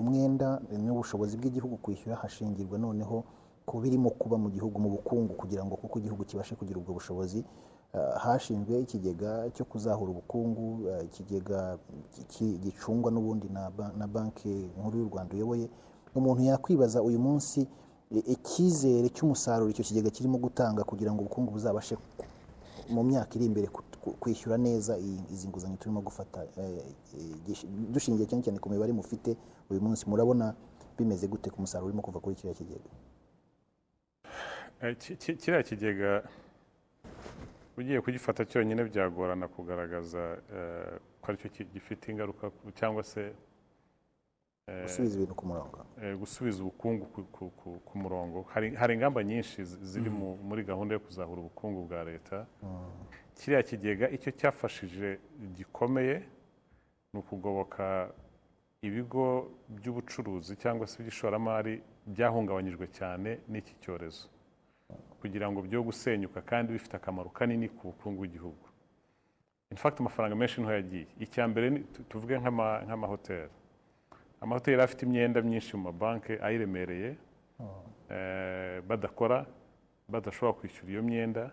umwenda 0.00 0.48
n'ubushobozi 0.84 1.36
bw'igihugu 1.36 1.76
kwishyura 1.76 2.16
hashingirwa 2.22 2.78
noneho 2.78 3.24
ku 3.66 3.74
birimo 3.82 4.10
kuba 4.10 4.36
mu 4.38 4.48
gihugu 4.50 4.76
mu 4.82 4.88
bukungu 4.94 5.32
kugira 5.34 5.62
ngo 5.64 5.74
kuko 5.76 5.98
igihugu 5.98 6.24
kibashe 6.24 6.54
kugira 6.54 6.78
ubwo 6.78 6.92
bushobozi 6.98 7.44
hashinzwe 8.18 8.80
ikigega 8.80 9.50
cyo 9.54 9.64
kuzahura 9.64 10.10
ubukungu 10.12 10.88
ah, 10.90 11.02
ikigega 11.02 11.78
ki- 12.28 12.58
gicungwa 12.62 13.10
n'ubundi 13.12 13.48
na 13.48 13.70
ba- 13.70 13.92
na 13.98 14.06
banki 14.06 14.48
nkuru 14.78 14.98
y'u 14.98 15.08
rwanda 15.08 15.34
uyoboye. 15.34 15.68
Umuntu 16.14 16.42
yakwibaza 16.42 17.02
uyu 17.02 17.18
munsi 17.18 17.66
icyizere 18.10 19.08
cy'umusaruro 19.10 19.70
icyo 19.70 19.84
kigega 19.84 20.10
kirimo 20.10 20.38
gutanga 20.38 20.84
kugira 20.84 21.12
ngo 21.12 21.20
ubukungu 21.26 21.50
buzabashe 21.52 21.96
mu 22.88 23.02
myaka 23.04 23.34
iri 23.36 23.46
imbere 23.50 23.68
kwishyura 24.20 24.56
neza 24.56 24.94
izi 25.32 25.48
nguzanyo 25.50 25.76
turimo 25.76 26.00
gufata 26.00 26.46
eh, 26.56 26.80
eh, 27.18 27.66
dushingiye 27.92 28.26
cyane 28.30 28.42
cyane 28.46 28.58
ku 28.62 28.70
mibare 28.70 28.92
mufite 28.94 29.36
uyu 29.70 29.80
munsi. 29.82 30.06
Murabona 30.08 30.54
bimeze 30.96 31.26
gute 31.28 31.50
ku 31.50 31.60
musaruro 31.60 31.88
urimo 31.90 32.02
kuva 32.02 32.20
kuri 32.22 32.36
kiriya 32.38 32.54
kigega? 32.54 32.90
Eh, 34.82 34.96
ki- 34.98 35.16
ki- 35.16 35.36
kiriya 35.36 35.62
kigega 35.62 36.22
ugiye 37.78 38.00
kugifata 38.00 38.44
cyonyine 38.44 38.84
byagorana 38.90 39.46
kugaragaza 39.48 40.22
eh, 40.56 40.98
ko 41.20 41.26
ari 41.32 41.36
cyo 41.54 41.64
gifite 41.74 42.04
ingaruka 42.12 42.50
cyangwa 42.78 43.02
se 43.02 43.32
eh, 44.68 44.82
gusubiza 44.82 45.14
ibintu 45.16 45.34
ku 45.34 45.44
murongo. 45.46 45.76
eh, 46.02 46.14
gusubiza 46.18 46.58
ubukungu 46.62 47.04
ku, 47.86 47.94
murongo. 47.98 48.38
Hari, 48.52 48.74
ingamba 48.94 49.20
nyinshi 49.24 49.64
zi- 49.64 49.78
ziri 49.90 50.10
mu, 50.10 50.36
muri 50.48 50.64
gahunda 50.64 50.94
yo 50.94 51.00
kuzahura 51.00 51.40
ubukungu 51.40 51.86
bwa 51.86 52.04
leta. 52.04 52.46
Kiriya 53.36 53.62
kigega 53.62 54.06
icyo 54.16 54.30
cyafashije 54.32 55.18
gikomeye 55.56 56.16
ni 57.12 57.18
ukugoboka 57.20 58.10
ibigo 58.82 59.50
by'ubucuruzi 59.68 60.56
cyangwa 60.56 60.86
se 60.86 60.94
iby'ishoramari 61.02 61.82
byahungabanyijwe 62.06 62.86
cyane 62.98 63.30
n'iki 63.50 63.74
cyorezo. 63.82 64.28
Kugira 65.20 65.50
ngo 65.50 65.62
byo 65.62 65.82
gusenyuka 65.82 66.40
kandi 66.42 66.72
bifite 66.72 66.94
akamaro 66.96 67.30
kanini 67.30 67.68
ku 67.68 67.88
bukungu 67.90 68.18
bw'igihugu. 68.22 68.66
In 69.70 69.76
fact 69.76 70.00
amafaranga 70.00 70.36
menshi 70.36 70.60
ni 70.60 70.66
ho 70.66 70.72
yagiye. 70.72 71.06
Icya 71.20 71.48
mbere 71.48 71.82
tuvuge 72.08 72.38
nk'ama- 72.38 72.82
nk'amahoteli. 72.86 73.50
Amahoteli 74.40 74.82
afite 74.82 75.02
imyenda 75.06 75.42
myinshi 75.42 75.76
mu 75.76 75.82
mabanki 75.90 76.32
ayiremereye 76.46 77.16
eh, 78.10 78.80
badakora 78.88 79.46
badashobora 80.08 80.58
kwishyura 80.58 80.90
iyo 80.92 81.02
myenda. 81.02 81.50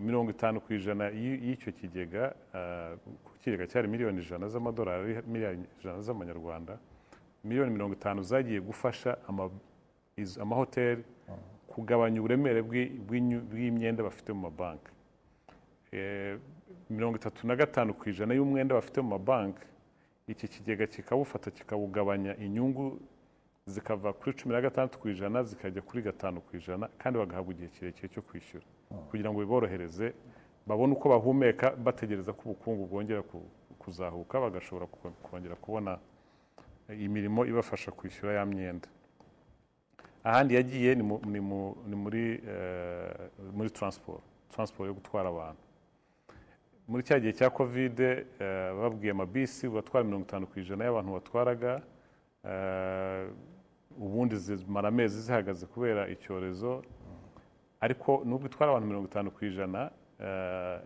Mirongo 0.00 0.30
itanu 0.30 0.60
ku 0.60 0.72
ijana 0.74 1.04
y'i- 1.10 1.40
y'icyo 1.46 1.72
kigega 1.72 2.34
eh, 2.54 2.94
ku 3.24 3.30
kigega 3.42 3.66
cyari 3.66 3.88
miliyoni 3.88 4.18
ijana 4.22 4.48
z'amadolari 4.48 5.22
miliyoni 5.26 5.64
ijana 5.78 6.00
z'amanyarwanda 6.00 6.78
miliyoni 7.44 7.70
mirongo 7.70 7.94
itanu 7.94 8.22
zagiye 8.22 8.60
gufasha 8.60 9.18
amahoteli 10.40 11.02
kugabanya 11.72 12.18
uburemere 12.20 12.60
bw'imyenda 13.48 14.02
bafite 14.02 14.30
mu 14.32 14.40
mabanki 14.50 14.90
Eh, 15.92 16.38
mirongo 16.90 17.16
itatu 17.18 17.46
na 17.46 17.56
gatanu 17.56 17.94
ku 17.98 18.08
ijana 18.10 18.34
y'umwenda 18.34 18.74
bafite 18.78 19.00
mu 19.02 19.08
mabanki 19.18 19.62
iki 20.28 20.46
kigega 20.48 20.86
kikawufata 20.86 21.50
kikawugabanya. 21.50 22.36
Inyungu 22.38 23.00
zikava 23.66 24.12
kuri 24.12 24.36
cumi 24.38 24.54
na 24.54 24.60
gatandatu 24.62 24.98
ku 25.02 25.08
ijana 25.08 25.42
zikajya 25.42 25.82
kuri 25.82 26.02
gatanu 26.02 26.40
ku 26.46 26.56
ijana 26.56 26.86
kandi 26.98 27.18
bagahabwa 27.18 27.50
igihe 27.54 27.68
kirekire 27.74 28.08
cyo 28.08 28.22
kwishyura. 28.22 28.62
Kugira 29.10 29.30
ngo 29.34 29.40
biborohereze 29.42 30.14
babone 30.66 30.92
uko 30.94 31.08
bahumeka 31.10 31.70
bategereza 31.74 32.30
ko 32.32 32.42
ubukungu 32.54 32.86
bwongera 32.86 33.22
ku- 33.26 33.50
kuzahuka 33.82 34.38
bagashobora 34.40 34.86
kongera 35.26 35.54
kubona 35.58 35.98
imirimo 36.94 37.42
ibafasha 37.50 37.90
kwishyura 37.90 38.32
ya 38.38 38.46
myenda. 38.46 38.86
Ahandi 40.24 40.54
yagiye 40.54 40.94
ni 40.94 41.02
mu- 41.02 41.20
ni 41.26 41.40
mu- 41.40 41.76
ni 41.88 41.96
muri 41.96 42.40
eh, 42.48 43.30
muri 43.54 43.70
taransiporo 43.70 44.20
taransiporo 44.50 44.86
yo 44.88 44.94
gutwara 44.94 45.28
abantu. 45.28 45.60
Muri 46.88 47.02
cya 47.02 47.20
gihe 47.20 47.32
cya 47.32 47.50
kovide 47.50 48.26
eh, 48.40 48.70
babwiye 48.80 49.10
amabisi 49.12 49.68
batwara 49.68 50.04
mirongo 50.04 50.24
itanu 50.26 50.46
ku 50.46 50.58
ijana 50.60 50.84
y'abantu 50.84 51.12
batwaraga 51.12 51.82
eh, 52.44 53.28
ubundi 53.98 54.36
zimara 54.36 54.88
amezi 54.88 55.20
zihagaze 55.20 55.66
kubera 55.66 56.08
icyorezo. 56.08 56.82
Ariko 57.80 58.22
nubwo 58.24 58.46
itwara 58.46 58.72
abantu 58.72 58.86
mirongo 58.88 59.06
itanu 59.08 59.30
ku 59.30 59.44
ijana 59.44 59.90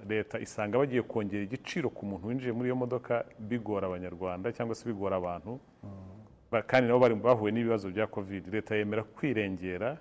leta 0.09 0.39
isanga 0.39 0.79
bagiye 0.79 1.03
kongera 1.03 1.43
igiciro 1.43 1.91
ku 1.91 2.07
muntu 2.07 2.29
winjiye 2.29 2.53
muri 2.53 2.69
iyo 2.71 2.77
modoka 2.77 3.25
bigora 3.39 3.87
abanyarwanda 3.91 4.53
cyangwa 4.53 4.75
se 4.75 4.87
bigora 4.87 5.17
abantu. 5.17 5.59
Ba- 5.83 6.14
kandi 6.63 6.89
nabo 6.89 7.01
bari 7.01 7.15
bahuye 7.15 7.53
n'ibibazo 7.53 7.91
bya 7.91 8.07
covid 8.07 8.47
leta 8.55 8.77
yemera 8.77 9.03
kwirengera 9.03 9.99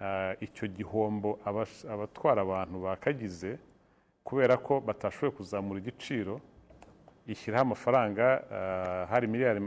ah, 0.00 0.32
icyo 0.40 0.68
gihombo 0.68 1.38
abatwara 1.92 2.42
abantu 2.42 2.76
bakagize 2.84 3.58
kubera 4.24 4.56
ko 4.56 4.80
batashoboye 4.80 5.30
kuzamura 5.36 5.78
igiciro 5.80 6.40
ishyiraho 7.26 7.62
amafaranga 7.62 8.24
ah, 8.56 9.06
hari 9.10 9.26
miliyari 9.26 9.60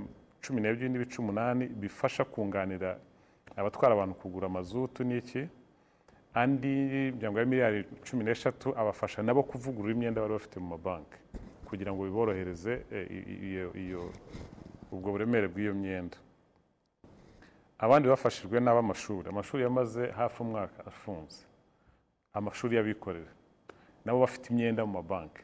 cumi 0.43 0.61
n'ebyiri 0.61 0.89
n'ibice 0.89 1.17
umunani 1.21 1.65
bifasha 1.67 2.23
kunganira 2.25 2.97
abatwara 3.55 3.93
abantu 3.95 4.13
kugura 4.15 4.45
amazutu 4.47 5.03
n'iki 5.03 5.47
andi 6.33 6.67
miryango 7.15 7.39
ya 7.39 7.45
miliyari 7.45 7.85
cumi 8.03 8.23
n'eshatu 8.23 8.67
abafasha 8.77 9.21
nabo 9.23 9.43
kuvugurura 9.43 9.93
imyenda 9.93 10.21
bari 10.21 10.33
bafite 10.33 10.57
mu 10.59 10.67
mabanki 10.75 11.17
kugira 11.69 11.93
ngo 11.93 12.03
biborohereze 12.03 12.73
eh, 12.91 13.05
iyo 13.83 14.01
ubwo 14.93 15.07
buremere 15.13 15.47
bw'iyo 15.53 15.73
myenda. 15.81 16.17
Abandi 17.85 18.05
bafashijwe 18.13 18.57
n'ab'amashuri. 18.61 19.25
Amashuri 19.29 19.63
yamaze 19.63 20.03
hafi 20.19 20.37
umwaka 20.45 20.79
afunze. 20.91 21.41
Amashuri 22.37 22.75
y'abikorera 22.77 23.31
nabo 24.05 24.19
bafite 24.25 24.45
imyenda 24.51 24.85
mu 24.85 24.93
mabanki. 24.99 25.43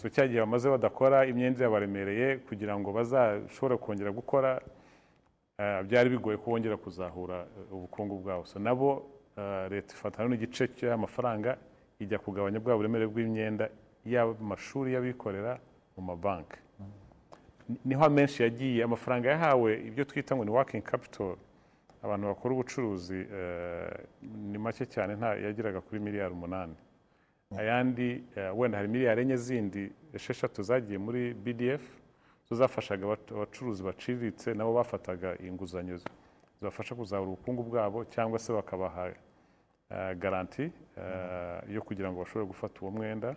So 0.00 0.08
cya 0.14 0.28
gihe 0.28 0.40
bamaze 0.40 0.66
badakora 0.70 1.26
imyenda 1.26 1.64
yabaremereye 1.64 2.26
kugira 2.46 2.78
ngo 2.78 2.88
bazashobore 2.92 3.76
kongera 3.82 4.10
gukora 4.14 4.50
eh, 5.58 5.82
byari 5.86 6.08
bigoye 6.14 6.36
ko 6.38 6.46
bongera 6.54 6.76
kuzahura 6.76 7.38
eh, 7.58 7.74
ubukungu 7.74 8.14
bwabo. 8.22 8.44
So 8.46 8.58
nabo 8.62 8.88
eh, 9.36 9.66
leta 9.70 9.90
ifatana 9.94 10.28
n'igice 10.28 10.68
cy'amafaranga 10.76 11.50
ijya 11.98 12.18
kugabanya 12.22 12.58
bwa 12.62 12.76
buremere 12.78 13.06
bw'imyenda 13.10 13.64
y'amashuri 14.06 14.92
y'abikorera 14.94 15.58
mu 15.96 16.02
mabanki. 16.08 16.58
Ni 17.84 17.94
ho 17.94 18.04
amenshi 18.04 18.42
yagiye. 18.42 18.84
Amafaranga 18.84 19.30
yahawe 19.30 19.70
ibyo 19.88 20.04
twita 20.04 20.36
ngo 20.36 20.44
ni 20.44 20.50
working 20.50 20.82
capital. 20.82 21.36
Abantu 22.02 22.26
bakora 22.26 22.54
ubucuruzi 22.54 23.26
eh, 23.34 23.98
ni 24.50 24.58
make 24.58 24.86
cyane 24.86 25.14
nta 25.16 25.34
yageraga 25.34 25.80
kuri 25.80 26.00
miliyari 26.00 26.32
umunani. 26.34 26.74
Ayandi 27.58 28.24
eh, 28.36 28.58
wenda 28.58 28.78
hari 28.78 28.88
miliyari 28.88 29.22
enye 29.22 29.36
zindi 29.36 29.92
esheshatu 30.14 30.62
zagiye 30.62 30.98
muri 30.98 31.34
bdf 31.34 31.82
zo 32.48 32.54
zafashaga 32.56 33.06
abac- 33.06 33.32
abacuruzi 33.34 33.82
baciriritse 33.82 34.54
nabo 34.54 34.72
bafataga 34.74 35.36
inguzanyo 35.38 35.96
zi- 35.96 36.08
zibafasha 36.58 36.94
kuzahura 36.94 37.28
ubukungu 37.30 37.62
bwabo 37.62 38.04
cyangwa 38.04 38.38
se 38.38 38.52
bakabaha 38.52 39.08
eh, 39.90 40.16
garanti 40.18 40.70
yo 41.68 41.82
kugira 41.82 42.10
ngo 42.12 42.18
bashobore 42.20 42.46
gufata 42.46 42.80
uwo 42.80 42.90
mwenda. 42.90 43.36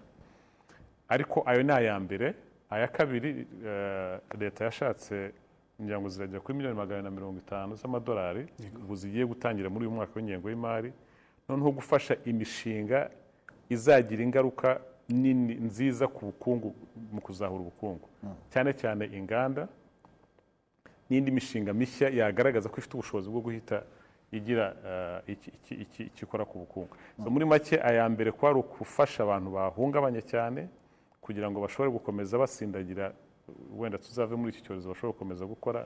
Ariko 1.07 1.43
ayo 1.45 1.63
ni 1.63 1.71
aya 1.71 1.99
mbere. 1.99 2.33
Aya 2.75 2.87
kabiri 2.87 3.47
eh, 3.65 4.19
leta 4.39 4.65
yashatse 4.67 5.31
ngira 5.81 5.99
ngo 5.99 6.09
zirajya 6.09 6.39
kuri 6.39 6.53
miliyoni 6.57 6.77
magana 6.77 7.01
na 7.01 7.11
mirongo 7.11 7.37
itanu 7.39 7.75
z'amadolari 7.75 8.43
ubu 8.83 8.95
zigiye 8.95 9.25
gutangira 9.25 9.69
muri 9.69 9.85
uyu 9.87 9.95
mwaka 9.95 10.11
w'ingengo 10.15 10.49
y'imari 10.49 10.91
noneho 11.49 11.71
gufasha 11.71 12.13
imishinga 12.25 13.09
izagira 13.69 14.23
ingaruka 14.23 14.79
nini 15.09 15.53
nziza 15.67 16.07
ku 16.07 16.25
bukungu 16.25 16.73
mu 17.13 17.21
kuzahura 17.21 17.61
ubukungu. 17.61 18.07
Cyane 18.51 18.73
cyane 18.73 19.03
inganda 19.17 19.67
n'indi 21.09 21.31
mishinga 21.31 21.73
mishya 21.73 22.09
yagaragaza 22.09 22.69
ko 22.69 22.75
ifite 22.81 22.93
ubushobozi 22.97 23.29
bwo 23.29 23.41
guhita 23.41 23.83
igira 24.31 24.65
eh, 24.89 25.33
iki- 25.33 25.51
iki- 25.57 25.77
iki- 25.85 26.03
icyo 26.09 26.23
ikora 26.27 26.45
ku 26.45 26.57
bukungu. 26.65 26.89
So, 27.23 27.29
muri 27.29 27.45
make 27.45 27.77
aya 27.81 28.09
mbere 28.09 28.31
kwari 28.33 28.57
ugufasha 28.59 29.23
abantu 29.23 29.49
bahungabanye 29.53 30.21
cyane 30.25 30.65
kugira 31.25 31.49
ngo 31.49 31.57
bashobore 31.65 31.89
gukomeza 31.91 32.37
basindagira 32.37 33.13
wenda 33.77 33.97
tuzave 33.97 34.35
muri 34.37 34.51
iki 34.53 34.61
cyorezo 34.65 34.89
bashobore 34.93 35.13
gukomeza 35.17 35.43
gukora. 35.45 35.85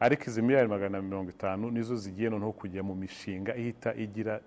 Ariko 0.00 0.22
izi 0.26 0.42
miliyari 0.42 0.68
magana 0.68 0.98
na 0.98 1.02
mirongo 1.02 1.30
itanu 1.30 1.70
nizo 1.70 1.94
zigiye 1.96 2.30
noneho 2.30 2.52
kujya 2.52 2.82
mu 2.82 2.94
mishinga 2.94 3.54
ihita 3.56 3.94
igira 3.94 4.40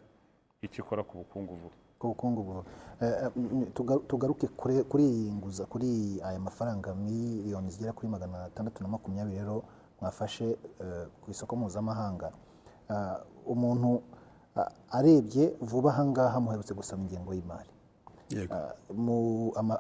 icyo 0.62 0.84
ikora 0.84 1.04
ku 1.04 1.18
bukungu 1.24 1.54
vuba. 1.56 1.76
Ku 2.00 2.08
bukungu 2.12 2.44
buhoro 2.44 2.66
Eh, 3.02 3.14
eh, 3.24 3.32
tuga- 3.78 4.02
tugaruke 4.10 4.48
kuri 4.90 5.04
iyi 5.06 5.30
nguza 5.38 5.66
kuri 5.70 6.18
aya 6.26 6.40
mafaranga 6.40 6.96
miliyoni 6.96 7.70
zigera 7.70 7.94
kuri 7.94 8.08
magana 8.10 8.44
atandatu 8.50 8.82
na 8.84 8.90
makumyabiri 8.90 9.38
rero 9.38 9.64
mwafashe 10.02 10.58
eh, 10.82 11.06
ku 11.22 11.32
isoko 11.32 11.56
mpuzamahanga. 11.56 12.32
Ah, 12.90 13.20
umuntu 13.46 14.02
arebye 14.92 15.54
vuba 15.62 15.90
aha 15.94 16.06
ngaha 16.06 16.40
muherutse 16.42 16.74
gusaba 16.74 17.02
ingengo 17.02 17.34
y'imari. 17.34 17.70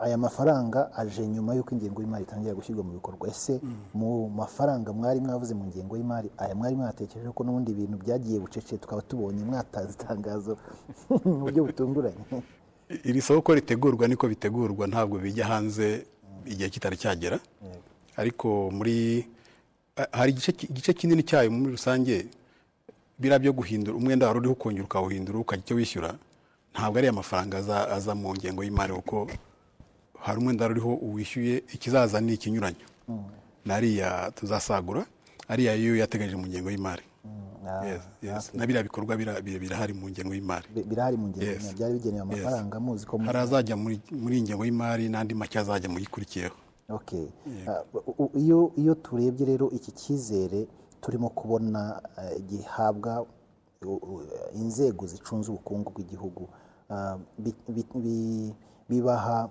Aya 0.01 0.17
mafaranga 0.17 0.91
aje 0.95 1.27
nyuma 1.27 1.55
y'uko 1.55 1.75
ingengo 1.75 2.01
y'imari 2.01 2.23
itangira 2.23 2.55
gushyirwa 2.55 2.83
mu 2.83 2.93
bikorwa. 2.93 3.27
Ese 3.27 3.59
mu 3.93 4.29
mafaranga 4.29 4.93
mwari 4.93 5.19
mwavuze 5.19 5.53
mu 5.53 5.65
ngengo 5.65 5.97
y'imari 5.97 6.29
aya 6.37 6.55
mwari 6.55 6.75
mwatekereje 6.75 7.29
ko 7.29 7.43
n'ubundi 7.43 7.71
ibintu 7.71 7.97
byagiye 7.97 8.39
bucece 8.39 8.77
tukaba 8.77 9.01
tubonye 9.01 9.43
mwatanze 9.43 9.93
itangazo 9.93 10.57
mu 11.25 11.37
buryo 11.43 11.63
butunguranye? 11.63 12.23
Iri 13.03 13.21
soko 13.21 13.53
ritegurwa 13.55 14.07
niko 14.07 14.27
bitegurwa 14.27 14.87
ntabwo 14.87 15.19
bijya 15.19 15.45
hanze 15.45 16.05
igihe 16.45 16.69
kitari 16.69 16.97
cyagera. 16.97 17.39
Ariko 18.15 18.71
muri 18.71 19.27
ha- 19.95 20.07
hari 20.11 20.31
igice 20.31 20.93
kinini 20.93 21.23
cyayo 21.23 21.51
muri 21.51 21.71
rusange 21.71 22.25
biriya 23.19 23.39
byo 23.39 23.53
guhindura 23.53 23.97
umwenda 23.97 24.27
wari 24.27 24.39
uriho 24.39 24.53
ukongera 24.53 24.85
ukawuhindura 24.85 25.39
ukajya 25.39 25.63
icyo 25.63 25.75
wishyura. 25.75 26.09
Ntabwo 26.77 26.97
ari 27.01 27.07
amafaranga 27.09 27.57
aza, 27.97 28.13
mu 28.15 28.29
ngengo 28.37 28.61
y'imari 28.63 28.93
kuko 28.93 29.27
hari 30.21 30.37
umwenda 30.39 30.65
wari 30.69 30.73
uriho 30.77 30.93
uwishyuye 30.93 31.63
ikizaza 31.73 32.21
ni 32.21 32.33
ikinyuranyo. 32.37 32.85
N'ariya 33.65 34.31
tuzasagura 34.37 35.05
ariya 35.49 35.73
yo 35.75 35.95
yateganyije 35.97 36.37
mu 36.37 36.45
ngengo 36.47 36.69
y'imari. 36.71 37.01
Ah, 37.67 37.83
Yes, 37.85 38.01
yes. 38.23 38.47
okay. 38.47 38.59
na 38.59 38.65
biriya 38.65 38.83
bikorwa 38.83 39.15
bira- 39.17 39.41
bira- 39.41 39.59
birahari 39.59 39.93
mu 39.93 40.07
ngengo 40.09 40.33
y'imari. 40.33 40.67
Bi- 40.75 40.83
birahari 40.87 41.17
mu 41.17 41.27
ngengo 41.27 41.45
y'imari. 41.51 41.75
Byari 41.75 41.93
bigenewe 41.93 42.21
amafaranga 42.21 42.79
muzi 42.79 43.05
ko 43.05 43.17
hari 43.17 43.39
azajya 43.39 43.75
muri 43.75 43.99
muri 44.23 44.33
iyi 44.37 44.43
ngengo 44.47 44.63
y'imari 44.65 45.09
n'andi 45.09 45.33
make 45.35 45.57
azajya 45.59 45.89
mu 45.89 45.97
gikurikiyeho 45.99 46.55
Okay. 46.89 47.27
Ah, 47.67 47.83
iyo 48.39 48.71
iyo 48.79 48.93
turebye 48.95 49.45
rero 49.45 49.67
iki 49.75 49.91
cyizere 49.91 50.67
turimo 51.01 51.27
kubona 51.29 51.99
eh, 52.21 52.39
gihabwa 52.47 53.25
inzego 54.55 55.03
zicunze 55.07 55.51
ubukungu 55.51 55.91
bw'igihugu. 55.91 56.47
ah, 56.47 56.66
bibaha 58.89 59.49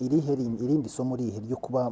irihe 0.00 0.32
rin- 0.34 0.58
irindi 0.64 0.88
somo 0.88 1.16
rihe 1.16 1.40
ryo 1.40 1.56
kuba 1.56 1.90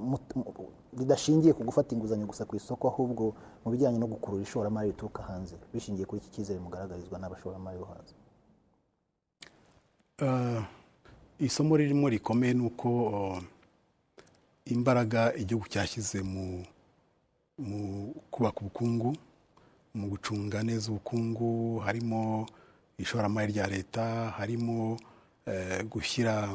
ridashingiye 0.98 1.52
ku 1.56 1.64
gufata 1.64 1.94
inguzanyo 1.94 2.26
gusa 2.26 2.44
ku 2.44 2.56
isoko 2.56 2.88
ahubwo 2.88 3.34
mu 3.64 3.70
bijyanye 3.72 3.98
no 3.98 4.06
gukurura 4.06 4.42
ishoramari 4.42 4.90
rituruka 4.92 5.22
hanze 5.22 5.56
bishingiye 5.72 6.06
kuri 6.06 6.20
iki 6.20 6.30
cyizere 6.30 6.60
mugaragarizwa 6.60 7.18
n'abashoramari 7.18 7.78
bo 7.78 7.86
hanze. 7.90 8.14
Uh, 10.22 10.62
isomo 11.38 11.76
ririmo 11.76 12.08
rikomeye 12.08 12.54
ni 12.54 12.62
uko 12.66 12.88
uh, 13.06 13.38
imbaraga 14.66 15.34
igihugu 15.34 15.66
cyashyize 15.68 16.22
mu 16.22 16.64
kubaka 18.30 18.60
ubukungu 18.60 19.16
mu 19.94 20.06
gucunga 20.10 20.62
neza 20.62 20.90
ubukungu 20.90 21.78
harimo 21.78 22.46
ishoramari 22.98 23.52
rya 23.52 23.66
leta 23.66 24.30
harimo 24.38 24.96
eh, 25.46 25.84
gushyira 25.90 26.48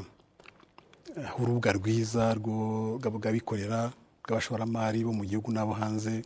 eh, 1.17 1.39
urubuga 1.41 1.71
rwiza 1.73 2.34
rw'abikorera 2.34 3.91
rw'abashoramari 4.23 5.04
bo 5.04 5.13
mu 5.13 5.23
gihugu 5.25 5.52
n'abo 5.52 5.73
hanze 5.73 6.21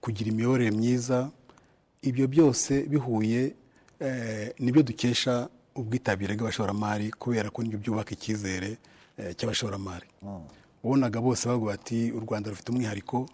kugira 0.00 0.30
imiyoborere 0.30 0.70
myiza. 0.70 1.30
Ibyo 2.02 2.28
byose 2.28 2.82
bihuye 2.86 3.54
eh, 4.00 4.54
ni 4.58 4.72
byo 4.72 4.82
dukesha 4.82 5.48
ubwitabire 5.74 6.34
bw'abashoramari 6.36 7.10
kubera 7.10 7.50
ko 7.50 7.62
ni 7.62 7.68
byo 7.68 7.78
byubaka 7.78 8.12
icyizere 8.14 8.78
cy'abashoramari. 9.36 10.06
Ubonaga 10.84 11.20
bose 11.20 11.48
bavuga 11.48 11.70
bati 11.76 12.12
u 12.12 12.20
rwanda 12.20 12.50
rufite 12.50 12.68
umwihariko. 12.70 13.26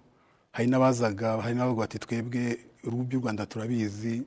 Hari 0.52 0.68
n'abazaga 0.68 1.36
hari 1.42 1.54
n'abavuga 1.54 1.80
bati 1.84 1.98
twebwe 1.98 2.58
uruhu 2.84 3.02
by'u 3.04 3.20
rwanda 3.20 3.46
turabizi. 3.46 4.22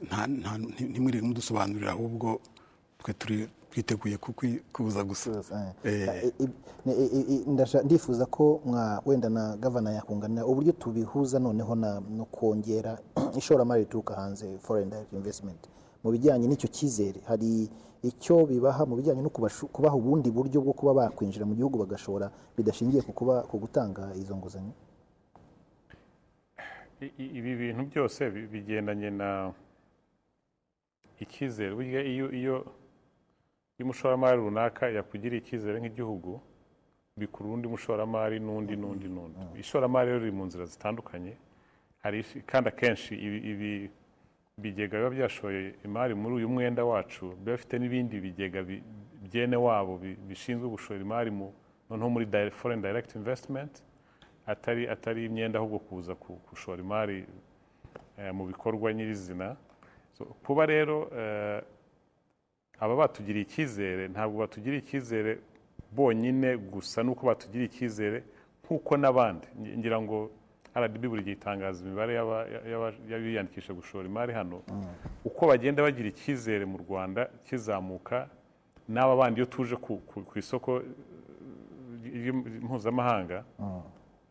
Nta- 0.00 0.26
nta- 0.26 0.58
nti- 0.58 0.88
ntimwirinde 0.90 1.26
mudusobanurira 1.28 1.90
ahubwo 1.92 2.40
twe 2.98 3.12
turi 3.14 3.48
twiteguye 3.70 4.16
kukwi- 4.16 4.60
kuza 4.72 5.04
gusa. 5.04 5.30
Eh. 5.84 6.32
Ndifuza 7.84 8.26
ko 8.26 8.60
mwa 8.64 9.02
wenda 9.06 9.28
na 9.28 9.56
gavana 9.56 9.92
yakunganira 9.92 10.44
uburyo 10.46 10.72
tubihuza 10.72 11.38
noneho 11.38 11.74
na 11.74 12.00
no 12.00 12.24
kongera 12.24 12.98
ishoramari 13.38 13.84
rituruka 13.84 14.14
hanze 14.14 14.58
foreign 14.58 14.90
direct 14.90 15.12
investment. 15.12 15.68
Mu 16.04 16.10
bijyanye 16.12 16.46
n'icyo 16.48 16.68
cyizere 16.68 17.20
hari 17.24 17.68
icyo 18.02 18.44
bibaha 18.46 18.84
mu 18.86 18.96
bijyanye 18.96 19.22
no 19.22 19.30
kubaha 19.72 19.94
ubundi 19.96 20.28
buryo 20.30 20.60
bwo 20.60 20.72
kuba 20.76 20.92
bakwinjira 20.94 21.46
mu 21.46 21.54
gihugu 21.54 21.78
bagashora 21.78 22.28
bidashingiye 22.56 23.02
ku 23.02 23.12
kuba 23.16 23.42
ku 23.48 23.56
gutanga 23.58 24.12
izo 24.20 24.36
nguzanyo? 24.36 24.72
Ibi 27.18 27.56
bintu 27.56 27.82
byose 27.90 28.30
bi- 28.30 28.46
bigendanye 28.52 29.10
na 29.10 29.52
icyizere. 31.26 31.72
Burya 31.74 32.00
iyo 32.12 32.26
iyo 32.40 32.56
iyo 33.76 33.84
umushoramari 33.86 34.36
runaka 34.36 34.84
yakugiriye 34.96 35.40
icyizere 35.42 35.76
nk'igihugu 35.80 36.40
bikurura 37.20 37.54
undi 37.54 37.68
mushoramari 37.68 38.36
n'undi 38.46 38.74
n'undi 38.76 39.08
n'undi. 39.14 39.38
Ishoramari 39.62 40.06
rero 40.10 40.18
riri 40.24 40.32
mu 40.38 40.44
nzira 40.48 40.64
zitandukanye. 40.72 41.32
Hari 42.02 42.18
kandi 42.50 42.66
akenshi 42.72 43.12
ibi 43.50 43.90
bigega 44.62 44.98
biba 44.98 45.10
byashoye 45.16 45.74
imari 45.86 46.12
muri 46.14 46.32
uyu 46.38 46.48
mwenda 46.54 46.82
wacu 46.84 47.24
biba 47.40 47.52
bifite 47.56 47.74
n'ibindi 47.78 48.14
bigega 48.24 48.60
bi- 48.68 48.82
byene 49.26 49.56
wabo 49.66 49.92
bi- 50.02 50.18
bishinzwe 50.28 50.66
gushora 50.74 51.00
imari 51.00 51.30
mu 51.30 51.48
noneho 51.88 52.08
muri 52.14 52.26
foreign 52.50 52.82
direct 52.82 53.10
investment 53.20 53.72
atari 54.46 54.82
atari 54.94 55.24
imyenda 55.28 55.58
ahubwo 55.58 55.78
kuza 55.78 56.12
ku- 56.14 56.38
gushora 56.50 56.78
imari 56.82 57.24
eh, 58.18 58.32
mu 58.36 58.44
bikorwa 58.50 58.92
nyirizina. 58.92 59.56
Kuba 60.44 60.66
rero 60.66 61.10
eh, 61.20 61.60
aba 62.80 62.94
batugiriye 62.96 63.44
icyizere 63.46 64.08
ntabwo 64.08 64.38
batugiriye 64.42 64.82
icyizere 64.82 65.38
bonyine 65.96 66.56
gusa 66.56 67.02
nuko 67.02 67.26
batugiriye 67.26 67.68
icyizere 67.70 68.18
nk'uko 68.64 68.92
n'abandi 68.96 69.46
Ngi- 69.60 69.76
ngira 69.78 69.98
ngo 70.02 70.30
RDB 70.74 71.02
buri 71.06 71.22
gihe 71.22 71.36
itangaza 71.36 71.84
imibare 71.84 72.12
y'abiyandikisha 73.10 73.72
gushora 73.76 74.08
imari 74.08 74.32
hano 74.32 74.62
uko 75.24 75.46
bagenda 75.46 75.82
bagira 75.82 76.08
icyizere 76.08 76.64
mu 76.64 76.78
Rwanda 76.84 77.28
kizamuka 77.46 78.28
n'aba 78.88 79.16
bandi 79.16 79.36
iyo 79.40 79.46
tuje 79.52 79.76
ku, 79.76 80.00
isoko 80.38 80.80
eh, 80.80 82.34
mpuzamahanga 82.64 83.44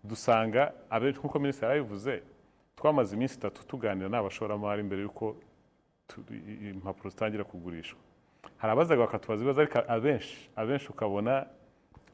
dusanga 0.03 0.73
nk'uko 0.91 1.39
minisitiri 1.39 1.67
yarabivuze 1.69 2.23
twamaze 2.75 3.15
iminsi 3.15 3.35
itatu 3.37 3.61
tuganira 3.67 4.09
n'abashoramari 4.09 4.81
mbere 4.83 5.01
y'uko 5.05 5.35
impapuro 6.71 7.09
zitangira 7.09 7.43
kugurishwa. 7.43 7.99
Hari 8.57 8.73
abazaga 8.73 9.01
bakatubaza 9.01 9.41
ibibazo 9.43 9.61
ariko 9.61 9.79
abenshi 9.87 10.49
abenshi 10.55 10.87
ukabona 10.89 11.45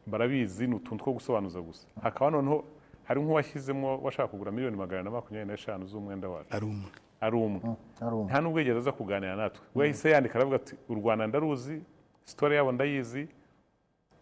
barabizi 0.08 0.68
ni 0.68 0.76
utuntu 0.76 1.04
two 1.04 1.14
gusobanuza 1.14 1.62
gusa. 1.62 1.88
Hakaba 2.02 2.32
noneho 2.32 2.64
hari 3.08 3.22
nk'uwashyizemo 3.22 3.98
washaka 4.04 4.28
kugura 4.28 4.52
miliyoni 4.52 4.78
magana 4.78 5.04
na 5.04 5.12
makumyabiri 5.12 5.52
n'eshanu 5.52 5.88
z'umwenda 5.88 6.30
wacu. 6.30 6.56
Ari 6.56 6.66
umwe. 6.66 6.90
Ari 7.22 7.36
umwe. 7.36 7.62
Ari 8.02 8.16
umwe. 8.16 8.26
Nta 8.32 8.42
n'ubwo 8.42 8.60
yigeze 8.60 8.78
aza 8.80 8.92
kuganira 8.92 9.36
natwe. 9.36 9.62
We 9.76 9.86
yahise 9.86 10.10
yandika 10.12 10.36
aravuga 10.36 10.56
ati 10.56 10.76
u 10.90 10.94
rwanda 10.96 11.28
ndaruzi 11.28 11.82
sitori 12.24 12.56
yabo 12.56 12.72
ndayizi 12.72 13.28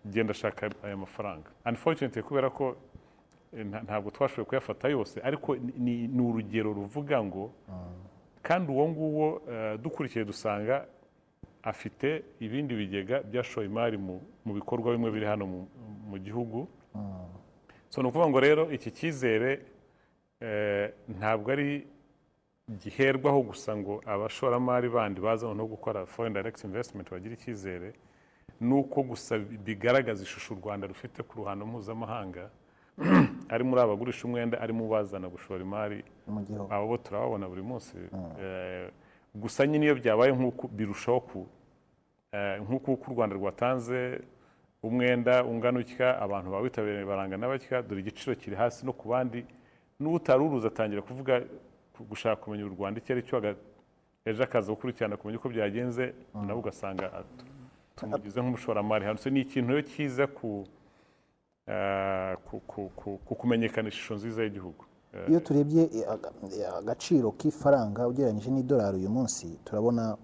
genda 0.05 0.33
shaka 0.33 0.69
aya 0.83 0.97
mafaranga. 0.97 1.49
Unfortunately 1.65 2.21
kubera 2.23 2.49
ko 2.49 2.75
eh, 3.57 3.65
nta- 3.65 3.83
ntabwo 3.83 4.11
twashoboye 4.11 4.45
kuyafata 4.45 4.87
yose 4.89 5.21
ariko 5.23 5.55
ni- 5.77 6.07
urugero 6.29 6.73
ruvuga 6.73 7.23
ngo 7.23 7.51
kandi 8.47 8.67
uwo 8.71 8.85
nguwo 8.89 9.27
eh, 9.51 9.75
dukurikiye 9.81 10.25
dusanga 10.25 10.85
afite 11.63 12.23
ibindi 12.39 12.73
bigega 12.79 13.17
byashoye 13.29 13.65
imari 13.67 13.97
mu 14.45 14.53
bikorwa 14.57 14.91
bimwe 14.93 15.09
biri 15.11 15.25
hano 15.25 15.45
mu- 15.45 15.67
gihugu. 16.25 16.67
So 17.89 18.01
ni 18.01 18.07
ukuvuga 18.07 18.29
ngo 18.29 18.39
rero 18.39 18.63
iki 18.71 18.91
cyizere 18.91 19.51
eh, 20.39 20.93
ntabwo 21.17 21.51
ari 21.51 21.87
giherwaho 22.81 23.41
gusa 23.41 23.75
ngo 23.77 24.01
abashoramari 24.05 24.89
bandi 24.89 25.19
baza 25.21 25.53
no 25.53 25.65
gukora 25.67 26.05
foreign 26.05 26.33
direct 26.33 26.63
investment 26.63 27.09
bagire 27.11 27.33
icyizere 27.33 27.93
nuko 28.61 29.03
gusa 29.03 29.37
bigaragaza 29.65 30.23
ishusho 30.23 30.53
u 30.53 30.57
Rwanda 30.63 30.87
rufite 30.87 31.23
ku 31.23 31.33
ruhando 31.39 31.65
mpuzamahanga 31.65 32.49
ari 33.53 33.63
muri 33.63 33.81
abagurisha 33.81 34.23
umwenda 34.27 34.55
ari 34.63 34.73
mu 34.73 34.87
bazana 34.87 35.27
gushora 35.27 35.61
imari 35.63 36.03
mu 36.27 36.41
gihugu. 36.45 36.73
Abo 36.73 36.87
bo 36.87 36.97
turababona 36.97 37.47
buri 37.47 37.61
munsi. 37.61 37.97
Eh, 38.41 38.89
gusa 39.35 39.65
nyine 39.67 39.85
iyo 39.85 39.95
byabaye 39.95 40.31
nk'uko 40.33 40.67
birushaho 40.67 41.19
ku 41.19 41.39
eh, 42.31 42.61
nk'uko 42.63 42.91
uko 42.93 43.05
u 43.11 43.13
Rwanda 43.15 43.35
rwatanze 43.35 44.21
umwenda 44.83 45.43
ungana 45.43 45.79
utya 45.79 46.07
abantu 46.21 46.51
bawitabiriye 46.51 47.05
barangana 47.05 47.47
batya 47.47 47.81
dore 47.81 47.99
igiciro 48.01 48.35
kiri 48.35 48.55
hasi 48.55 48.85
no 48.85 48.93
ku 48.93 49.09
bandi 49.09 49.41
n'utari 49.99 50.41
uruzi 50.43 50.67
atangira 50.67 51.01
kuvuga 51.01 51.41
gushaka 52.09 52.35
kumenya 52.41 52.65
u 52.65 52.75
Rwanda 52.77 52.99
icyo 53.01 53.11
ari 53.15 53.23
cyo 53.27 53.37
ejo 54.25 54.43
akaza 54.43 54.69
gukurikirana 54.71 55.17
kumenya 55.17 55.39
uko 55.39 55.49
byagenze 55.49 56.13
nawe 56.33 56.59
ugasanga 56.59 57.05
tumugize 57.95 58.37
nk'umushoramari 58.41 59.05
hano 59.05 59.17
ni 59.31 59.41
ikintu 59.41 59.69
rero 59.73 59.81
cyiza 59.89 60.27
ku 60.27 60.67
eh, 61.67 62.35
ku- 62.45 62.61
ku- 62.69 62.91
ku- 62.95 63.17
ku 63.25 63.35
kumenyekanisha 63.35 63.97
ishusho 63.97 64.15
nziza 64.15 64.43
y'igihugu? 64.43 64.84
Iyo 65.29 65.39
turebye 65.39 65.83
eh, 65.83 66.05
eh, 66.59 66.77
agaciro 66.77 67.31
k'ifaranga 67.31 68.07
ugereranyije 68.07 68.51
n'idolari 68.51 68.97
uyu 68.97 69.09
munsi 69.09 69.47
turabona 69.65 70.17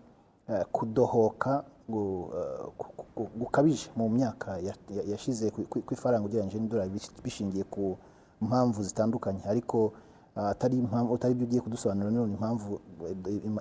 eh, 0.49 0.65
kudohoka 0.71 1.63
gu- 1.89 2.27
ku- 2.77 2.93
ku- 3.15 3.29
gukabije 3.39 3.89
mu 3.95 4.09
myaka 4.09 4.57
ya- 4.59 4.75
ya- 4.95 5.03
yashize 5.11 5.51
ku- 5.51 5.81
kw'ifaranga 5.85 6.25
ugereranyije 6.27 6.59
n'idolari 6.59 6.89
bis- 6.91 7.11
bishingiye 7.23 7.63
ku 7.63 7.97
mpamvu 8.41 8.83
zitandukanye. 8.83 9.41
Ariko 9.45 9.93
atari 10.35 10.79
atari 11.15 11.33
byo 11.35 11.45
ugiye 11.45 11.61
kudusobanurira 11.61 12.11
none 12.11 12.33
impamvu 12.33 12.79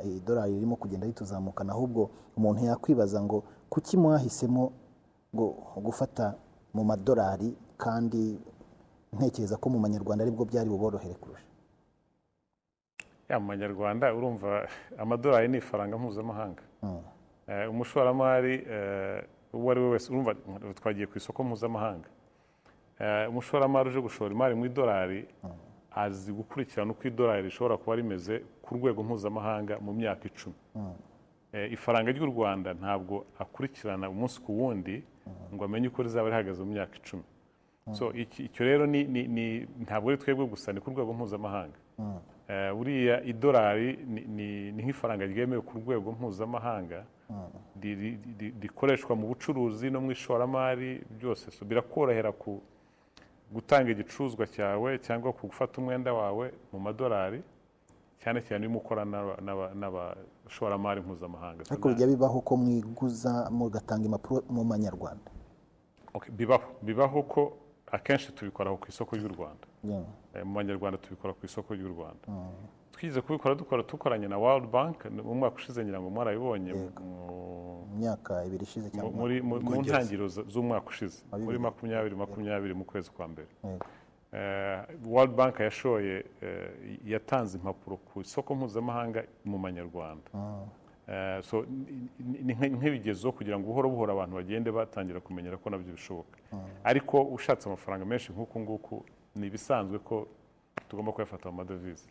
idolari 0.04 0.52
ririmo 0.54 0.76
kugenda 0.76 1.06
rituzamukana 1.06 1.72
ahubwo 1.72 2.10
umuntu 2.36 2.64
yakwibaza 2.64 3.18
ngo 3.22 3.42
kuki 3.68 3.96
mwahisemo 3.96 4.72
ngo 5.34 5.46
gufata 5.82 6.34
mu 6.74 6.84
madolari 6.84 7.54
kandi 7.76 8.38
ntekereza 9.12 9.56
ko 9.56 9.66
mu 9.72 9.78
manyarwanda 9.84 10.20
ari 10.24 10.32
bwo 10.32 10.44
byari 10.50 10.68
buborohere 10.70 11.14
kurusha. 11.22 11.46
Ya 13.28 13.38
mu 13.40 13.46
manyarwanda 13.46 14.14
urumva 14.14 14.68
amadolari 14.98 15.48
ni 15.48 15.58
ifaranga 15.58 15.98
mpuzamahanga. 15.98 16.62
Eh, 17.48 17.70
umushoramari 17.70 18.54
eh, 18.74 19.22
uwo 19.52 19.70
ari 19.70 19.80
we 19.80 19.88
wese 19.94 20.06
urumva 20.12 20.34
twagiye 20.78 21.06
ku 21.06 21.14
isoko 21.18 21.44
mpuzamahanga. 21.44 22.08
Eh, 23.00 23.30
umushoramari 23.30 23.88
uje 23.90 24.00
gushora 24.00 24.30
imari 24.34 24.54
mu 24.54 24.64
idolari 24.66 25.26
azi 25.94 26.30
gukurikirana 26.32 26.92
uko 26.92 27.02
idolari 27.08 27.42
rishobora 27.42 27.76
kuba 27.76 27.96
rimeze 27.96 28.34
ku 28.62 28.74
rwego 28.74 29.02
mpuzamahanga 29.02 29.74
mu 29.84 29.92
myaka 29.92 30.22
icumi. 30.30 30.54
Eh, 31.52 31.72
ifaranga 31.72 32.10
ry'u 32.14 32.26
rwanda 32.30 32.70
ntabwo 32.80 33.26
akurikirana 33.38 34.06
umunsi 34.10 34.38
ku 34.44 34.50
wundi 34.58 35.02
ngo 35.54 35.64
amenye 35.64 35.88
uko 35.90 36.02
rizaba 36.02 36.28
rihagaze 36.30 36.62
mu 36.62 36.72
myaka 36.78 36.94
icumi. 37.02 37.22
So 37.92 38.12
iki- 38.12 38.44
icyo 38.48 38.64
rero 38.66 38.87
ni, 38.87 39.05
ni, 39.05 39.29
ni 39.29 39.66
ntabwo 39.85 40.11
ari 40.11 40.18
twebwe 40.18 40.46
gusa 40.46 40.72
ni 40.72 40.81
ku 40.81 40.90
rwego 40.90 41.12
mpuzamahanga. 41.12 41.79
Eh, 42.50 42.72
buriya 42.74 43.22
idolari 43.24 43.96
ni, 44.07 44.72
nk'ifaranga 44.72 45.24
ryemewe 45.26 45.62
ku 45.62 45.79
rwego 45.79 46.12
mpuzamahanga 46.12 47.05
ri- 47.83 48.18
rikoreshwa 48.61 49.14
mu 49.16 49.26
bucuruzi 49.31 49.90
no 49.90 50.00
mu 50.00 50.11
ishoramari 50.11 51.00
byose. 51.18 51.50
So 51.50 51.64
birakorohera 51.64 52.33
ku 52.33 52.61
gutanga 53.53 53.90
igicuruzwa 53.90 54.46
cyawe 54.46 54.98
cyangwa 54.98 55.33
ku 55.33 55.46
gufata 55.46 55.79
umwenda 55.81 56.11
wawe 56.12 56.50
mu 56.72 56.79
madolari 56.81 57.42
cyane 58.22 58.42
cyane 58.42 58.66
iyo 58.66 58.76
ukora 58.79 59.05
n'aba- 59.05 59.38
n'aba- 59.40 59.72
n'abashoramari 59.74 61.00
mpuzamahanga. 61.00 61.64
So 61.64 61.74
ariko 61.74 61.88
bijya 61.88 62.07
bibaho 62.07 62.40
ko 62.42 62.57
mwiguza 62.57 63.50
mugatanga 63.50 64.05
impapuro 64.11 64.42
mu 64.50 64.64
manyarwanda. 64.64 65.31
Bibaho. 66.38 66.66
Bibaho 66.83 67.22
ko 67.22 67.42
akenshi 67.92 68.33
tubikora 68.33 68.70
ku 68.76 68.87
isoko 68.88 69.16
ry'u 69.16 69.29
rwanda. 69.29 69.66
Eh, 70.35 70.44
mu 70.46 70.55
banyarwanda 70.55 70.98
tubikora 70.98 71.33
ku 71.35 71.46
isoko 71.46 71.74
ry'u 71.74 71.88
rwanda. 71.88 72.26
Twize 72.92 73.20
kubikora 73.20 73.55
dukora 73.55 73.83
dukoranye 73.83 74.29
na 74.29 74.38
world 74.38 74.66
bank 74.70 75.05
mu 75.11 75.35
mwaka 75.35 75.57
ushize 75.57 75.81
ngira 75.85 76.00
ngo 76.00 76.11
mwarabibonye 76.11 76.72
mu- 76.74 77.87
myaka 77.98 78.44
ibiri 78.46 78.62
ishize 78.64 78.90
cyangwa 78.90 79.11
mu 79.61 79.70
ntangiriro 79.96 80.29
z'umwaka 80.29 80.87
ushize. 80.88 81.18
Muri 81.44 81.59
makumyabiri 81.59 82.14
makumyabiri 82.16 82.74
mu 82.74 82.85
kwezi 82.85 83.11
kwa 83.11 83.26
mbere. 83.29 83.48
Eh, 84.33 84.79
world 85.07 85.33
bank 85.35 85.59
yashoye 85.61 86.24
eh, 86.42 86.70
yatanze 87.05 87.59
impapuro 87.59 87.96
ku 87.96 88.20
isoko 88.20 88.55
mpuzamahanga 88.55 89.24
mu 89.44 89.59
manyarwanda. 89.59 90.29
Eh, 91.10 91.42
so 91.42 91.66
nk'ibigezo 92.76 93.32
kugira 93.32 93.58
ngo 93.58 93.66
buhoro 93.66 93.88
buhoro 93.90 94.10
abantu 94.14 94.34
bagende 94.38 94.70
batangira 94.70 95.18
kumenyera 95.20 95.56
ko 95.58 95.70
na 95.70 95.78
byo 95.78 95.92
bishoboka. 95.92 96.38
Ariko 96.84 97.22
ushatse 97.34 97.66
amafaranga 97.68 98.04
menshi 98.06 98.32
nk'uku 98.32 98.56
nguku 98.60 98.94
ni 99.34 99.46
ibisanzwe 99.50 99.98
ko 99.98 100.26
tugomba 100.88 101.12
kuyafata 101.12 101.50
mu 101.50 101.56
madovize 101.66 102.06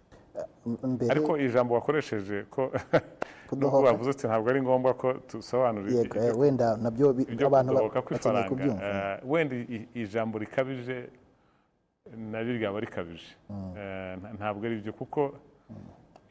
mbere 0.83 1.11
ariko 1.11 1.37
ijambo 1.39 1.73
wakoresheje 1.79 2.43
ko 2.51 2.71
nubwo 3.57 3.81
wavuze 3.87 4.09
uti 4.11 4.27
ntabwo 4.27 4.47
ari 4.51 4.61
ngombwa 4.61 4.93
ko 4.93 5.07
ibyo- 6.03 6.03
eh, 6.19 6.35
wenda 6.39 6.77
na 6.77 6.89
byo 6.91 7.07
abantu 7.47 7.71
bakeneye 7.95 8.43
kubyumva. 8.51 8.83
Eh, 8.83 9.17
wenda 9.31 9.55
ijambo 9.95 10.35
rikabije 10.39 10.97
naryo 12.31 12.51
ryaba 12.59 12.79
rikabije. 12.79 13.31
Eh, 13.79 14.13
nta- 14.19 14.33
ntabwo 14.37 14.61
ari 14.67 14.75
byo 14.83 14.93
kuko 14.93 15.21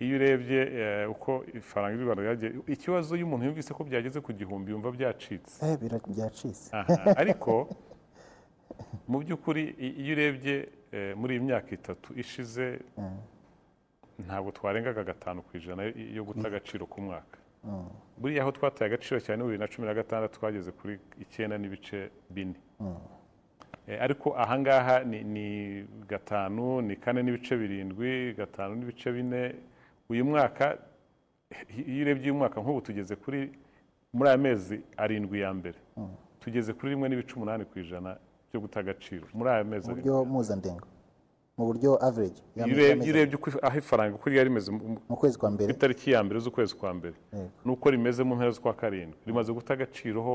iyo 0.01 0.17
urebye 0.17 0.61
eh, 0.81 1.11
uko 1.11 1.31
ifaranga 1.55 1.95
ry'u 1.97 2.07
Rwanda 2.07 2.23
ryagiye 2.23 2.51
ikibazo 2.75 3.17
iyo 3.17 3.27
umuntu 3.27 3.45
yumvise 3.47 3.71
ko 3.75 3.83
byageze 3.89 4.19
ku 4.21 4.31
gihumbi 4.33 4.71
yumva 4.73 4.91
byacitse. 4.97 5.59
Eh 5.67 5.77
byacitse. 6.15 6.71
Aha, 6.77 7.15
ariko 7.23 7.53
mu 9.11 9.19
by'ukuri 9.23 9.63
iyo 10.03 10.13
urebye 10.15 10.55
eh, 10.95 11.13
muri 11.19 11.33
iyi 11.37 11.43
myaka 11.49 11.71
itatu 11.79 12.09
ishize 12.23 12.65
ntabwo 14.27 14.51
twarengaga 14.57 15.03
gatanu 15.05 15.43
ku 15.47 15.51
ijana 15.59 15.83
yo 16.17 16.23
guta 16.25 16.47
agaciro 16.49 16.87
ku 16.87 16.99
mwaka 17.07 17.39
buriya 18.21 18.43
aho 18.43 18.51
twataye 18.57 18.87
agaciro 18.91 19.19
cyane 19.21 19.43
bibiri 19.43 19.59
na 19.63 19.67
cumi 19.73 19.87
na 19.87 19.95
gatandatu 19.95 20.39
twageze 20.39 20.71
kuri 20.79 20.95
icyenda 21.25 21.59
n'ibice 21.59 21.99
bine. 22.31 22.55
Ariko 24.01 24.27
ahangaha 24.43 24.97
ni 25.05 25.85
gatanu 26.09 26.83
ni 26.87 26.95
kane 27.03 27.21
n'ibice 27.23 27.55
birindwi 27.61 28.35
gatanu 28.41 28.73
n'ibice 28.79 29.09
bine 29.13 29.43
uyu 30.09 30.25
mwaka 30.25 30.79
iyo 31.87 32.03
urebye 32.03 32.25
uyu 32.31 32.35
mwaka 32.35 32.61
nk'ubu 32.61 32.81
tugeze 32.81 33.17
kuri 33.17 33.53
muri 34.13 34.29
aya 34.29 34.39
mezi 34.39 34.81
arindwi 34.97 35.41
ya 35.41 35.55
mbere. 35.55 35.79
Tugeze 36.41 36.73
kuri 36.73 36.93
rimwe 36.93 37.09
n'ibice 37.09 37.35
umunani 37.37 37.65
ku 37.65 37.79
ijana 37.79 38.17
byo 38.51 38.61
guta 38.61 38.81
agaciro. 38.81 39.27
Muri 39.35 39.51
aya 39.51 39.65
mezi 39.65 39.87
mu 39.89 39.93
arindwi. 39.93 40.11
Buryo 40.11 40.25
mpuzandengo. 40.25 40.87
Mu 41.57 41.65
buryo 41.67 41.91
average. 42.09 42.41
Iyo 42.57 42.65
urebye- 42.67 43.59
aho 43.63 43.79
ifaranga 43.79 44.15
uko 44.17 44.31
ryari 44.31 44.49
rimeze 44.49 44.71
mu- 44.73 44.79
mu- 44.89 45.01
mu 45.09 45.17
kwezi 45.17 45.39
kwa 45.39 45.51
mbere. 45.51 45.73
itariki 45.73 46.11
ya 46.11 46.23
mbere 46.25 46.41
z'ukwezi 46.41 46.75
kwa 46.77 46.95
mbere. 46.95 47.15
Nuko 47.65 47.91
rimeze 47.91 48.23
mu 48.25 48.35
mpera 48.37 48.51
z'ukwa 48.51 48.73
karindwi. 48.75 49.19
Rimaze 49.27 49.53
guta 49.53 49.75
agaciro 49.75 50.23
ho 50.23 50.35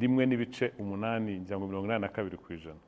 rimwe 0.00 0.22
n'ibice 0.26 0.72
umunani 0.78 1.40
ngira 1.40 1.58
ngo 1.58 1.66
mirongo 1.66 1.86
inani 1.86 2.00
na 2.00 2.08
kabiri 2.08 2.36
ku 2.38 2.52
ijana. 2.54 2.80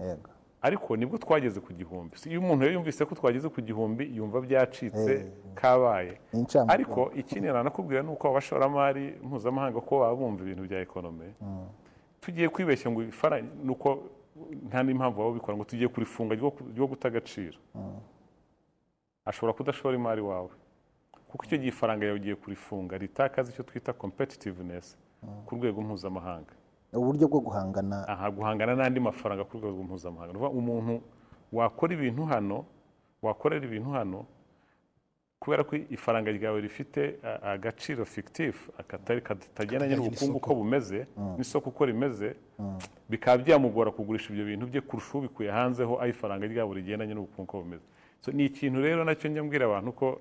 Yego. 0.00 0.28
Ariko 0.62 0.96
ni 0.96 1.06
bwo 1.06 1.18
twageze 1.18 1.60
ku 1.60 1.72
gihumbi. 1.74 2.14
Iyo 2.30 2.38
umuntu 2.40 2.66
yumvise 2.70 3.02
ko 3.04 3.14
twageze 3.14 3.48
ku 3.50 3.60
gihumbi 3.60 4.04
yumva 4.16 4.40
byacitse 4.40 5.14
kabaye. 5.54 6.14
Ni 6.32 6.40
incamake. 6.40 6.72
ariko 6.74 7.00
ikindi 7.14 7.48
nanakubwira 7.50 8.02
ni 8.02 8.10
uko 8.14 8.28
abashoramari 8.30 9.18
mpuzamahanga 9.26 9.80
ko 9.82 9.98
baba 10.00 10.14
bumva 10.14 10.42
ibintu 10.46 10.62
bya 10.70 10.78
ekonomi 10.80 11.34
tugiye 12.22 12.48
kwibeshya 12.48 12.90
ngo 12.90 13.02
ni 13.64 13.70
uko 13.74 13.88
nta 14.68 14.80
n'impamvu 14.82 15.16
baba 15.18 15.30
babikora 15.34 15.56
ngo 15.58 15.64
tugiye 15.66 15.88
kurifunga 15.90 16.34
ryo 16.74 16.86
guta 16.86 17.08
agaciro. 17.10 17.58
Ashobora 19.24 19.52
kudashora 19.56 19.94
imari 19.96 20.20
wawe. 20.22 20.50
Kuko 21.28 21.44
icyo 21.44 21.58
gihe 21.58 21.68
ifaranga 21.74 22.06
yawe 22.06 22.16
ugiye 22.18 22.34
kurifunga 22.38 22.98
ritakaza 22.98 23.50
icyo 23.50 23.64
twita 23.64 23.92
competitiveness 23.92 24.96
ku 25.46 25.54
rwego 25.56 25.80
mpuzamahanga. 25.82 26.54
Uburyo 26.92 27.28
bwo 27.28 27.40
guhangana. 27.40 28.08
Aha 28.08 28.30
guhangana 28.30 28.74
n'andi 28.76 29.00
mafaranga 29.00 29.44
ku 29.44 29.58
rwego 29.58 29.82
mpuzamahanga. 29.82 30.48
Umuntu 30.48 31.00
wakora 31.52 31.94
ibintu 31.94 32.24
hano 32.24 32.64
wakorera 33.22 33.64
ibintu 33.66 33.90
hano 33.90 34.26
kubera 35.42 35.64
ko 35.64 35.74
ifaranga 35.76 36.30
ryawe 36.30 36.60
rifite 36.60 37.18
agaciro 37.42 38.06
akatari 38.78 39.20
katagendanye 39.20 39.96
n'ubukungu 39.96 40.36
uko 40.38 40.54
bumeze 40.54 41.06
n'isoko 41.38 41.70
uko 41.70 41.82
rimeze 41.86 42.36
bikaba 43.10 43.42
byamugora 43.42 43.90
kugurisha 43.90 44.30
ibyo 44.32 44.44
bintu 44.46 44.66
bye 44.70 44.80
kurusha 44.80 45.18
ubikuye 45.18 45.50
hanzeho 45.50 45.98
aho 45.98 46.06
ifaranga 46.06 46.46
ryabo 46.46 46.74
rigendanye 46.74 47.14
n'ubukungu 47.14 47.42
uko 47.50 47.58
bumeze. 47.62 47.82
So, 48.22 48.30
ni 48.32 48.44
ikintu 48.46 48.78
rero 48.80 49.04
na 49.04 49.14
cyo 49.18 49.28
njya 49.30 49.42
mbwira 49.42 49.66
abantu 49.66 49.92
ko 49.92 50.20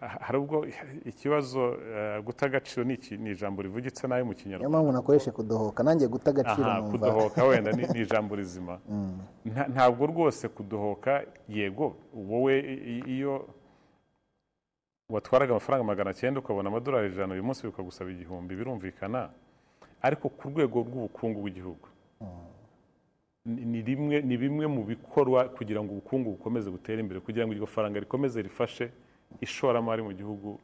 hari 0.00 0.38
ubwo 0.38 0.66
ikibazo 1.04 1.74
eh, 1.74 2.22
guta 2.24 2.46
agaciro 2.46 2.84
ni 2.84 3.30
ijambo 3.30 3.62
rivugitse 3.62 4.06
nabi 4.06 4.22
mu 4.22 4.34
kinyarwanda. 4.34 4.68
Niyo 4.68 4.70
mpamvu 4.70 4.92
nakoreshe 4.92 5.30
kudohoka. 5.30 5.82
Nanjye 5.82 6.08
guta 6.08 6.30
agaciro 6.30 6.74
numva. 6.74 6.90
kudohoka 6.90 7.44
wenda 7.44 7.72
ni 7.72 8.00
ijambo 8.00 8.36
rizima. 8.40 8.78
Nta- 9.46 9.68
ntabwo 9.68 10.06
rwose 10.06 10.48
kudohoka 10.48 11.24
yego 11.48 11.96
wowe 12.14 12.54
iyo 13.06 13.48
watwaraga 15.10 15.50
amafaranga 15.52 15.84
magana 15.84 16.14
cyenda 16.14 16.40
ukabona 16.40 16.68
amadolari 16.68 17.08
ijana 17.08 17.34
uyu 17.34 17.44
munsi 17.44 17.66
bikagusaba 17.66 18.10
igihumbi 18.10 18.56
birumvikana? 18.56 19.30
Ariko 20.02 20.28
ku 20.28 20.48
rwego 20.48 20.78
rw'ubukungu 20.80 21.40
bw'igihugu. 21.40 21.88
Rimwe 23.86 24.20
ni 24.22 24.36
bimwe 24.36 24.66
mu 24.66 24.84
bikorwa 24.84 25.48
kugira 25.48 25.82
ngo 25.82 25.92
ubukungu 25.92 26.30
bukomeze 26.36 26.70
butere 26.70 27.00
imbere 27.00 27.20
kugira 27.20 27.46
ngo 27.46 27.52
iryo 27.54 27.66
faranga 27.66 28.00
rikomeze 28.00 28.42
rifashe 28.42 28.90
ishoramari 29.40 30.02
mu 30.02 30.12
gihugu 30.12 30.58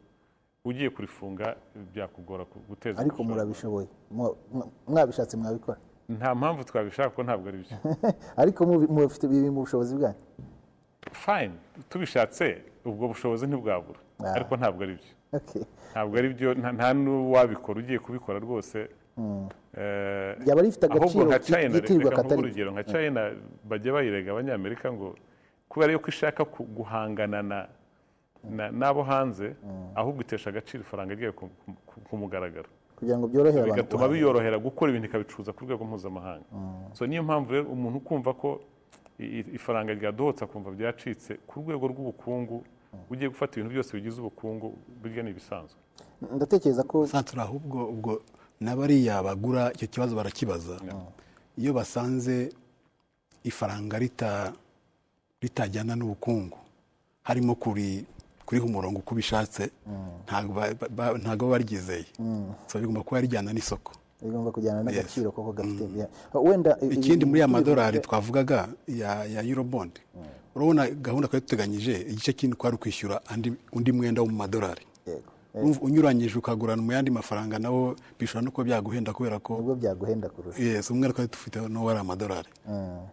ugiye 0.65 0.91
kurifunga 0.91 1.57
byakugora 1.93 2.45
ku- 2.45 2.59
guteza 2.69 3.01
ariko 3.01 3.25
murabishoboye. 3.25 3.89
Mwa- 4.11 4.37
mwa- 4.53 4.69
mwabishatse 4.89 5.37
mwabikora. 5.37 5.79
Nta 6.09 6.35
mpamvu 6.35 6.65
twabishaka 6.65 7.11
ko 7.11 7.23
ntabwo 7.23 7.49
ari 7.49 7.59
byo. 7.65 7.77
Ariko 8.43 8.61
mufite 8.67 9.25
biri 9.29 9.51
mu 9.51 9.61
bushobozi 9.65 9.97
bwanyu. 9.97 10.21
Fine 11.13 11.53
tubishatse 11.89 12.63
ubwo 12.85 13.09
bushobozi 13.09 13.47
ntibwabura. 13.47 13.99
Ah. 14.25 14.33
ariko 14.37 14.57
ntabwo 14.57 14.83
ari 14.85 14.95
byo. 15.01 15.13
Ntabwo 15.93 16.15
ari 16.19 16.29
byo 16.35 16.49
nta 16.55 16.89
n'uwabikora 16.95 17.77
ugiye 17.81 17.99
kubikora 17.99 18.39
rwose. 18.39 18.79
Eh, 19.77 20.37
Byaba 20.45 20.63
rifite 20.63 20.85
agaciro 20.87 21.25
nka 21.27 21.39
ki- 21.39 21.53
china 21.53 21.69
byitirirwa 21.69 22.11
reka 22.11 22.23
katari- 22.23 22.41
urugero. 22.41 22.71
Nka 22.73 22.85
china 22.85 23.21
bajya 23.69 23.93
bayirega 23.93 24.31
abanyamerika 24.33 24.87
ngo 24.93 25.15
kubera 25.69 25.93
yuko 25.93 26.09
ishaka 26.09 26.45
guhangana 26.77 27.43
na- 27.43 27.49
na- 27.53 27.69
n'abo 28.73 29.03
hanze 29.03 29.57
ahubwo 29.95 30.21
itesha 30.23 30.51
agaciro 30.51 30.81
ifaranga 30.85 31.15
ryayo 31.15 31.33
ku- 31.33 32.17
mugaragaro. 32.17 32.69
Kugira 32.97 33.19
ngo 33.19 33.27
byorohere 33.29 33.59
abantu 33.61 33.75
bigatuma 33.75 34.07
biyorohera 34.09 34.57
gukora 34.59 34.89
ibintu 34.95 35.09
ikabicuruza 35.11 35.51
ku 35.53 35.65
rwego 35.67 35.83
mpuzamahanga. 35.85 36.47
So 36.95 37.07
niyo 37.07 37.23
mpamvu 37.27 37.53
rero 37.53 37.67
umuntu 37.75 37.99
ukumva 37.99 38.31
ko 38.39 38.61
ifaranga 39.59 39.93
ryadohotse 39.99 40.45
akumva 40.45 40.71
byacitse 40.71 41.33
ku 41.47 41.61
rwego 41.61 41.85
rw'ubukungu 41.91 42.63
ugiye 43.11 43.29
gufata 43.35 43.53
ibintu 43.59 43.73
byose 43.75 43.91
bigize 43.97 44.19
ubukungu 44.23 44.67
burya 45.03 45.23
ni 45.27 45.31
ibisanzwe. 45.35 45.79
Ndatekereza 46.37 46.83
ko 46.87 47.07
santura 47.07 47.43
ahubwo 47.43 47.79
ubwo 47.95 48.13
n'abariya 48.63 49.23
bagura 49.27 49.73
icyo 49.75 49.87
kibazo 49.91 50.13
barakibaza. 50.17 50.77
Iyo 51.59 51.73
basanze 51.75 52.55
ifaranga 53.45 53.99
rita 53.99 54.53
ritajyana 55.43 55.97
n'ubukungu 55.99 56.59
harimo 57.27 57.55
kuri 57.55 58.07
kuriha 58.47 58.67
umurongo 58.67 58.99
uko 59.01 59.15
ubishatse 59.15 59.71
ntabwo 61.23 61.49
baryizeye. 61.51 62.07
So 62.67 62.79
bigomba 62.79 63.03
kuba 63.03 63.21
rijyana 63.21 63.53
n'isoko. 63.53 63.93
Bigomba 64.23 64.51
kujyana 64.53 64.83
n'agaciro 64.83 65.31
koko 65.33 65.53
gafite 65.53 66.09
wenda 66.35 66.77
i- 66.83 66.87
ikindi 66.95 67.25
muri 67.25 67.41
ya 67.41 67.49
madolari 67.49 68.01
twavugaga 68.01 68.69
ya 68.89 69.25
ya 69.25 69.43
eurobond. 69.43 69.93
Urabona 70.55 70.91
gahunda 70.91 71.29
twari 71.29 71.41
duteganyije 71.45 72.01
igice 72.11 72.33
kinini 72.33 72.57
kwari 72.57 72.77
ukwishyura 72.77 73.21
undi 73.73 73.93
mwenda 73.93 74.23
wo 74.23 74.29
mu 74.29 74.37
madolari. 74.37 74.87
Unyuranyije 75.83 76.39
ukagurana 76.39 76.83
mu 76.83 76.93
yandi 76.93 77.11
mafaranga 77.11 77.59
nawo 77.59 77.95
bishobora 78.19 78.45
no 78.45 78.51
kuba 78.51 78.65
byaguhenda 78.65 79.13
kubera 79.13 79.39
ko 79.39 79.55
ni 79.57 79.63
bwo 79.63 79.75
byaguhenda 79.75 80.29
kurusha. 80.29 80.59
Yes 80.63 80.91
umwe 80.91 81.13
twari 81.13 81.31
dufite 81.31 81.61
n'uwo 81.69 81.91
ari 81.91 82.01
amadolari. 82.01 82.49
Mm. 82.69 83.07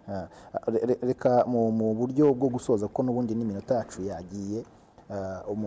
Re- 0.67 0.85
re- 0.85 0.97
reka 1.01 1.45
mu 1.45 1.93
buryo 1.93 2.33
bwo 2.33 2.49
gusoza 2.49 2.87
kuko 2.87 3.03
n'ubundi 3.03 3.35
n'iminota 3.35 3.75
yacu 3.85 4.01
yagiye 4.09 4.63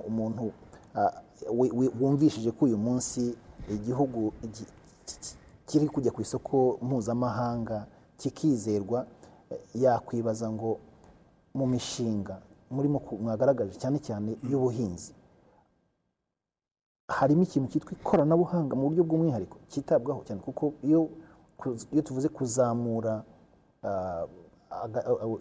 umuntu 0.09 0.53
ah, 0.95 1.12
wi- 1.59 1.70
wi- 1.78 1.92
wumvishije 2.01 2.51
ko 2.57 2.64
uyu 2.64 2.78
munsi 2.78 3.34
igihugu 3.68 4.32
gi- 4.55 4.70
ki- 5.07 5.36
kiri 5.66 5.86
kujya 5.88 6.11
ku 6.12 6.20
isoko 6.22 6.78
mpuzamahanga 6.82 7.86
kikizerwa 8.18 9.07
eh, 9.51 9.59
yakwibaza 9.74 10.47
ngo 10.53 10.78
mu 11.55 11.66
mishinga 11.66 12.40
murimo 12.70 12.99
mwagaragaje 13.22 13.74
cyane 13.78 13.99
cyane 13.99 14.30
y'ubuhinzi 14.51 15.12
harimo 17.09 17.42
ikintu 17.45 17.68
cyitwa 17.70 17.92
ikoranabuhanga 17.92 18.72
mu 18.76 18.88
buryo 18.88 19.05
bw'umwihariko 19.05 19.57
cyitabwaho 19.70 20.20
cyane 20.26 20.40
kuko 20.40 20.72
iyo 20.82 22.03
tuvuze 22.07 22.28
kuzamura 22.28 23.22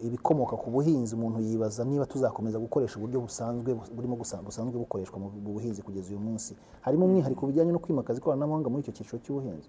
ibikomoka 0.02 0.56
ku 0.56 0.70
buhinzi 0.70 1.14
umuntu 1.14 1.40
yibaza 1.40 1.84
niba 1.84 2.06
tuzakomeza 2.06 2.58
gukoresha 2.58 2.96
uburyo 2.98 3.20
busanzwe 3.20 3.74
burimo 3.94 4.16
busanzwe 4.16 4.76
bukoreshwa 4.78 5.18
mu 5.18 5.28
buhinzi 5.30 5.82
kugeza 5.82 6.08
uyu 6.10 6.20
munsi. 6.20 6.56
Harimo 6.80 7.04
umwihariko 7.06 7.46
bijyanye 7.46 7.72
no 7.72 7.78
kwimakaza 7.78 8.18
ikoranabuhanga 8.20 8.68
muri 8.70 8.82
icyo 8.82 8.92
cyiciro 8.96 9.18
cy'ubuhinzi. 9.24 9.68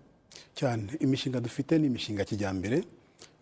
Cyane. 0.56 0.84
Imishinga 1.00 1.40
dufite 1.40 1.80
ni 1.80 1.88
imishinga 1.88 2.22
ya 2.22 2.26
kijyambere. 2.26 2.84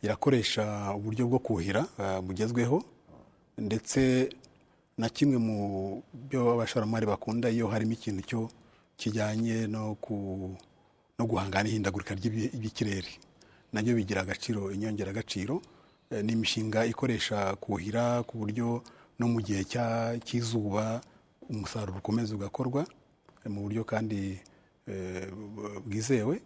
Irakoresha 0.01 0.93
uburyo 0.97 1.28
bwo 1.28 1.39
kuhira 1.39 1.86
ah, 1.97 2.21
bugezweho. 2.21 2.84
Ndetse 3.57 4.30
na 4.97 5.09
kimwe 5.09 5.38
mu 5.38 5.57
byo 6.13 6.51
abashoramari 6.53 7.05
bakunda 7.05 7.49
iyo 7.49 7.67
harimo 7.67 7.93
ikintu 7.93 8.21
cyo 8.30 8.41
kijyanye 8.97 9.67
no 9.67 9.95
guhangana 11.19 11.63
n'ihindagurika 11.63 12.13
ry'ibi- 12.15 12.51
ry'ikirere 12.59 13.09
na 13.74 13.82
byo 13.82 13.95
bigira 13.95 14.21
agaciro 14.21 14.71
inyongeragaciro. 14.71 15.55
Eh, 15.55 15.72
ni 16.22 16.32
imishinga 16.34 16.86
ikoresha 16.86 17.55
kuhira 17.55 18.24
ku 18.24 18.38
buryo 18.38 18.84
no 19.20 19.28
mu 19.28 19.41
gihe 19.41 19.64
cy'izuba 20.26 21.01
umusaruro 21.49 21.97
ukomeza 21.99 22.36
ugakorwa 22.36 22.86
eh, 23.45 23.51
mu 23.51 23.61
buryo 23.61 23.84
kandi 23.84 24.39
eh, 24.88 25.28
bwizewe. 25.86 26.41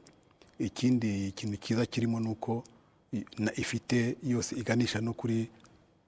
Ikindi 0.59 1.32
kintu 1.32 1.57
cyiza 1.57 1.86
kirimo 1.86 2.20
ni 2.20 2.30
uko 2.30 2.63
ifite 3.55 4.18
yose 4.24 4.55
iganisha 4.55 5.01
no 5.01 5.13
kuri 5.13 5.49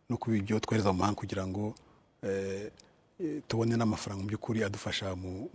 no 0.10 0.18
kuri 0.18 0.38
ibyo 0.40 0.60
twohereza 0.60 0.92
mu 0.94 1.00
mahanga 1.00 1.20
kugira 1.20 1.48
ngo 1.48 1.76
eh, 2.24 2.72
eh, 3.20 3.42
tubone 3.48 3.78
n'amafaranga 3.78 4.22
mu 4.24 4.28
by'ukuri 4.30 4.64
adufasha 4.64 5.16
mu, 5.16 5.50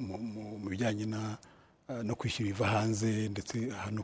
bijyanye 0.71 1.07
no 2.03 2.15
kwishyura 2.15 2.49
ibiva 2.51 2.67
hanze 2.69 3.29
ndetse 3.29 3.69
no 3.93 4.03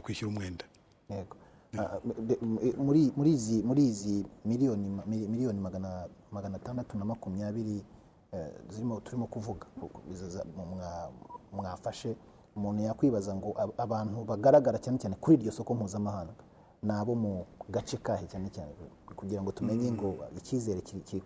kwishyura 0.00 0.28
umwenda. 0.30 0.64
Muri 2.78 3.30
izi 3.32 3.62
muri 3.62 3.82
izi 3.86 4.26
miliyoni 4.44 4.88
ma- 4.88 5.04
mili- 5.06 5.28
miliyoni 5.28 5.60
magana 5.60 6.08
magana 6.32 6.56
atandatu 6.56 6.98
na 6.98 7.04
makumyabiri 7.04 7.84
eh, 8.32 8.50
zirimo 8.68 9.00
turimo 9.00 9.26
kuvuga. 9.26 9.66
Mwafashe 11.52 12.16
umuntu 12.56 12.82
yakwibaza 12.82 13.34
ngo 13.34 13.54
ab- 13.58 13.74
abantu 13.78 14.24
bagaragara 14.24 14.78
cyane 14.78 14.98
cyane 14.98 15.16
kuri 15.20 15.36
iryo 15.36 15.52
soko 15.52 15.74
mpuzamahanga 15.74 16.34
ni 16.82 16.92
abo 16.92 17.14
mu 17.14 17.46
gace 17.68 17.96
kahe 17.96 18.26
cyane 18.26 18.50
cyane 18.50 18.72
kugira 19.16 19.42
ngo 19.42 19.52
tumenye 19.52 19.92
ngo 19.92 20.16
icyizere 20.38 20.80
kiri 20.80 21.20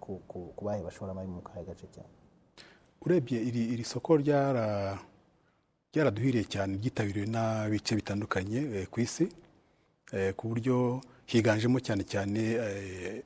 ku- 0.00 0.52
bahe 0.64 0.82
bashoramari 0.82 1.28
mu 1.28 1.40
kahe 1.40 1.64
gace 1.64 1.86
cyane. 1.92 2.08
Urebye 3.00 3.38
iri, 3.42 3.84
soko 3.84 4.16
ryara 4.16 4.98
ryaraduhiriye 5.92 6.44
cyane 6.44 6.76
ryitabiriwe 6.76 7.26
n'abice 7.26 7.94
bitandukanye 7.96 8.58
eh, 8.76 8.86
ku 8.90 9.00
isi. 9.00 9.28
Ku 10.36 10.48
buryo 10.48 11.00
higanjemo 11.26 11.80
cyane 11.80 12.02
cyane 12.04 12.40
eh, 12.40 13.22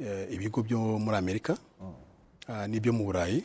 eh, 0.00 0.26
ibigo 0.34 0.62
byo 0.62 0.78
muri 0.98 1.16
amerika 1.16 1.56
ah, 2.48 2.66
n'ibyo 2.68 2.92
mu 2.92 3.04
burayi 3.08 3.44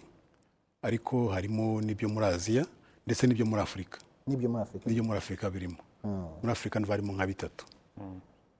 ariko 0.84 1.31
harimo 1.31 1.79
n'ibyo 1.81 2.09
muri 2.09 2.25
aziya 2.25 2.65
ndetse 3.07 3.23
n'ibyo 3.27 3.45
muri 3.45 3.61
afurika. 3.61 3.99
N'ibyo 4.27 4.49
muri 4.49 4.61
afurika? 4.63 4.86
N'ibyo 4.89 5.03
muri 5.03 5.17
afurika 5.17 5.45
birimo. 5.49 5.79
Muri 6.43 6.51
afurika 6.51 6.79
ni 6.79 6.86
ho 6.86 6.91
harimo 6.91 7.11
nka 7.13 7.27
bitatu. 7.27 7.63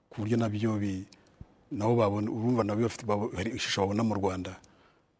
Ku 0.09 0.15
buryo 0.21 0.38
na 0.38 0.47
byo 0.49 0.78
bi- 0.80 1.03
nabo 1.71 1.95
babona 1.95 2.32
urumva 2.32 2.63
na 2.63 2.76
byo 2.76 2.88
bafite 2.88 3.55
ishusho 3.55 3.82
babona 3.82 4.03
mu 4.03 4.13
rwanda 4.15 4.55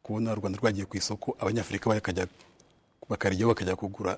kubona 0.04 0.32
u 0.32 0.36
rwanda 0.40 0.60
rwagiye 0.60 0.86
ku 0.86 0.96
isoko 0.98 1.36
abanyafurika 1.40 1.90
bakajya 1.90 2.28
bakarijyaho 3.10 3.52
bakajya 3.52 3.76
kugura 3.76 4.16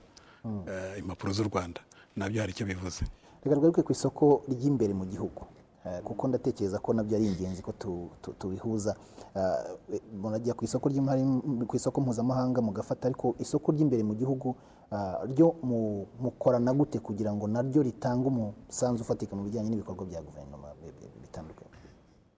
eh, 0.69 0.99
impapuro 1.01 1.33
z'u 1.33 1.49
rwanda. 1.49 1.81
Nabyo 2.15 2.41
hari 2.41 2.51
icyo 2.53 2.65
bivuze. 2.69 3.01
Reka 3.45 3.55
tugaruke 3.55 3.81
ku 3.83 3.91
isoko 3.91 4.43
ry'imbere 4.49 4.93
mu 4.93 5.05
gihugu. 5.05 5.45
Eh, 5.85 6.01
kuko 6.01 6.27
ndatekereza 6.27 6.79
ko 6.79 6.93
na 6.93 7.03
byo 7.03 7.15
ari 7.17 7.25
ingenzi 7.29 7.61
ko 7.61 7.71
tu- 7.71 8.09
tu- 8.21 8.33
tubihuza. 8.39 8.95
Eh, 9.35 10.01
munajya 10.17 10.53
ku 10.57 10.65
isoko 10.65 10.89
ry'imari 10.89 11.21
ku 11.67 11.75
isoko 11.75 12.01
mpuzamahanga 12.01 12.61
mugafata 12.61 13.07
ariko 13.07 13.35
isoko 13.39 13.71
ry'imbere 13.71 14.03
mu 14.03 14.15
gihugu 14.15 14.55
ah, 14.91 15.25
ryo 15.25 15.55
mu- 15.63 16.05
mukorana 16.21 16.73
gute 16.73 16.99
kugira 16.99 17.33
ngo 17.33 17.47
naryo 17.47 17.81
ritange 17.83 18.25
umusanzu 18.27 19.01
ufatika 19.01 19.35
mu 19.35 19.43
bijyanye 19.43 19.69
n'ibikorwa 19.69 20.05
bya 20.05 20.21
guverinoma 20.21 20.73
bi- 20.81 20.93
bi- 20.97 21.09
bitandukanye. 21.21 21.69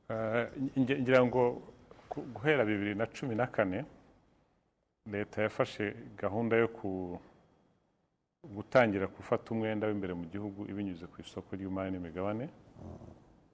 Eh, 0.10 0.48
ngira 0.80 1.24
ngo 1.28 1.62
gu- 2.12 2.26
guhera 2.36 2.66
bibiri 2.66 2.96
na 2.96 3.06
cumi 3.08 3.36
na 3.36 3.48
kane 3.48 3.86
leta 5.12 5.42
yafashe 5.44 5.96
gahunda 6.18 6.56
yo 6.58 6.68
ku- 6.68 7.20
gutangira 8.56 9.08
gufata 9.08 9.46
umwenda 9.54 9.88
w'imbere 9.88 10.14
mu 10.14 10.26
gihugu 10.34 10.60
ibinyuze 10.72 11.06
ku 11.12 11.22
isoko 11.22 11.50
ry'imari 11.56 11.92
n'imigabane. 11.92 12.46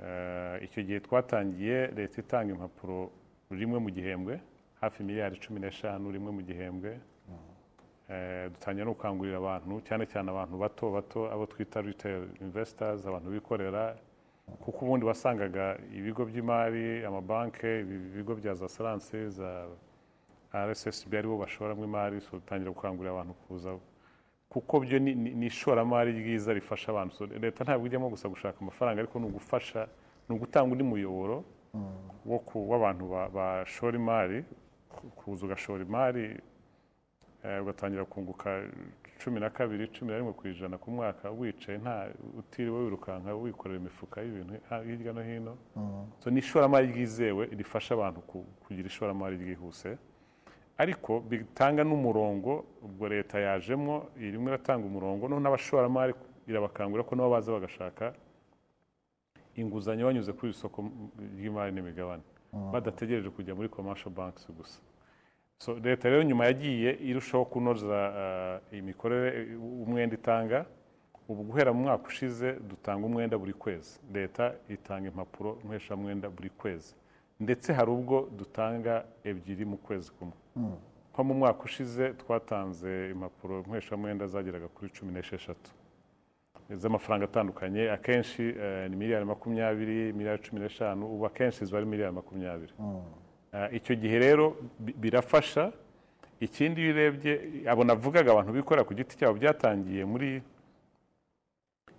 Eh, 0.03 0.55
icyo 0.65 0.83
gihe 0.83 0.99
twatangiye 0.99 1.87
leta 1.97 2.21
itanga 2.21 2.49
impapuro 2.53 3.11
rimwe 3.51 3.77
mu 3.79 3.89
gihembwe 3.89 4.33
hafi 4.81 5.03
miliyari 5.03 5.35
cumi 5.43 5.59
n'eshanu 5.59 6.11
rimwe 6.11 6.31
mu 6.37 6.41
gihembwe. 6.41 6.91
Eh, 8.09 8.49
dutangira 8.53 8.85
no 8.85 8.91
gukangurira 8.93 9.37
abantu 9.39 9.73
cyane 9.87 10.03
cyane 10.11 10.27
abantu 10.31 10.55
bato 10.63 10.85
bato 10.91 11.19
abo 11.33 11.45
twita 11.51 11.81
retail 11.81 12.23
investors 12.41 13.05
abantu 13.05 13.27
bikorera 13.31 13.95
kuko 14.63 14.79
ubundi 14.85 15.05
wasangaga 15.05 15.79
ibigo 15.97 16.21
by'imari 16.29 17.05
amabanki 17.07 17.71
ibigo 18.11 18.35
bya 18.35 18.53
za 18.59 18.67
saranse 18.67 19.29
za 19.29 19.49
rssb 20.67 21.11
ari 21.15 21.27
bo 21.27 21.37
bashoramo 21.43 21.83
imari 21.83 22.19
dutangira 22.31 22.71
gukangurira 22.75 23.11
abantu 23.15 23.33
kuza 23.47 23.71
kuko 24.53 24.79
byo 24.85 24.99
ni- 24.99 25.45
ishoramari 25.45 26.11
ryiza 26.13 26.53
rifasha 26.53 26.91
abantu. 26.91 27.25
Leta 27.41 27.63
ntabwo 27.63 27.87
ijyamo 27.87 28.09
gusa 28.09 28.29
gushaka 28.29 28.57
amafaranga 28.61 28.99
ariko 29.01 29.19
ni 29.19 29.25
ugufasha 29.25 29.87
ni 30.29 30.35
ugutanga 30.35 30.71
undi 30.71 30.83
muyoboro 30.83 31.43
w'abantu 32.69 33.03
ba- 33.09 33.29
bashora 33.29 33.95
imari 33.97 34.43
kuza 35.15 35.45
ugashora 35.45 35.81
imari 35.83 36.37
eh, 37.43 37.61
ugatangira 37.61 38.05
kunguka 38.05 38.61
cumi 39.23 39.39
na 39.39 39.49
kabiri 39.49 39.87
cumi 39.87 40.11
na 40.11 40.17
rimwe 40.17 40.33
ku 40.33 40.47
ijana 40.47 40.77
ku 40.77 40.91
mwaka 40.91 41.31
wicaye 41.31 41.77
nta 41.77 42.07
utiriwe 42.39 42.79
wirukanka 42.83 43.33
wikorera 43.35 43.79
imifuka 43.79 44.21
y'ibintu 44.21 44.53
hirya 44.85 45.13
no 45.13 45.21
hino. 45.23 45.53
So 46.19 46.29
ni 46.29 46.39
ishoramari 46.39 46.87
ryizewe 46.87 47.45
rifasha 47.45 47.93
abantu 47.95 48.21
ku- 48.21 48.45
kugira 48.67 48.87
ishoramari 48.87 49.35
ryihuse. 49.37 49.97
Ariko 50.77 51.19
bitanga 51.29 51.83
n'umurongo 51.83 52.65
ubwo 52.85 53.07
leta 53.07 53.39
yajemo 53.39 53.95
irimo 54.19 54.47
iratanga 54.49 54.85
umurongo 54.87 55.21
noneho 55.27 55.41
n'abashoramari 55.43 56.13
irabakangurira 56.47 57.07
ko 57.07 57.15
nabo 57.15 57.29
baza 57.29 57.51
bagashaka 57.55 58.13
inguzanyo 59.55 60.05
banyuze 60.05 60.31
kuri 60.33 60.49
iri 60.51 60.57
soko 60.59 60.77
ry'imari 61.37 61.71
n'imigabane. 61.71 62.23
Badategereje 62.73 63.29
kujya 63.29 63.55
muri 63.55 63.69
commercial 63.69 64.11
banks 64.13 64.43
gusa. 64.57 64.79
Leta 65.83 66.09
rero 66.09 66.23
nyuma 66.23 66.45
yagiye 66.45 66.89
irushaho 67.09 67.45
kunoza 67.45 67.99
eh, 68.71 68.77
imikorere 68.79 69.55
umwenda 69.85 70.15
itanga. 70.15 70.65
Ubu 71.29 71.43
guhera 71.43 71.73
mu 71.73 71.81
mwaka 71.83 72.07
ushize 72.07 72.53
dutanga 72.69 73.05
umwenda 73.05 73.37
buri 73.37 73.53
kwezi. 73.53 73.99
Leta 74.13 74.53
itanga 74.69 75.07
impapuro 75.09 75.57
mpeshamwenda 75.65 76.29
buri 76.29 76.49
kwezi. 76.49 76.95
Ndetse 77.39 77.73
hari 77.73 77.89
ubwo 77.91 78.27
dutanga 78.37 79.05
ebyiri 79.23 79.65
mu 79.65 79.77
kwezi 79.77 80.11
kumwe. 80.11 80.33
Nko 81.13 81.21
mu 81.23 81.33
mwaka 81.33 81.63
ushize 81.63 82.13
twatanze 82.13 83.09
impapuro 83.13 83.63
mpeshamwenda 83.67 84.27
zageraga 84.27 84.67
kuri 84.67 84.89
cumi 84.95 85.11
n'esheshatu. 85.13 85.71
Z'amafaranga 86.81 87.25
atandukanye 87.25 87.91
akenshi 87.91 88.43
eh, 88.63 88.89
ni 88.89 88.95
miliyari 88.95 89.25
makumyabiri 89.25 90.13
miliyari 90.13 90.41
cumi 90.41 90.59
n'eshanu 90.61 91.05
ubu 91.13 91.25
akenshi 91.25 91.65
ziba 91.65 91.77
ari 91.77 91.87
miliyari 91.87 92.13
makumyabiri. 92.15 92.73
Eh, 93.53 93.69
icyo 93.77 93.95
gihe 93.95 94.19
rero 94.19 94.55
bi- 94.79 94.93
birafasha. 94.97 95.71
Ikindi 96.39 96.81
iyo 96.81 96.91
urebye 96.93 97.33
abo 97.71 97.83
navugaga 97.83 98.31
abantu 98.31 98.51
bikorera 98.53 98.83
ku 98.87 98.93
giti 98.93 99.17
cyabo 99.17 99.33
byatangiye 99.39 100.03
muri 100.05 100.41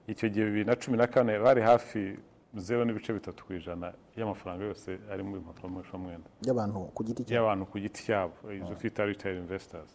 icyo 0.08 0.28
gihe 0.28 0.44
bibiri 0.46 0.64
na 0.64 0.74
cumi 0.76 0.96
na 0.98 1.06
kane 1.06 1.38
bari 1.38 1.62
hafi 1.62 2.18
zeru 2.56 2.84
n'ibice 2.84 3.12
bitatu 3.12 3.44
ku 3.46 3.52
ijana 3.54 3.92
y'amafaranga 4.16 4.64
yose 4.64 4.98
ari 5.12 5.22
mu 5.22 5.36
impapuro 5.36 5.68
mpeshamwenda 5.68 6.28
by'abantu 6.42 6.78
ku 6.94 7.00
giti 7.04 7.22
cyabo. 7.24 7.34
Y'abantu 7.36 7.64
ku 7.70 7.76
giti 7.78 8.00
cyabo. 8.06 8.34
Izo 8.52 8.74
twita 8.74 9.04
retail 9.06 9.36
investors. 9.36 9.90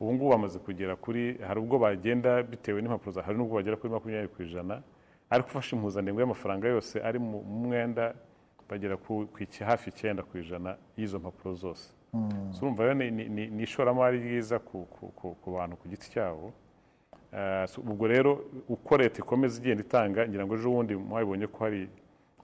Ubu 0.00 0.12
ngubu 0.14 0.30
bamaze 0.30 0.58
kugera 0.58 0.96
kuri 0.96 1.38
hari 1.46 1.60
ubwo 1.60 1.78
bagenda 1.78 2.42
bitewe 2.42 2.80
n'impapuro 2.82 3.12
za 3.12 3.22
hari 3.22 3.36
n'ubwo 3.38 3.54
bagera 3.60 3.76
kuri 3.76 3.92
makumyabiri 3.92 4.32
ku 4.34 4.42
ijana 4.42 4.82
ariko 5.30 5.48
ufashe 5.48 5.76
impuzandengo 5.76 6.20
y'amafaranga 6.20 6.68
yose 6.68 6.98
ari 7.02 7.18
mu 7.18 7.42
mwenda 7.44 8.14
bagera 8.68 8.96
ku 8.96 9.28
hafi 9.66 9.90
icyenda 9.90 10.22
ku 10.22 10.38
ijana 10.38 10.76
y'izo 10.96 11.18
mpapuro 11.18 11.54
zose. 11.54 11.92
So 12.52 12.58
urumva 12.66 12.82
rero 12.84 12.94
ni- 12.94 13.62
ishoramari 13.62 14.18
ryiza 14.18 14.58
ku- 14.58 14.86
bantu 15.52 15.76
ku 15.76 15.88
giti 15.88 16.10
cyabo. 16.10 16.52
Ubwo 17.78 18.06
rero 18.06 18.44
uko 18.68 18.96
leta 18.98 19.18
ikomeza 19.22 19.60
igenda 19.60 19.82
itanga 19.86 20.26
ngira 20.28 20.44
ngo 20.46 20.54
ejo 20.58 20.70
bundi 20.70 20.94
mwabibonye 20.96 21.46
ko 21.46 21.58
hari 21.64 21.88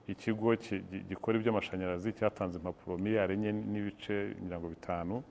ikigo 0.06 0.54
ki- 0.56 0.82
gi- 0.90 1.02
gikora 1.08 1.38
iby'amashanyarazi 1.38 2.12
cyatanze 2.14 2.58
impapuro 2.58 2.94
miliyari 2.98 3.34
enye 3.34 3.50
n'ibice 3.52 4.36
ngira 4.42 4.58
ngo 4.58 4.68
bitanu 4.70 5.22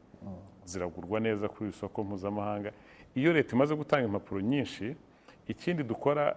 ziragurwa 0.66 1.20
neza 1.20 1.48
kuri 1.48 1.70
iri 1.70 1.78
soko 1.78 2.04
mpuzamahanga. 2.04 2.72
Iyo 3.16 3.32
leta 3.34 3.56
imaze 3.56 3.76
gutanga 3.76 4.06
impapuro 4.08 4.42
nyinshi 4.42 4.96
ikindi 5.48 5.84
dukora 5.84 6.36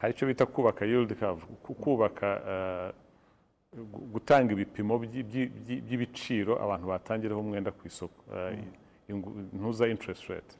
hari 0.00 0.12
icyo 0.14 0.26
bita 0.28 0.46
kubaka 0.46 0.84
curve 0.86 1.14
ku- 1.64 1.74
kubaka 1.74 2.28
eh, 2.52 2.90
gu- 3.92 4.06
gutanga 4.12 4.52
ibipimo 4.52 4.98
by'i- 4.98 5.22
by'i- 5.24 5.50
by'i- 5.64 5.80
by'ibiciro 5.86 6.52
abantu 6.64 6.86
batangiraho 6.92 7.40
umwenda 7.40 7.70
ku 7.72 7.82
isoko 7.86 8.20
eh, 8.34 8.58
ingu- 9.08 9.48
ntuza 9.56 9.88
interest 9.88 10.24
rate. 10.28 10.54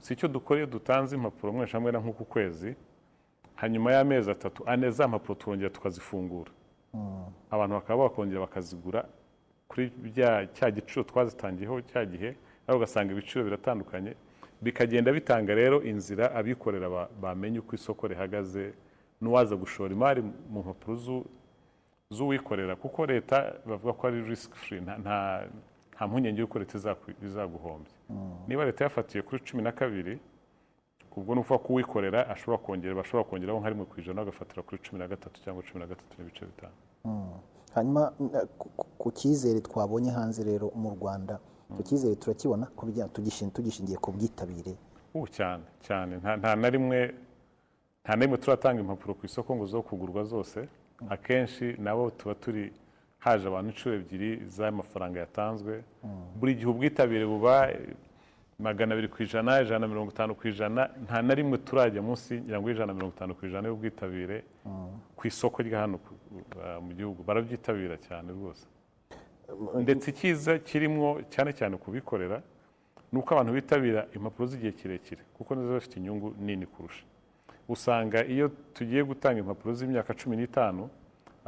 Si 0.00 0.12
icyo 0.14 0.28
dukora 0.28 0.60
iyo 0.60 0.66
dutanze 0.66 1.16
impapuro 1.16 1.52
mweshamwenda 1.52 2.00
nk'uku 2.00 2.24
kwezi 2.24 2.76
hanyuma 3.54 3.92
y'amezi 3.92 4.30
atatu 4.30 4.62
ane 4.66 4.90
za 4.90 5.08
mpapuro 5.08 5.34
turongera 5.34 5.70
tukazifungura. 5.70 6.50
Abantu 7.50 7.74
bakaba 7.74 8.02
bakongera 8.08 8.40
bakazigura 8.40 9.04
kuri 9.68 9.90
cya 10.54 10.70
giciro 10.70 11.02
twazitangiyeho 11.04 11.80
cya 11.80 12.04
gihe 12.06 12.28
ariko 12.66 12.76
ugasanga 12.76 13.12
ibiciro 13.12 13.44
biratandukanye 13.44 14.14
bikagenda 14.62 15.12
bitanga 15.12 15.54
rero 15.54 15.82
inzira 15.82 16.32
abikorera 16.34 16.88
ba- 16.88 17.08
bamenye 17.20 17.58
uko 17.58 17.74
isoko 17.76 18.06
rihagaze 18.08 18.72
n'uwaza 19.20 19.56
gushora 19.56 19.92
imari 19.94 20.22
mu 20.22 20.60
mpapuro 20.64 20.96
z'u- 20.96 21.26
z'uwikorera. 22.10 22.76
Kuko 22.76 23.06
leta 23.06 23.54
bavuga 23.66 23.92
ko 23.92 24.06
ari 24.06 24.22
risk 24.22 24.54
free 24.54 24.80
nta, 24.80 25.44
nta, 25.98 26.06
mpungenge 26.06 26.38
y'uko 26.40 26.58
leta 26.58 26.78
izaguhombya 27.26 27.90
niba 28.48 28.64
leta 28.64 28.84
yafatiye 28.84 29.22
kuri 29.22 29.42
cumi 29.42 29.62
na 29.62 29.72
kabiri 29.72 30.14
ubwo 31.18 31.34
ni 31.34 31.40
ukuvuga 31.40 31.58
ko 31.64 31.72
uwikorera 31.72 32.28
ashobora 32.30 32.58
kongera 32.62 32.94
bashobora 32.94 33.24
kongeraho 33.28 33.58
nka 33.60 33.68
rimwe 33.68 33.84
ku 33.90 33.98
ijana 34.00 34.22
bagafatira 34.22 34.62
kuri 34.62 34.78
cumi 34.84 34.98
na 35.02 35.08
gatatu 35.10 35.36
cyangwa 35.42 35.62
cumi 35.66 35.80
na 35.82 35.86
gatatu 35.90 36.12
n'ibice 36.18 36.46
bitanu. 36.46 36.72
Hanyuma 37.74 38.12
n- 38.20 38.46
ku- 38.58 38.70
cyizere 39.10 39.60
twabonye 39.60 40.10
hanze 40.14 40.44
rero 40.46 40.70
mu 40.78 40.90
rwanda 40.94 41.40
ku 41.76 41.82
cyizere 41.82 42.14
turakibona 42.16 42.66
ku 42.76 42.86
bijyanye 42.86 43.10
tugishin- 43.12 43.50
tugishingiye 43.50 43.98
ku 43.98 44.12
bwitabire 44.14 44.74
ubu 45.14 45.26
cyane 45.28 45.64
cyane. 45.82 46.16
Nta 46.22 46.54
na 46.56 46.68
rimwe 46.70 46.98
nta 48.06 48.12
na 48.16 48.22
rimwe 48.24 48.38
turatanga 48.38 48.78
impapuro 48.80 49.14
ku 49.18 49.26
isoko 49.26 49.56
ngo 49.58 49.66
zo 49.66 49.82
kugurwa 49.82 50.22
zose. 50.24 50.68
Akenshi 51.10 51.74
nabo 51.82 52.10
tuba 52.14 52.34
turi 52.38 52.70
haje 53.18 53.46
abantu 53.48 53.70
inshuro 53.70 53.94
ebyiri 53.96 54.30
z'amafaranga 54.48 55.20
yatanzwe. 55.20 55.82
Buri 56.38 56.54
gihe 56.54 56.66
ubwitabire 56.70 57.26
buba 57.26 57.68
magana 58.58 58.94
abiri 58.94 59.08
ku 59.08 59.22
ijana 59.22 59.62
ijana 59.62 59.78
na 59.78 59.88
mirongo 59.88 60.10
itanu 60.10 60.34
ku 60.34 60.48
ijana. 60.48 60.90
Nta 61.04 61.22
na 61.22 61.34
rimwe 61.34 61.58
turajya 61.58 62.02
munsi 62.02 62.40
ngira 62.40 62.58
ngo 62.60 62.70
ijana 62.70 62.86
na 62.86 62.94
mirongo 62.94 63.14
itanu 63.16 63.34
ku 63.34 63.46
ijana 63.46 63.68
y'ubwitabire 63.68 64.44
ku 65.16 65.22
isoko 65.26 65.62
rya 65.62 65.80
hano 65.80 65.98
ku- 65.98 66.14
uh, 66.58 66.82
mu 66.84 66.92
gihugu. 66.94 67.22
Barabyitabira 67.22 67.96
cyane 68.06 68.32
rwose. 68.32 68.66
Ndetse 69.80 70.10
icyiza 70.10 70.58
kirimo 70.58 71.20
cyane 71.30 71.52
cyane 71.52 71.76
kubikorera 71.76 72.42
ni 73.12 73.18
uko 73.18 73.34
abantu 73.34 73.52
bitabira 73.52 74.06
impapuro 74.14 74.46
z'igihe 74.46 74.72
kirekire 74.72 75.22
kuko 75.36 75.54
nizo 75.54 75.74
zifite 75.78 75.96
inyungu 75.98 76.34
nini 76.40 76.66
kurusha. 76.66 77.04
Usanga 77.68 78.24
iyo 78.24 78.50
tugiye 78.74 79.02
gutanga 79.04 79.38
impapuro 79.40 79.74
z'imyaka 79.74 80.14
cumi 80.14 80.36
n'itanu 80.36 80.90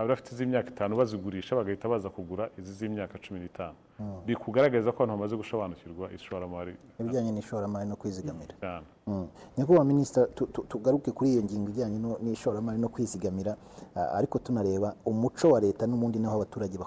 abafite 0.01 0.29
iz'imyaka 0.35 0.69
itanu 0.71 0.97
bazigurisha 0.97 1.57
bagahita 1.57 1.89
baza 1.89 2.09
kugura 2.11 2.49
izi 2.59 2.73
z'imyaka 2.73 3.19
cumi 3.23 3.41
n'itanu. 3.41 3.77
Bikugaragariza 4.27 4.93
ko 4.93 5.03
abantu 5.03 5.15
bamaze 5.21 5.35
gusobanukirwa 5.37 6.07
ishoramari 6.17 6.73
ibijyanye 7.01 7.31
n'ishoramari 7.33 7.85
no 7.89 7.97
kwizigamira. 8.01 8.55
Cyane. 8.61 8.87
Mm. 9.07 9.27
nyakubahwa 9.59 9.85
minisita 9.85 10.27
tu- 10.37 10.47
tu- 10.55 10.65
tugaruke 10.69 11.11
kuri 11.13 11.31
iyo 11.33 11.43
ngingo 11.45 11.69
ijyanye 11.71 11.99
n'ishoramari 12.25 12.79
no 12.81 12.89
kwizigamira. 12.89 13.57
Ariko 14.19 14.39
tunareba 14.39 14.95
umuco 15.05 15.47
wa 15.53 15.61
leta 15.61 15.87
n'ubundi 15.87 16.19
naho 16.19 16.37
abaturage 16.37 16.79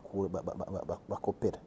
bakopera. 1.10 1.60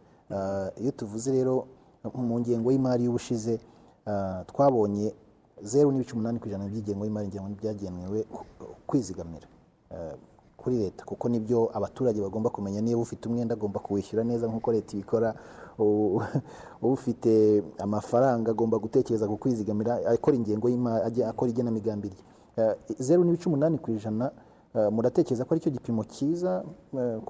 Iyo 0.80 0.90
tuvuze 0.92 1.32
rero 1.32 1.66
mu 2.14 2.40
ngengo 2.40 2.72
y'imari 2.72 3.04
y'ubushize 3.04 3.60
twabonye 4.46 5.14
zeru 5.62 5.92
n'ibice 5.92 6.12
umunani 6.12 6.38
ku 6.38 6.46
ijana 6.48 6.66
by'ingengo 6.68 7.04
y'imari 7.04 7.28
byagenewe 7.60 8.24
kwizigamira. 8.86 9.46
Kuri 10.66 10.78
leta 10.82 11.04
kuko 11.06 11.28
ni 11.28 11.38
byo 11.38 11.70
abaturage 11.76 12.18
bagomba 12.20 12.50
kumenya. 12.50 12.80
Niba 12.82 12.98
ufite 13.00 13.28
umwenda 13.28 13.54
agomba 13.54 13.78
kuwishyura 13.80 14.24
neza 14.26 14.46
nk'uko 14.50 14.72
leta 14.72 14.96
ibikora. 14.98 15.34
Ufite 16.82 17.62
amafaranga 17.78 18.50
agomba 18.50 18.78
gutekereza 18.78 19.28
ku 19.30 19.36
kwizigamira 19.38 20.02
akora 20.10 20.34
ingengo 20.36 20.66
y'imari 20.68 21.22
akora 21.22 21.50
igenamigambi 21.54 22.08
rye. 22.10 22.22
Eh, 22.58 22.74
zeru 22.98 23.22
n'ibice 23.24 23.46
umunani 23.46 23.78
ku 23.78 23.90
ijana 23.94 24.32
eh, 24.74 24.90
muratekereza 24.90 25.44
ko 25.44 25.54
ari 25.54 25.60
cyo 25.62 25.70
gipimo 25.70 26.02
cyiza 26.04 26.64
eh, 26.98 27.20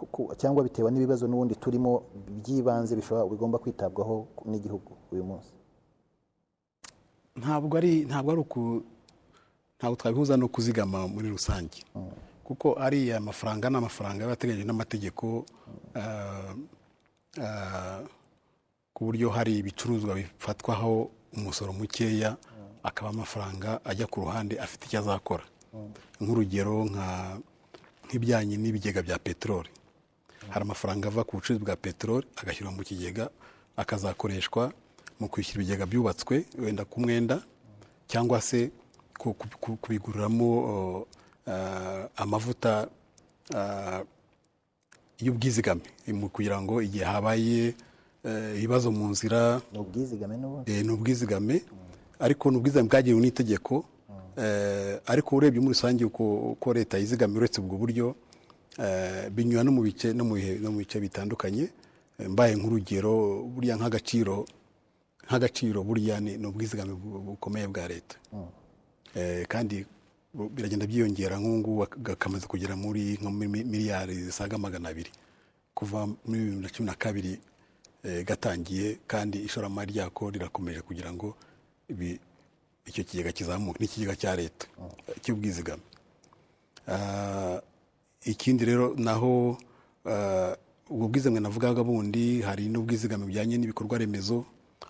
cyangwa 0.40 0.64
bitewe 0.64 0.88
n'ibibazo 0.90 1.28
n'ubundi 1.28 1.54
turimo 1.60 2.02
by'ibanze 2.40 2.96
bishobora 2.96 3.26
bigomba 3.28 3.58
kwitabwaho 3.58 4.26
n'igihugu 4.48 4.92
uyu 5.12 5.24
munsi? 5.24 5.52
Ntabwo 7.36 7.76
ari 7.76 8.04
ntabwo 8.08 8.32
ari 8.32 8.40
uku 8.40 8.60
ntabwo 9.78 9.96
twabihuza 9.96 10.36
no 10.40 10.48
kuzigama 10.48 11.04
muri 11.08 11.28
rusange. 11.28 11.84
Kuko 12.46 12.78
ariya 12.78 13.18
mafaranga 13.20 13.66
ni 13.70 13.76
amafaranga 13.76 14.24
aba 14.24 14.32
ateganyijwe 14.38 14.66
n'amategeko 14.70 15.44
ah, 15.98 16.54
ah, 17.42 18.00
ku 18.94 19.00
buryo 19.10 19.30
hari 19.34 19.58
ibicuruzwa 19.58 20.14
bifatwaho 20.14 21.10
umusoro 21.36 21.72
mukeya 21.72 22.36
akaba 22.82 23.10
amafaranga 23.10 23.80
ajya 23.84 24.06
ku 24.06 24.20
ruhande 24.22 24.54
afite 24.62 24.86
icyo 24.86 24.98
azakora. 25.02 25.42
Nk'urugero 26.22 26.86
nk'ibijyanye 28.06 28.56
n'ibigega 28.56 29.02
bya 29.02 29.18
peteroli. 29.18 29.68
Hari 30.48 30.62
amafaranga 30.62 31.08
ava 31.08 31.24
ku 31.26 31.36
bucuruzi 31.36 31.64
bwa 31.64 31.76
peteroli 31.76 32.26
agashyirwa 32.40 32.72
mu 32.72 32.82
kigega 32.86 33.28
akazakoreshwa 33.76 34.72
mu 35.20 35.26
kwishyura 35.28 35.60
ibigega 35.60 35.86
byubatswe 35.86 36.46
wenda 36.58 36.84
ku 36.86 37.00
mwenda 37.00 37.42
cyangwa 38.06 38.40
se 38.40 38.70
ku- 39.18 39.34
ku- 39.34 39.58
ku- 39.60 39.76
kubiguriramo 39.82 40.48
uh, 40.70 41.02
amavuta 42.16 42.88
uh, 43.54 44.00
y'ubwizigame. 45.20 45.80
Mu 46.12 46.28
kugira 46.28 46.60
ngo 46.62 46.82
igihe 46.82 47.04
habaye 47.04 47.74
uh, 48.24 48.56
ibibazo 48.58 48.90
mu 48.90 49.08
nzira. 49.08 49.60
Ni 50.66 50.90
ubwizigame 50.92 51.54
eh, 51.54 51.62
ariko 52.18 52.50
ni 52.50 52.56
ubwizigame 52.56 52.88
bwagenewe 52.88 53.20
n'itegeko. 53.20 53.84
Eh, 54.36 55.00
ariko 55.06 55.36
urebye 55.36 55.60
muri 55.60 55.72
rusange 55.74 56.04
uko 56.04 56.72
leta 56.74 56.98
yizigamira 56.98 57.38
uretse 57.40 57.60
ubwo 57.60 57.76
buryo 57.78 58.14
eh, 58.78 59.30
binyura 59.30 59.64
no 59.64 59.72
mu 59.72 59.82
bice 59.82 60.12
no 60.12 60.24
mu 60.24 60.78
bice 60.78 61.00
bitandukanye. 61.00 61.68
Eh, 62.18 62.28
mbaye 62.28 62.56
nk'urugero 62.56 63.42
burya 63.48 63.76
nk'agaciro 63.76 64.44
nk'agaciro 65.26 65.82
burya 65.84 66.20
ni 66.20 66.46
ubwizigame 66.46 66.92
bu- 66.92 67.18
bukomeye 67.18 67.66
bwa 67.68 67.88
leta. 67.88 68.16
Eh, 69.14 69.46
kandi 69.48 69.86
biragenda 70.36 70.86
byiyongera 70.86 71.38
nk'ubu 71.40 71.86
kamaze 72.18 72.46
kugera 72.46 72.76
muri 72.76 73.16
miliyari 73.48 74.14
zisaga 74.14 74.58
magana 74.58 74.88
abiri. 74.88 75.10
Kuva 75.74 76.06
muri 76.06 76.40
bibiri 76.40 76.60
na 76.62 76.68
cumi 76.68 76.86
na 76.86 76.94
kabiri 76.94 77.40
eh, 78.04 78.24
gatangiye 78.24 78.98
kandi 79.06 79.38
ishoramari 79.48 79.92
ryako 79.92 80.30
rirakomeje 80.30 80.80
kugira 80.80 81.12
ngo 81.12 81.36
icyo 82.86 83.02
kigega 83.04 83.32
kizamuke 83.32 83.78
n'ikigega 83.80 84.16
cya 84.16 84.36
leta 84.36 84.66
eh, 85.08 85.16
cy'ubwizigame. 85.22 85.82
Ah, 86.88 87.60
ikindi 88.24 88.64
rero 88.64 88.94
naho 88.96 89.58
ah, 90.06 90.54
ubwo 90.90 91.08
bwizigame 91.08 91.40
navugaga 91.40 91.82
bundi 91.84 92.42
hari 92.42 92.68
n'ubwizigame 92.68 93.24
bujyanye 93.26 93.58
n'ibikorwa 93.58 93.98
remezo 93.98 94.44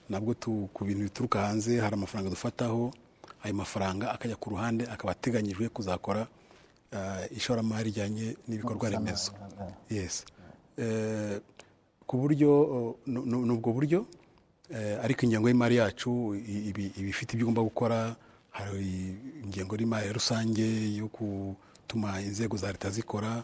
nabwo 0.09 0.34
tu- 0.34 0.68
ku 0.74 0.84
bintu 0.84 1.03
bituruka 1.09 1.40
hanze 1.40 1.80
hari 1.80 1.94
amafaranga 1.94 2.30
dufataho 2.30 2.92
ayo 3.47 3.55
mafaranga 3.55 4.11
akajya 4.11 4.36
ku 4.36 4.51
ruhande 4.51 4.84
akaba 4.90 5.12
ateganyijwe 5.14 5.68
kuzakora 5.70 6.26
ah, 6.92 7.22
ishoramari 7.30 7.84
rijyanye 7.94 8.36
n'ibikorwa 8.49 8.90
remezo. 8.90 9.30
Yes. 9.90 10.24
Eh, 10.78 11.38
ku 12.07 12.14
buryo 12.18 12.51
nu- 13.07 13.47
n'ubwo 13.47 13.72
buryo 13.72 14.07
eh, 14.70 14.99
ariko 15.05 15.24
ingengo 15.26 15.49
y'imari 15.49 15.76
yacu 15.78 16.34
iba 16.34 16.82
ifite 17.09 17.32
ibyo 17.34 17.47
igomba 17.47 17.62
gukora 17.62 18.16
hari 18.51 19.14
ingengo 19.44 19.76
y'imari 19.78 20.12
rusange 20.12 20.66
yo 20.99 21.07
gutuma 21.09 22.20
inzego 22.20 22.57
za 22.57 22.72
leta 22.72 22.90
zikora 22.90 23.42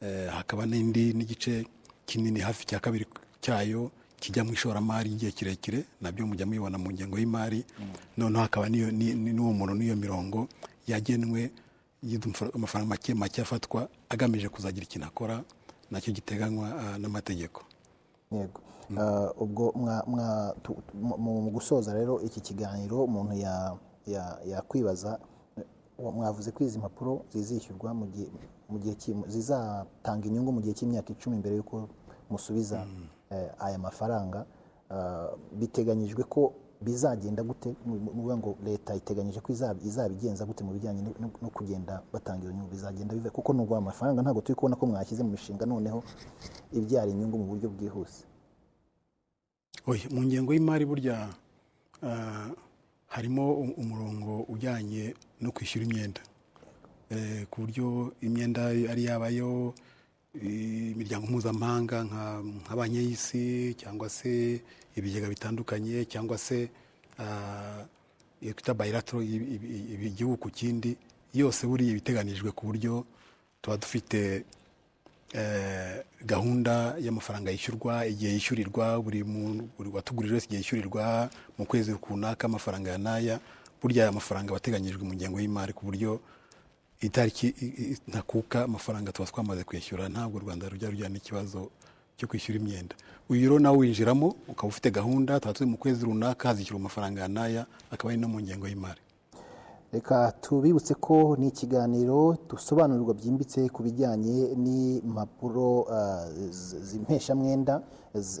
eh, 0.00 0.28
hakaba 0.32 0.66
n'indi 0.66 1.12
n'igice 1.14 1.64
kinini 2.06 2.40
hafi 2.40 2.66
cya 2.66 2.80
kabiri 2.80 3.06
cyayo 3.40 3.90
kijya 4.20 4.44
mu 4.44 4.52
ishoramari 4.52 5.10
igihe 5.12 5.32
kirekire 5.32 5.84
na 6.00 6.12
byo 6.12 6.26
mujya 6.26 6.46
mubibona 6.46 6.78
mu 6.78 6.90
ngengo 6.92 7.18
y'imari. 7.18 7.64
Noneho 8.16 8.42
hakaba 8.42 8.66
n'iyo- 8.68 8.90
ni- 8.92 9.14
ni- 9.14 9.32
n'uwo 9.32 9.52
muntu 9.52 9.74
n'iyo 9.74 9.96
mirongo 9.96 10.48
yagenwe 10.86 11.50
amafaranga 12.54 12.88
make 12.88 13.14
make 13.14 13.42
afatwa 13.42 13.88
agamije 14.08 14.48
kuzagira 14.48 14.84
ikintu 14.86 15.06
akora 15.06 15.42
na 15.90 16.00
cyo 16.00 16.12
giteganywa 16.12 16.68
ah, 16.80 16.98
n'amategeko. 16.98 17.62
Yego. 18.32 18.60
Ah, 18.98 19.30
ubwo 19.38 19.72
mu 20.94 21.50
gusoza 21.50 21.94
rero 21.94 22.20
iki 22.22 22.40
kiganiro 22.40 23.04
umuntu 23.04 23.34
ya- 23.34 23.76
ya- 24.06 24.38
yakwibaza 24.46 25.18
mwavuze 25.98 26.50
ko 26.52 26.64
izi 26.64 26.78
mpapuro 26.78 27.24
zizishyurwa 27.32 27.94
mu 27.94 28.06
gihe 28.06 28.28
zizatanga 29.28 30.26
inyungu 30.28 30.52
mu 30.52 30.60
gihe 30.60 30.74
cy'imyaka 30.74 31.12
icumi 31.12 31.36
mbere 31.40 31.56
y'uko 31.56 31.88
musubiza. 32.30 32.82
Eh, 32.82 33.08
aya 33.58 33.78
mafaranga 33.78 34.46
Ah, 34.90 35.34
biteganyijwe 35.52 36.22
ko 36.30 36.52
bizagenda 36.80 37.42
gute 37.42 37.74
ngo 37.86 38.54
leta 38.64 38.94
iteganyije 38.94 39.40
ko 39.42 39.50
izab- 39.52 39.82
izabigenza 39.82 40.46
gute 40.46 40.62
mu 40.64 40.72
bijyanye 40.78 41.02
no- 41.02 41.50
kugenda 41.50 42.02
batanga 42.12 42.44
iyo 42.46 42.52
nyungu 42.54 42.70
bizagenda 42.70 43.14
biva 43.14 43.30
kuko 43.34 43.50
nubwo 43.52 43.74
amafaranga 43.76 44.22
ntabwo 44.22 44.40
turi 44.46 44.54
kubona 44.54 44.76
ko 44.78 44.86
mwashyize 44.86 45.22
mu 45.26 45.30
mishinga 45.34 45.66
noneho 45.66 46.04
ibyara 46.72 47.10
inyungu 47.10 47.34
mu 47.38 47.46
buryo 47.50 47.66
bwihuse. 47.74 48.22
Mu 50.14 50.22
ngengo 50.22 50.54
y'imari 50.54 50.84
burya 50.86 51.28
ah, 52.02 52.50
harimo 53.10 53.54
umurongo 53.74 54.42
ujyanye 54.48 55.14
no 55.40 55.50
kwishyura 55.50 55.86
imyenda. 55.86 56.20
Eh, 57.10 57.46
ku 57.50 57.60
buryo 57.66 58.12
imyenda 58.20 58.66
ari 58.70 59.04
yabayo 59.10 59.74
eh, 59.74 59.74
imiryango 60.42 61.26
mpuzamahanga 61.26 62.04
nka 62.04 62.76
banki 62.76 62.96
y'isi 62.96 63.74
cyangwa 63.78 64.08
se 64.08 64.60
ibigega 64.96 65.28
bitandukanye 65.28 66.04
cyangwa 66.04 66.38
se 66.38 66.68
ah, 67.18 67.84
iyo 68.42 68.52
twita 68.52 68.74
ibi- 69.22 70.06
igihugu 70.12 70.36
ku 70.36 70.48
kindi 70.50 70.96
yose 71.34 71.66
buriya 71.66 71.90
ibiteganijwe 71.92 72.52
ku 72.52 72.66
buryo 72.66 73.04
tuba 73.62 73.76
dufite 73.76 74.44
eh, 75.34 76.04
gahunda 76.24 76.94
y'amafaranga 77.00 77.50
yishyurwa 77.50 78.06
igihe 78.06 78.32
yishyurirwa 78.32 79.00
buri 79.02 79.88
watugurije 79.92 80.34
wese 80.34 80.46
igihe 80.46 80.60
yishyurirwa 80.60 81.30
mu 81.58 81.64
kwezi 81.66 81.92
runaka 82.10 82.44
amafaranga 82.46 82.90
ya 82.90 82.98
n'aya 82.98 83.36
burya 83.82 84.02
aya 84.04 84.12
mafaranga 84.12 84.48
aba 84.50 84.56
ateganyijwe 84.56 85.02
mu 85.04 85.14
ngengo 85.14 85.40
y'imari 85.40 85.72
ku 85.72 85.84
buryo 85.86 86.20
itariki 87.00 87.54
ntakuka 88.08 88.64
amafaranga 88.64 89.12
tuba 89.12 89.28
twamaze 89.28 89.64
kwishyura 89.64 90.08
ntabwo 90.08 90.36
u 90.38 90.40
rwanda 90.44 90.68
rujya 90.68 90.90
rujyana 90.90 91.12
n'ikibazo 91.14 91.70
cyo 92.16 92.28
kwishyura 92.28 92.60
imyenda. 92.60 92.94
Uyu 93.28 93.40
rero 93.42 93.58
nawe 93.58 93.76
winjiramo 93.78 94.34
ukaba 94.48 94.68
ufite 94.68 94.90
gahunda 94.90 95.40
tuba 95.40 95.52
turi 95.54 95.70
mu 95.70 95.76
kwezi 95.76 96.04
runaka 96.04 96.48
hazishyurwa 96.48 96.80
amafaranga 96.80 97.20
ya 97.20 97.28
n'aya 97.28 97.66
akaba 97.90 98.10
ari 98.12 98.20
no 98.20 98.28
mu 98.28 98.40
ngengo 98.40 98.68
y'imari. 98.68 99.00
Reka 99.92 100.32
tubibutse 100.40 100.94
ko 100.94 101.36
ni 101.38 101.48
ikiganiro 101.48 102.36
dusobanurirwa 102.50 103.14
byimbitse 103.14 103.68
ku 103.68 103.82
bijyanye 103.82 104.56
n'impapuro 104.56 105.86
z- 106.50 106.80
z'impeshamwenda. 106.82 107.82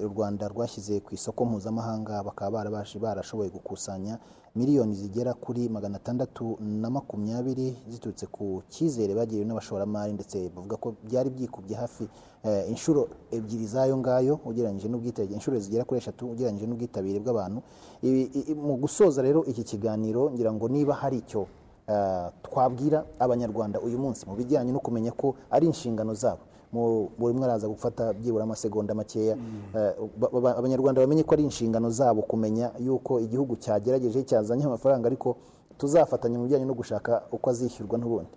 U 0.04 0.08
rwanda 0.08 0.48
rwashyize 0.48 1.00
ku 1.00 1.14
isoko 1.14 1.44
mpuzamahanga 1.44 2.22
bakaba 2.22 2.64
barashoboye 3.00 3.50
gukusanya 3.50 4.18
miliyoni 4.56 4.94
zigera 4.94 5.34
kuri 5.34 5.68
magana 5.68 5.96
atandatu 5.96 6.56
na 6.60 6.90
makumyabiri 6.90 7.76
ziturutse 7.88 8.26
ku 8.26 8.62
cyizere 8.68 9.12
bagiriwe 9.14 9.44
n'abashoramari 9.44 10.12
ndetse 10.16 10.48
bavuga 10.54 10.76
ko 10.76 10.94
byari 11.04 11.28
byikubye 11.30 11.76
hafi 11.76 12.08
eh, 12.44 12.64
inshuro 12.72 13.08
ebyiri 13.30 13.66
z'ayo 13.66 13.96
ngayo 14.00 14.40
ugereranyije 14.48 14.88
n'ubwitabire 14.88 15.34
inshuro 15.36 15.60
zigera 15.60 15.84
kuri 15.84 15.98
eshatu 16.00 16.30
ugereranyije 16.32 16.66
n'ubwitabire 16.66 17.18
bw'abantu. 17.20 17.60
Mu 18.56 18.74
gusoza 18.80 19.20
rero 19.22 19.44
iki 19.44 19.64
kiganiro 19.64 20.30
ngira 20.32 20.52
ngo 20.56 20.68
niba 20.72 20.94
hari 20.94 21.18
icyo 21.20 21.46
eh, 21.88 22.28
twabwira 22.42 23.04
abanyarwanda 23.18 23.76
uyu 23.80 23.98
munsi 23.98 24.24
mu 24.26 24.34
bijyanye 24.40 24.72
no 24.72 24.80
kumenya 24.80 25.12
ko 25.12 25.34
ari 25.50 25.66
inshingano 25.68 26.14
zabo. 26.14 26.40
Buri 26.72 27.32
umwe 27.34 27.44
araza 27.46 27.68
gufata 27.68 28.12
byibura 28.12 28.44
amasegonda 28.44 28.94
makeya. 28.94 29.36
Eh, 29.76 29.92
ba- 30.18 30.30
ba- 30.40 30.56
abanyarwanda 30.56 31.00
bamenye 31.00 31.22
ko 31.22 31.34
ari 31.34 31.42
inshingano 31.44 31.90
zabo 31.90 32.22
kumenya 32.22 32.70
yuko 32.80 33.20
igihugu 33.20 33.56
cyagerageje 33.56 34.22
cyazanye 34.22 34.64
amafaranga 34.64 35.06
ariko 35.06 35.36
tuzafatanya 35.78 36.38
mu 36.38 36.44
bijyanye 36.48 36.64
no 36.64 36.74
gushaka 36.74 37.22
uko 37.32 37.50
azishyurwa 37.50 37.98
n'ubundi. 37.98 38.30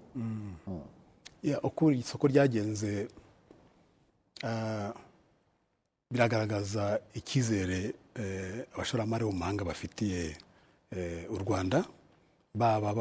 Ya, 1.44 1.62
uko 1.64 1.92
iri 1.92 2.04
soko 2.04 2.28
ryagenze 2.28 3.08
ah, 4.44 4.92
biragaragaza 6.12 7.00
icyizere 7.14 7.94
eh, 8.16 8.66
abashoramari 8.76 9.24
mu 9.26 9.32
mahanga 9.32 9.64
bafitiye 9.64 10.36
eh, 10.92 11.26
u 11.32 11.38
rwanda 11.38 11.86
baba 12.56 12.92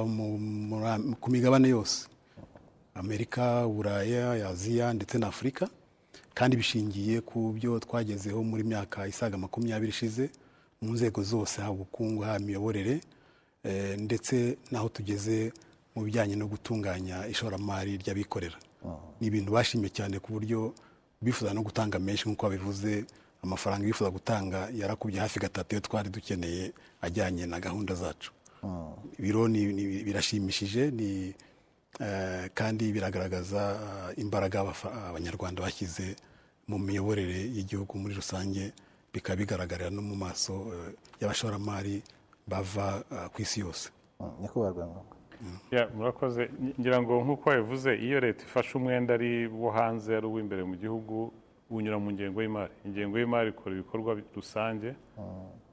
ku 1.20 1.30
migabane 1.30 1.68
yose. 1.68 2.06
Amerika 2.98 3.68
buraya 3.68 4.48
aziya 4.48 4.92
ndetse 4.92 5.18
na 5.18 5.26
afurika 5.26 5.68
kandi 6.34 6.56
bishingiye 6.56 7.20
ku 7.20 7.52
byo 7.56 7.78
twagezeho 7.78 8.42
muri 8.42 8.62
myaka 8.64 9.06
isaga 9.06 9.36
makumyabiri 9.38 9.90
ishize 9.90 10.30
mu 10.82 10.92
nzego 10.92 11.22
zose 11.22 11.60
haba 11.60 11.72
ubukungu 11.72 12.22
haba 12.22 12.38
imiyoborere 12.40 13.00
eh, 13.64 13.98
ndetse 13.98 14.56
n'aho 14.70 14.88
tugeze 14.88 15.52
mu 15.94 16.02
bijyanye 16.04 16.36
no 16.36 16.46
gutunganya 16.46 17.26
ishoramari 17.26 17.96
ry'abikorera. 17.98 18.54
Ni 19.20 19.26
ibintu 19.26 19.50
bashimye 19.52 19.88
cyane 19.90 20.18
ku 20.22 20.32
buryo 20.32 20.70
bifuza 21.22 21.50
no 21.54 21.62
gutanga 21.66 21.98
menshi 21.98 22.28
nk'uko 22.30 22.46
babivuze 22.46 23.04
amafaranga 23.42 23.82
bifuza 23.86 24.10
gutanga 24.10 24.70
yarakubye 24.74 25.18
hafi 25.20 25.40
gatatu 25.42 25.74
iyo 25.74 25.80
twari 25.82 26.08
dukeneye 26.10 26.70
ajyanye 27.02 27.46
na 27.50 27.58
gahunda 27.60 27.94
zacu. 27.94 28.30
Ibiro 29.18 29.48
ni- 29.48 29.72
ni- 29.74 30.02
birashimishije 30.06 30.90
ni 30.94 31.34
kandi 32.54 32.92
biragaragaza 32.92 33.62
eh, 34.14 34.22
imbaraga 34.22 34.62
abanyarwanda 35.10 35.62
bashyize 35.62 36.16
mu 36.68 36.78
miyoborere 36.78 37.38
y'igihugu 37.56 37.98
muri 37.98 38.14
rusange 38.14 38.72
bikaba 39.12 39.36
bigaragarira 39.40 39.90
no 39.90 40.02
mu 40.02 40.16
maso 40.16 40.52
eh, 40.74 40.94
y'abashoramari 41.20 42.02
bava 42.46 43.02
eh, 43.12 43.28
ku 43.32 43.42
isi 43.42 43.60
yose. 43.60 43.90
Rwangombwa 44.20 45.02
Ya, 45.70 45.86
murakoze. 45.94 46.50
Ngira 46.80 47.02
ngo 47.02 47.22
nk'uko 47.24 47.50
wabivuze 47.50 47.94
iyo 47.94 48.20
leta 48.20 48.42
ifashe 48.44 48.78
umwenda 48.78 49.14
ari 49.14 49.46
wo 49.46 49.70
hanze 49.70 50.16
ari 50.16 50.26
uw'imbere 50.26 50.62
mu 50.64 50.74
gihugu 50.76 51.30
unyura 51.70 51.98
mu 51.98 52.10
ngengo 52.12 52.42
y'imari. 52.42 52.74
Ingengo 52.86 53.18
y'imari 53.18 53.48
ikora 53.50 53.74
ibikorwa 53.74 54.10
rusange 54.34 54.94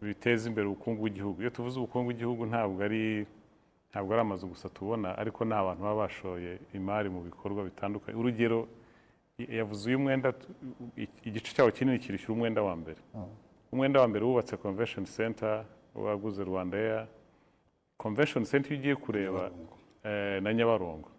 biteza 0.01 0.49
imbere 0.49 0.67
ubukungu 0.67 1.01
bw'igihugu. 1.01 1.41
Iyo 1.41 1.49
tuvuze 1.49 1.75
ubukungu 1.79 2.05
bw'igihugu 2.05 2.45
ntabwo 2.45 2.77
ari 2.83 3.25
ntabwo 3.95 4.13
ari 4.13 4.21
amazu 4.21 4.47
gusa 4.47 4.69
tubona 4.69 5.09
ariko 5.21 5.39
ni 5.45 5.53
abantu 5.61 5.81
baba 5.83 6.01
bashoye 6.01 6.51
imari 6.73 7.07
mu 7.15 7.21
bikorwa 7.27 7.63
bitandukanye. 7.63 8.17
Urugero 8.19 8.67
yavuze 9.59 9.83
uyu 9.89 9.99
mwenda 9.99 10.33
igice 11.27 11.49
cyawo 11.55 11.71
kinini 11.71 11.99
kirishyura 12.03 12.33
umwenda 12.35 12.61
wa 12.67 12.75
mbere. 12.75 12.99
Umwenda 13.71 14.01
wa 14.01 14.07
mbere 14.07 14.23
wubatse 14.25 14.57
convention 14.57 15.05
center 15.05 15.63
waguze 15.95 16.43
rwanda 16.43 16.77
air. 16.77 17.07
Convention 17.97 18.43
center 18.45 18.71
iyo 18.71 18.79
ugiye 18.79 18.95
kureba 18.95 19.51
eh, 20.03 20.43
na 20.43 20.53
nyabarongo. 20.53 21.09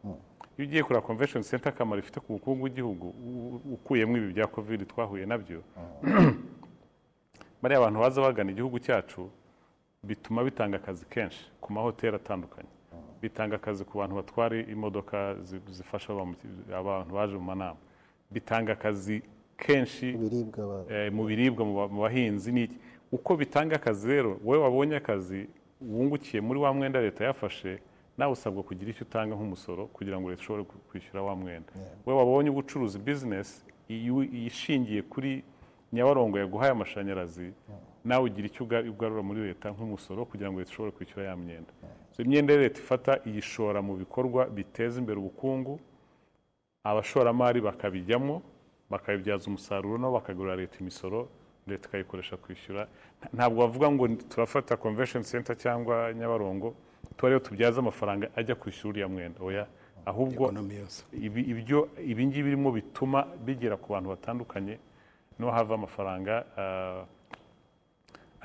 Iyo 0.56 0.68
ugiye 0.68 0.82
kureba 0.82 1.06
convention 1.06 1.42
center 1.42 1.68
akamaro 1.72 1.98
ifite 2.00 2.20
ku 2.20 2.32
bukungu 2.32 2.60
bw'igihugu 2.60 3.06
ukuyemo 3.76 4.16
ibi 4.16 4.28
bya 4.32 4.46
covid 4.46 4.80
twahuye 4.90 5.24
na 5.26 5.38
byo. 5.38 5.60
Bariya 7.62 7.78
abantu 7.80 7.98
baza 8.00 8.20
bagana 8.20 8.50
igihugu 8.52 8.76
cyacu 8.78 9.30
bituma 10.06 10.44
bitanga 10.44 10.76
akazi 10.76 11.04
kenshi 11.06 11.42
ku 11.60 11.72
mahoteli 11.72 12.16
atandukanye. 12.16 12.68
Bitanga 13.22 13.56
akazi 13.56 13.84
ku 13.84 13.98
bantu 13.98 14.14
batwara 14.16 14.56
imodoka 14.56 15.34
zi- 15.42 15.60
zifasha 15.70 16.12
abantu 16.78 17.14
baje 17.14 17.34
mu 17.36 17.42
manama. 17.44 17.76
Bitanga 18.30 18.72
akazi 18.72 19.22
kenshi 19.58 20.12
eh, 20.90 21.12
mu 21.12 21.24
biribwa 21.24 21.64
mu 21.64 21.74
ba- 21.76 21.88
mu 21.88 22.00
bahinzi 22.02 22.52
n'iki 22.52 22.76
uko 23.12 23.36
bitanga 23.36 23.76
akazi 23.76 24.08
rero 24.08 24.38
wowe 24.44 24.58
wabonye 24.58 24.96
akazi 24.96 25.48
wungukiye 25.80 26.40
muri 26.40 26.58
wa 26.60 26.72
mwenda 26.74 27.00
leta 27.00 27.24
yafashe 27.24 27.78
nawe 28.18 28.32
usabwa 28.32 28.62
kugira 28.62 28.90
icyo 28.90 29.04
utanga 29.08 29.34
nk'umusoro 29.36 29.86
kugira 29.92 30.20
ngo 30.20 30.30
leta 30.30 30.42
ishobore 30.42 30.64
kwishyura 30.88 31.22
wa 31.22 31.36
mwenda. 31.36 31.72
Wowe 32.06 32.18
wabonye 32.18 32.50
ubucuruzi 32.50 32.98
bizinesi 32.98 33.64
ishingiye 34.46 35.02
kuri 35.02 35.42
nyabarongo 35.92 36.38
yaguhaye 36.38 36.72
amashanyarazi 36.72 37.52
nawe 38.08 38.24
ugira 38.30 38.46
icyo 38.50 38.62
uga- 38.66 38.86
ugarura 38.92 39.22
muri 39.28 39.40
leta 39.50 39.66
nk'umusoro 39.74 40.20
kugira 40.30 40.48
ngo 40.50 40.58
leta 40.60 40.70
ishobore 40.72 40.92
kwishyura 40.96 41.22
ya 41.28 41.36
myenda. 41.36 41.72
Imyenda 42.22 42.52
rero 42.54 42.62
leta 42.66 42.78
ifata 42.80 43.12
iyishora 43.28 43.78
mu 43.82 43.92
bikorwa 44.02 44.46
biteza 44.56 44.96
imbere 45.00 45.18
ubukungu 45.20 45.74
abashoramari 46.84 47.60
bakabijyamo 47.60 48.42
bakabibyaza 48.90 49.46
umusaruro 49.50 49.98
nabo 49.98 50.12
bakagurira 50.18 50.56
leta 50.56 50.76
imisoro 50.80 51.28
leta 51.66 51.88
ikayikoresha 51.88 52.36
kwishyura. 52.36 52.86
Nta- 53.20 53.30
ntabwo 53.36 53.58
bavuga 53.66 53.90
ngo 53.90 54.04
turafata 54.30 54.76
convention 54.76 55.22
center 55.22 55.56
cyangwa 55.58 56.12
nyabarongo 56.14 56.74
tuba 57.16 57.26
ariyo 57.28 57.40
tubyaza 57.40 57.78
amafaranga 57.80 58.30
ajya 58.36 58.54
kwishyura 58.54 58.90
uriya 58.90 59.08
mwenda. 59.08 59.38
Oya 59.42 59.66
ahubwo 60.06 60.52
ibyo 61.12 61.88
ibi 62.06 62.22
ngibi 62.26 62.42
birimo 62.54 62.70
bituma 62.72 63.26
bigera 63.44 63.76
ku 63.76 63.92
bantu 63.92 64.08
batandukanye 64.14 64.78
no 65.38 65.50
hava 65.50 65.74
amafaranga 65.74 66.34
ah, 66.56 67.02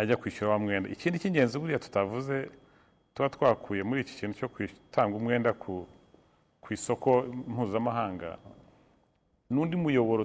ajya 0.02 0.18
kwishyura 0.18 0.52
wa 0.52 0.60
mwenda. 0.60 0.90
Ikindi 0.90 1.20
cy'ingenzi 1.22 1.60
buriya 1.60 1.80
tutavuze 1.80 2.50
tuba 3.14 3.30
twakuye 3.30 3.84
muri 3.84 4.02
iki 4.02 4.14
kintu 4.20 4.38
cyo 4.40 4.48
gutanga 4.50 5.14
umwenda 5.18 5.54
ku 5.54 5.86
isoko 6.74 7.24
mpuzamahanga. 7.48 8.38
N'undi 9.52 9.76
muyoboro 9.76 10.24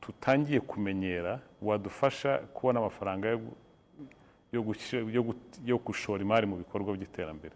tutangiye 0.00 0.60
kumenyera 0.60 1.40
wadufasha 1.62 2.38
kubona 2.54 2.78
amafaranga 2.80 3.26
yo 5.64 5.78
gushora 5.78 6.22
imari 6.22 6.46
mu 6.46 6.56
bikorwa 6.56 6.94
by'iterambere. 6.96 7.54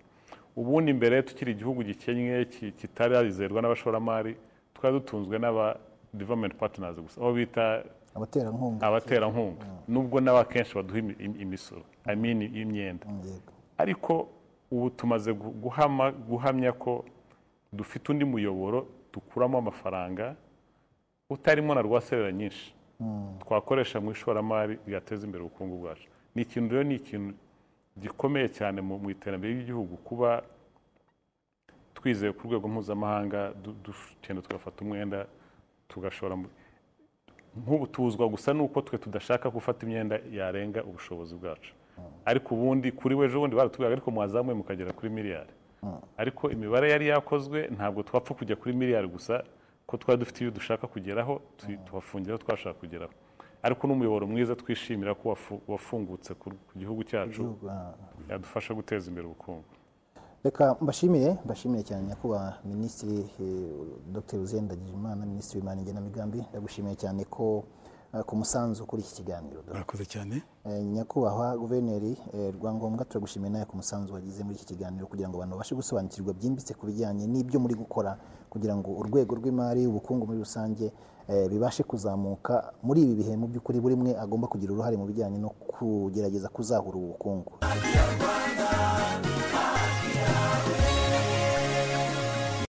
Ubundi 0.56 0.92
mbere 0.92 1.22
tukiri 1.22 1.52
igihugu 1.52 1.82
gikennye 1.82 2.44
ki- 2.44 2.72
kitarizerwa 2.72 3.62
n'abashoramari 3.62 4.36
twari 4.74 4.94
dutunzwe 4.98 5.38
n'aba 5.38 5.76
development 6.14 6.54
partners 6.54 6.96
gusa 7.00 7.20
aho 7.20 7.32
bita 7.34 7.82
abaterankunga 8.14 8.86
abaterankunga 8.86 9.66
nubwo 9.88 10.20
nabo 10.20 10.38
akenshi 10.38 10.74
baduha 10.74 10.98
imi- 11.00 11.18
im- 11.24 11.40
imisoro. 11.40 11.82
I 12.06 12.16
mean 12.16 12.42
imyenda. 12.42 13.06
Yego. 13.24 13.52
Ariko 13.78 14.28
ubu 14.70 14.90
tumaze 14.90 15.32
guhamya 16.28 16.72
ko 16.72 17.04
dufite 17.72 18.12
undi 18.12 18.24
muyoboro 18.24 18.86
dukuramo 19.12 19.58
amafaranga 19.58 20.36
utarimo 21.30 21.74
na 21.74 21.82
rwaserera 21.82 22.32
nyinshi. 22.32 22.74
Twakoresha 23.42 24.00
mu 24.00 24.10
ishoramari 24.10 24.78
ryateza 24.86 25.26
imbere 25.26 25.42
ubukungu 25.44 25.76
bwacu. 25.78 26.08
Ni 26.34 26.42
ikintu 26.42 26.74
rero 26.74 26.84
ni 26.88 26.94
ikintu 26.94 27.34
gikomeye 28.00 28.48
cyane 28.48 28.80
mu 28.80 29.10
iterambere 29.10 29.54
ry'igihugu 29.54 29.96
kuba 30.06 30.42
twizeye 31.94 32.32
ku 32.32 32.46
rwego 32.48 32.68
mpuzamahanga 32.68 33.52
dugenda 33.62 34.42
tugafata 34.42 34.84
umwenda 34.84 35.26
tugashora 35.88 36.36
mu 36.36 36.46
nk'ubu 37.62 37.86
tuzwa 37.86 38.28
gusa 38.28 38.52
nuko 38.54 38.80
twe 38.82 38.98
tudashaka 38.98 39.50
gufata 39.50 39.86
imyenda 39.86 40.18
yarenga 40.32 40.80
ubushobozi 40.84 41.34
bwacu. 41.34 41.72
Ariko 42.24 42.54
ubundi 42.54 42.92
kuri 42.92 43.14
we 43.14 43.26
ejo 43.26 43.40
bundi 43.40 43.56
baratubwiraga 43.56 43.94
ariko 43.96 44.10
mwazamuye 44.10 44.54
mukagera 44.56 44.92
kuri 44.92 45.10
miliyari. 45.12 45.50
Ariko 46.16 46.50
imibare 46.50 46.90
yari 46.90 47.06
yakozwe 47.08 47.68
ntabwo 47.76 48.02
twapfa 48.02 48.34
kujya 48.34 48.56
kuri 48.56 48.74
miliyari 48.74 49.08
gusa 49.08 49.44
ko 49.86 49.96
twari 49.96 50.18
dufite 50.20 50.40
iyo 50.44 50.50
dushaka 50.50 50.86
kugeraho 50.86 51.40
tu- 51.56 51.76
tuhafungira 51.86 52.34
aho 52.34 52.42
twashaka 52.42 52.78
kugeraho. 52.80 53.12
Ariko 53.62 53.86
n'umuyoboro 53.86 54.26
mwiza 54.26 54.56
twishimira 54.56 55.14
ko 55.14 55.28
wafu- 55.32 55.60
wafungutse 55.68 56.34
ku 56.34 56.52
gihugu 56.76 57.04
cyacu. 57.04 57.42
Ah. 57.70 57.92
yadufasha 58.32 58.74
guteza 58.74 59.08
imbere 59.10 59.26
ubukungu. 59.26 59.64
Reka 60.44 60.76
mbashimire 60.80 61.38
mbashimire 61.44 61.82
cyane 61.82 62.06
nyakubahwa 62.06 62.54
minisitiri 62.64 63.18
eh, 63.40 63.70
dr. 64.12 64.36
Uzenda 64.38 64.74
ndagijimana 64.74 65.26
minisitiri 65.26 65.58
w'imari 65.60 65.80
ngenamigambi 65.82 66.44
ndagushimiye 66.50 66.94
cyane 66.96 67.24
ko 67.24 67.64
eh, 68.14 68.22
ku 68.24 68.36
musanzu 68.36 68.86
kuri 68.86 69.02
iki 69.02 69.14
kiganiro 69.14 69.62
murakoze 69.68 70.04
cyane. 70.06 70.42
Eh, 70.66 70.84
nyakubahwa 70.84 71.56
guverineri 71.58 72.16
rwangombwa 72.60 73.04
turagushimiye 73.04 73.50
nawe 73.52 73.64
ku 73.64 73.76
musanzu 73.76 74.14
wagize 74.14 74.44
muri 74.44 74.56
iki 74.56 74.64
kiganiro 74.66 75.06
kugira 75.06 75.28
ngo 75.28 75.36
abantu 75.36 75.54
babashe 75.56 75.74
gusobanukirwa 75.74 76.32
byimbitse 76.34 76.74
ku 76.74 76.86
bijyanye 76.86 77.24
n'ibyo 77.26 77.60
muri 77.60 77.74
gukora 77.74 78.18
kugira 78.52 78.76
ngo 78.76 78.90
urwego 79.00 79.32
rw'imari 79.40 79.86
ubukungu 79.86 80.26
muri 80.26 80.38
rusange 80.44 80.92
bibashe 81.50 81.82
kuzamuka. 81.88 82.72
Muri 82.82 83.00
ibi 83.02 83.14
bihe 83.24 83.32
mu 83.36 83.46
by'ukuri 83.48 83.80
buri 83.80 83.94
umwe 83.96 84.12
agomba 84.18 84.46
kugira 84.48 84.72
uruhare 84.76 84.96
mu 85.00 85.06
bijyanye 85.08 85.38
no 85.40 85.48
kugerageza 85.72 86.48
kuzahura 86.52 86.96
ubukungu 87.00 87.52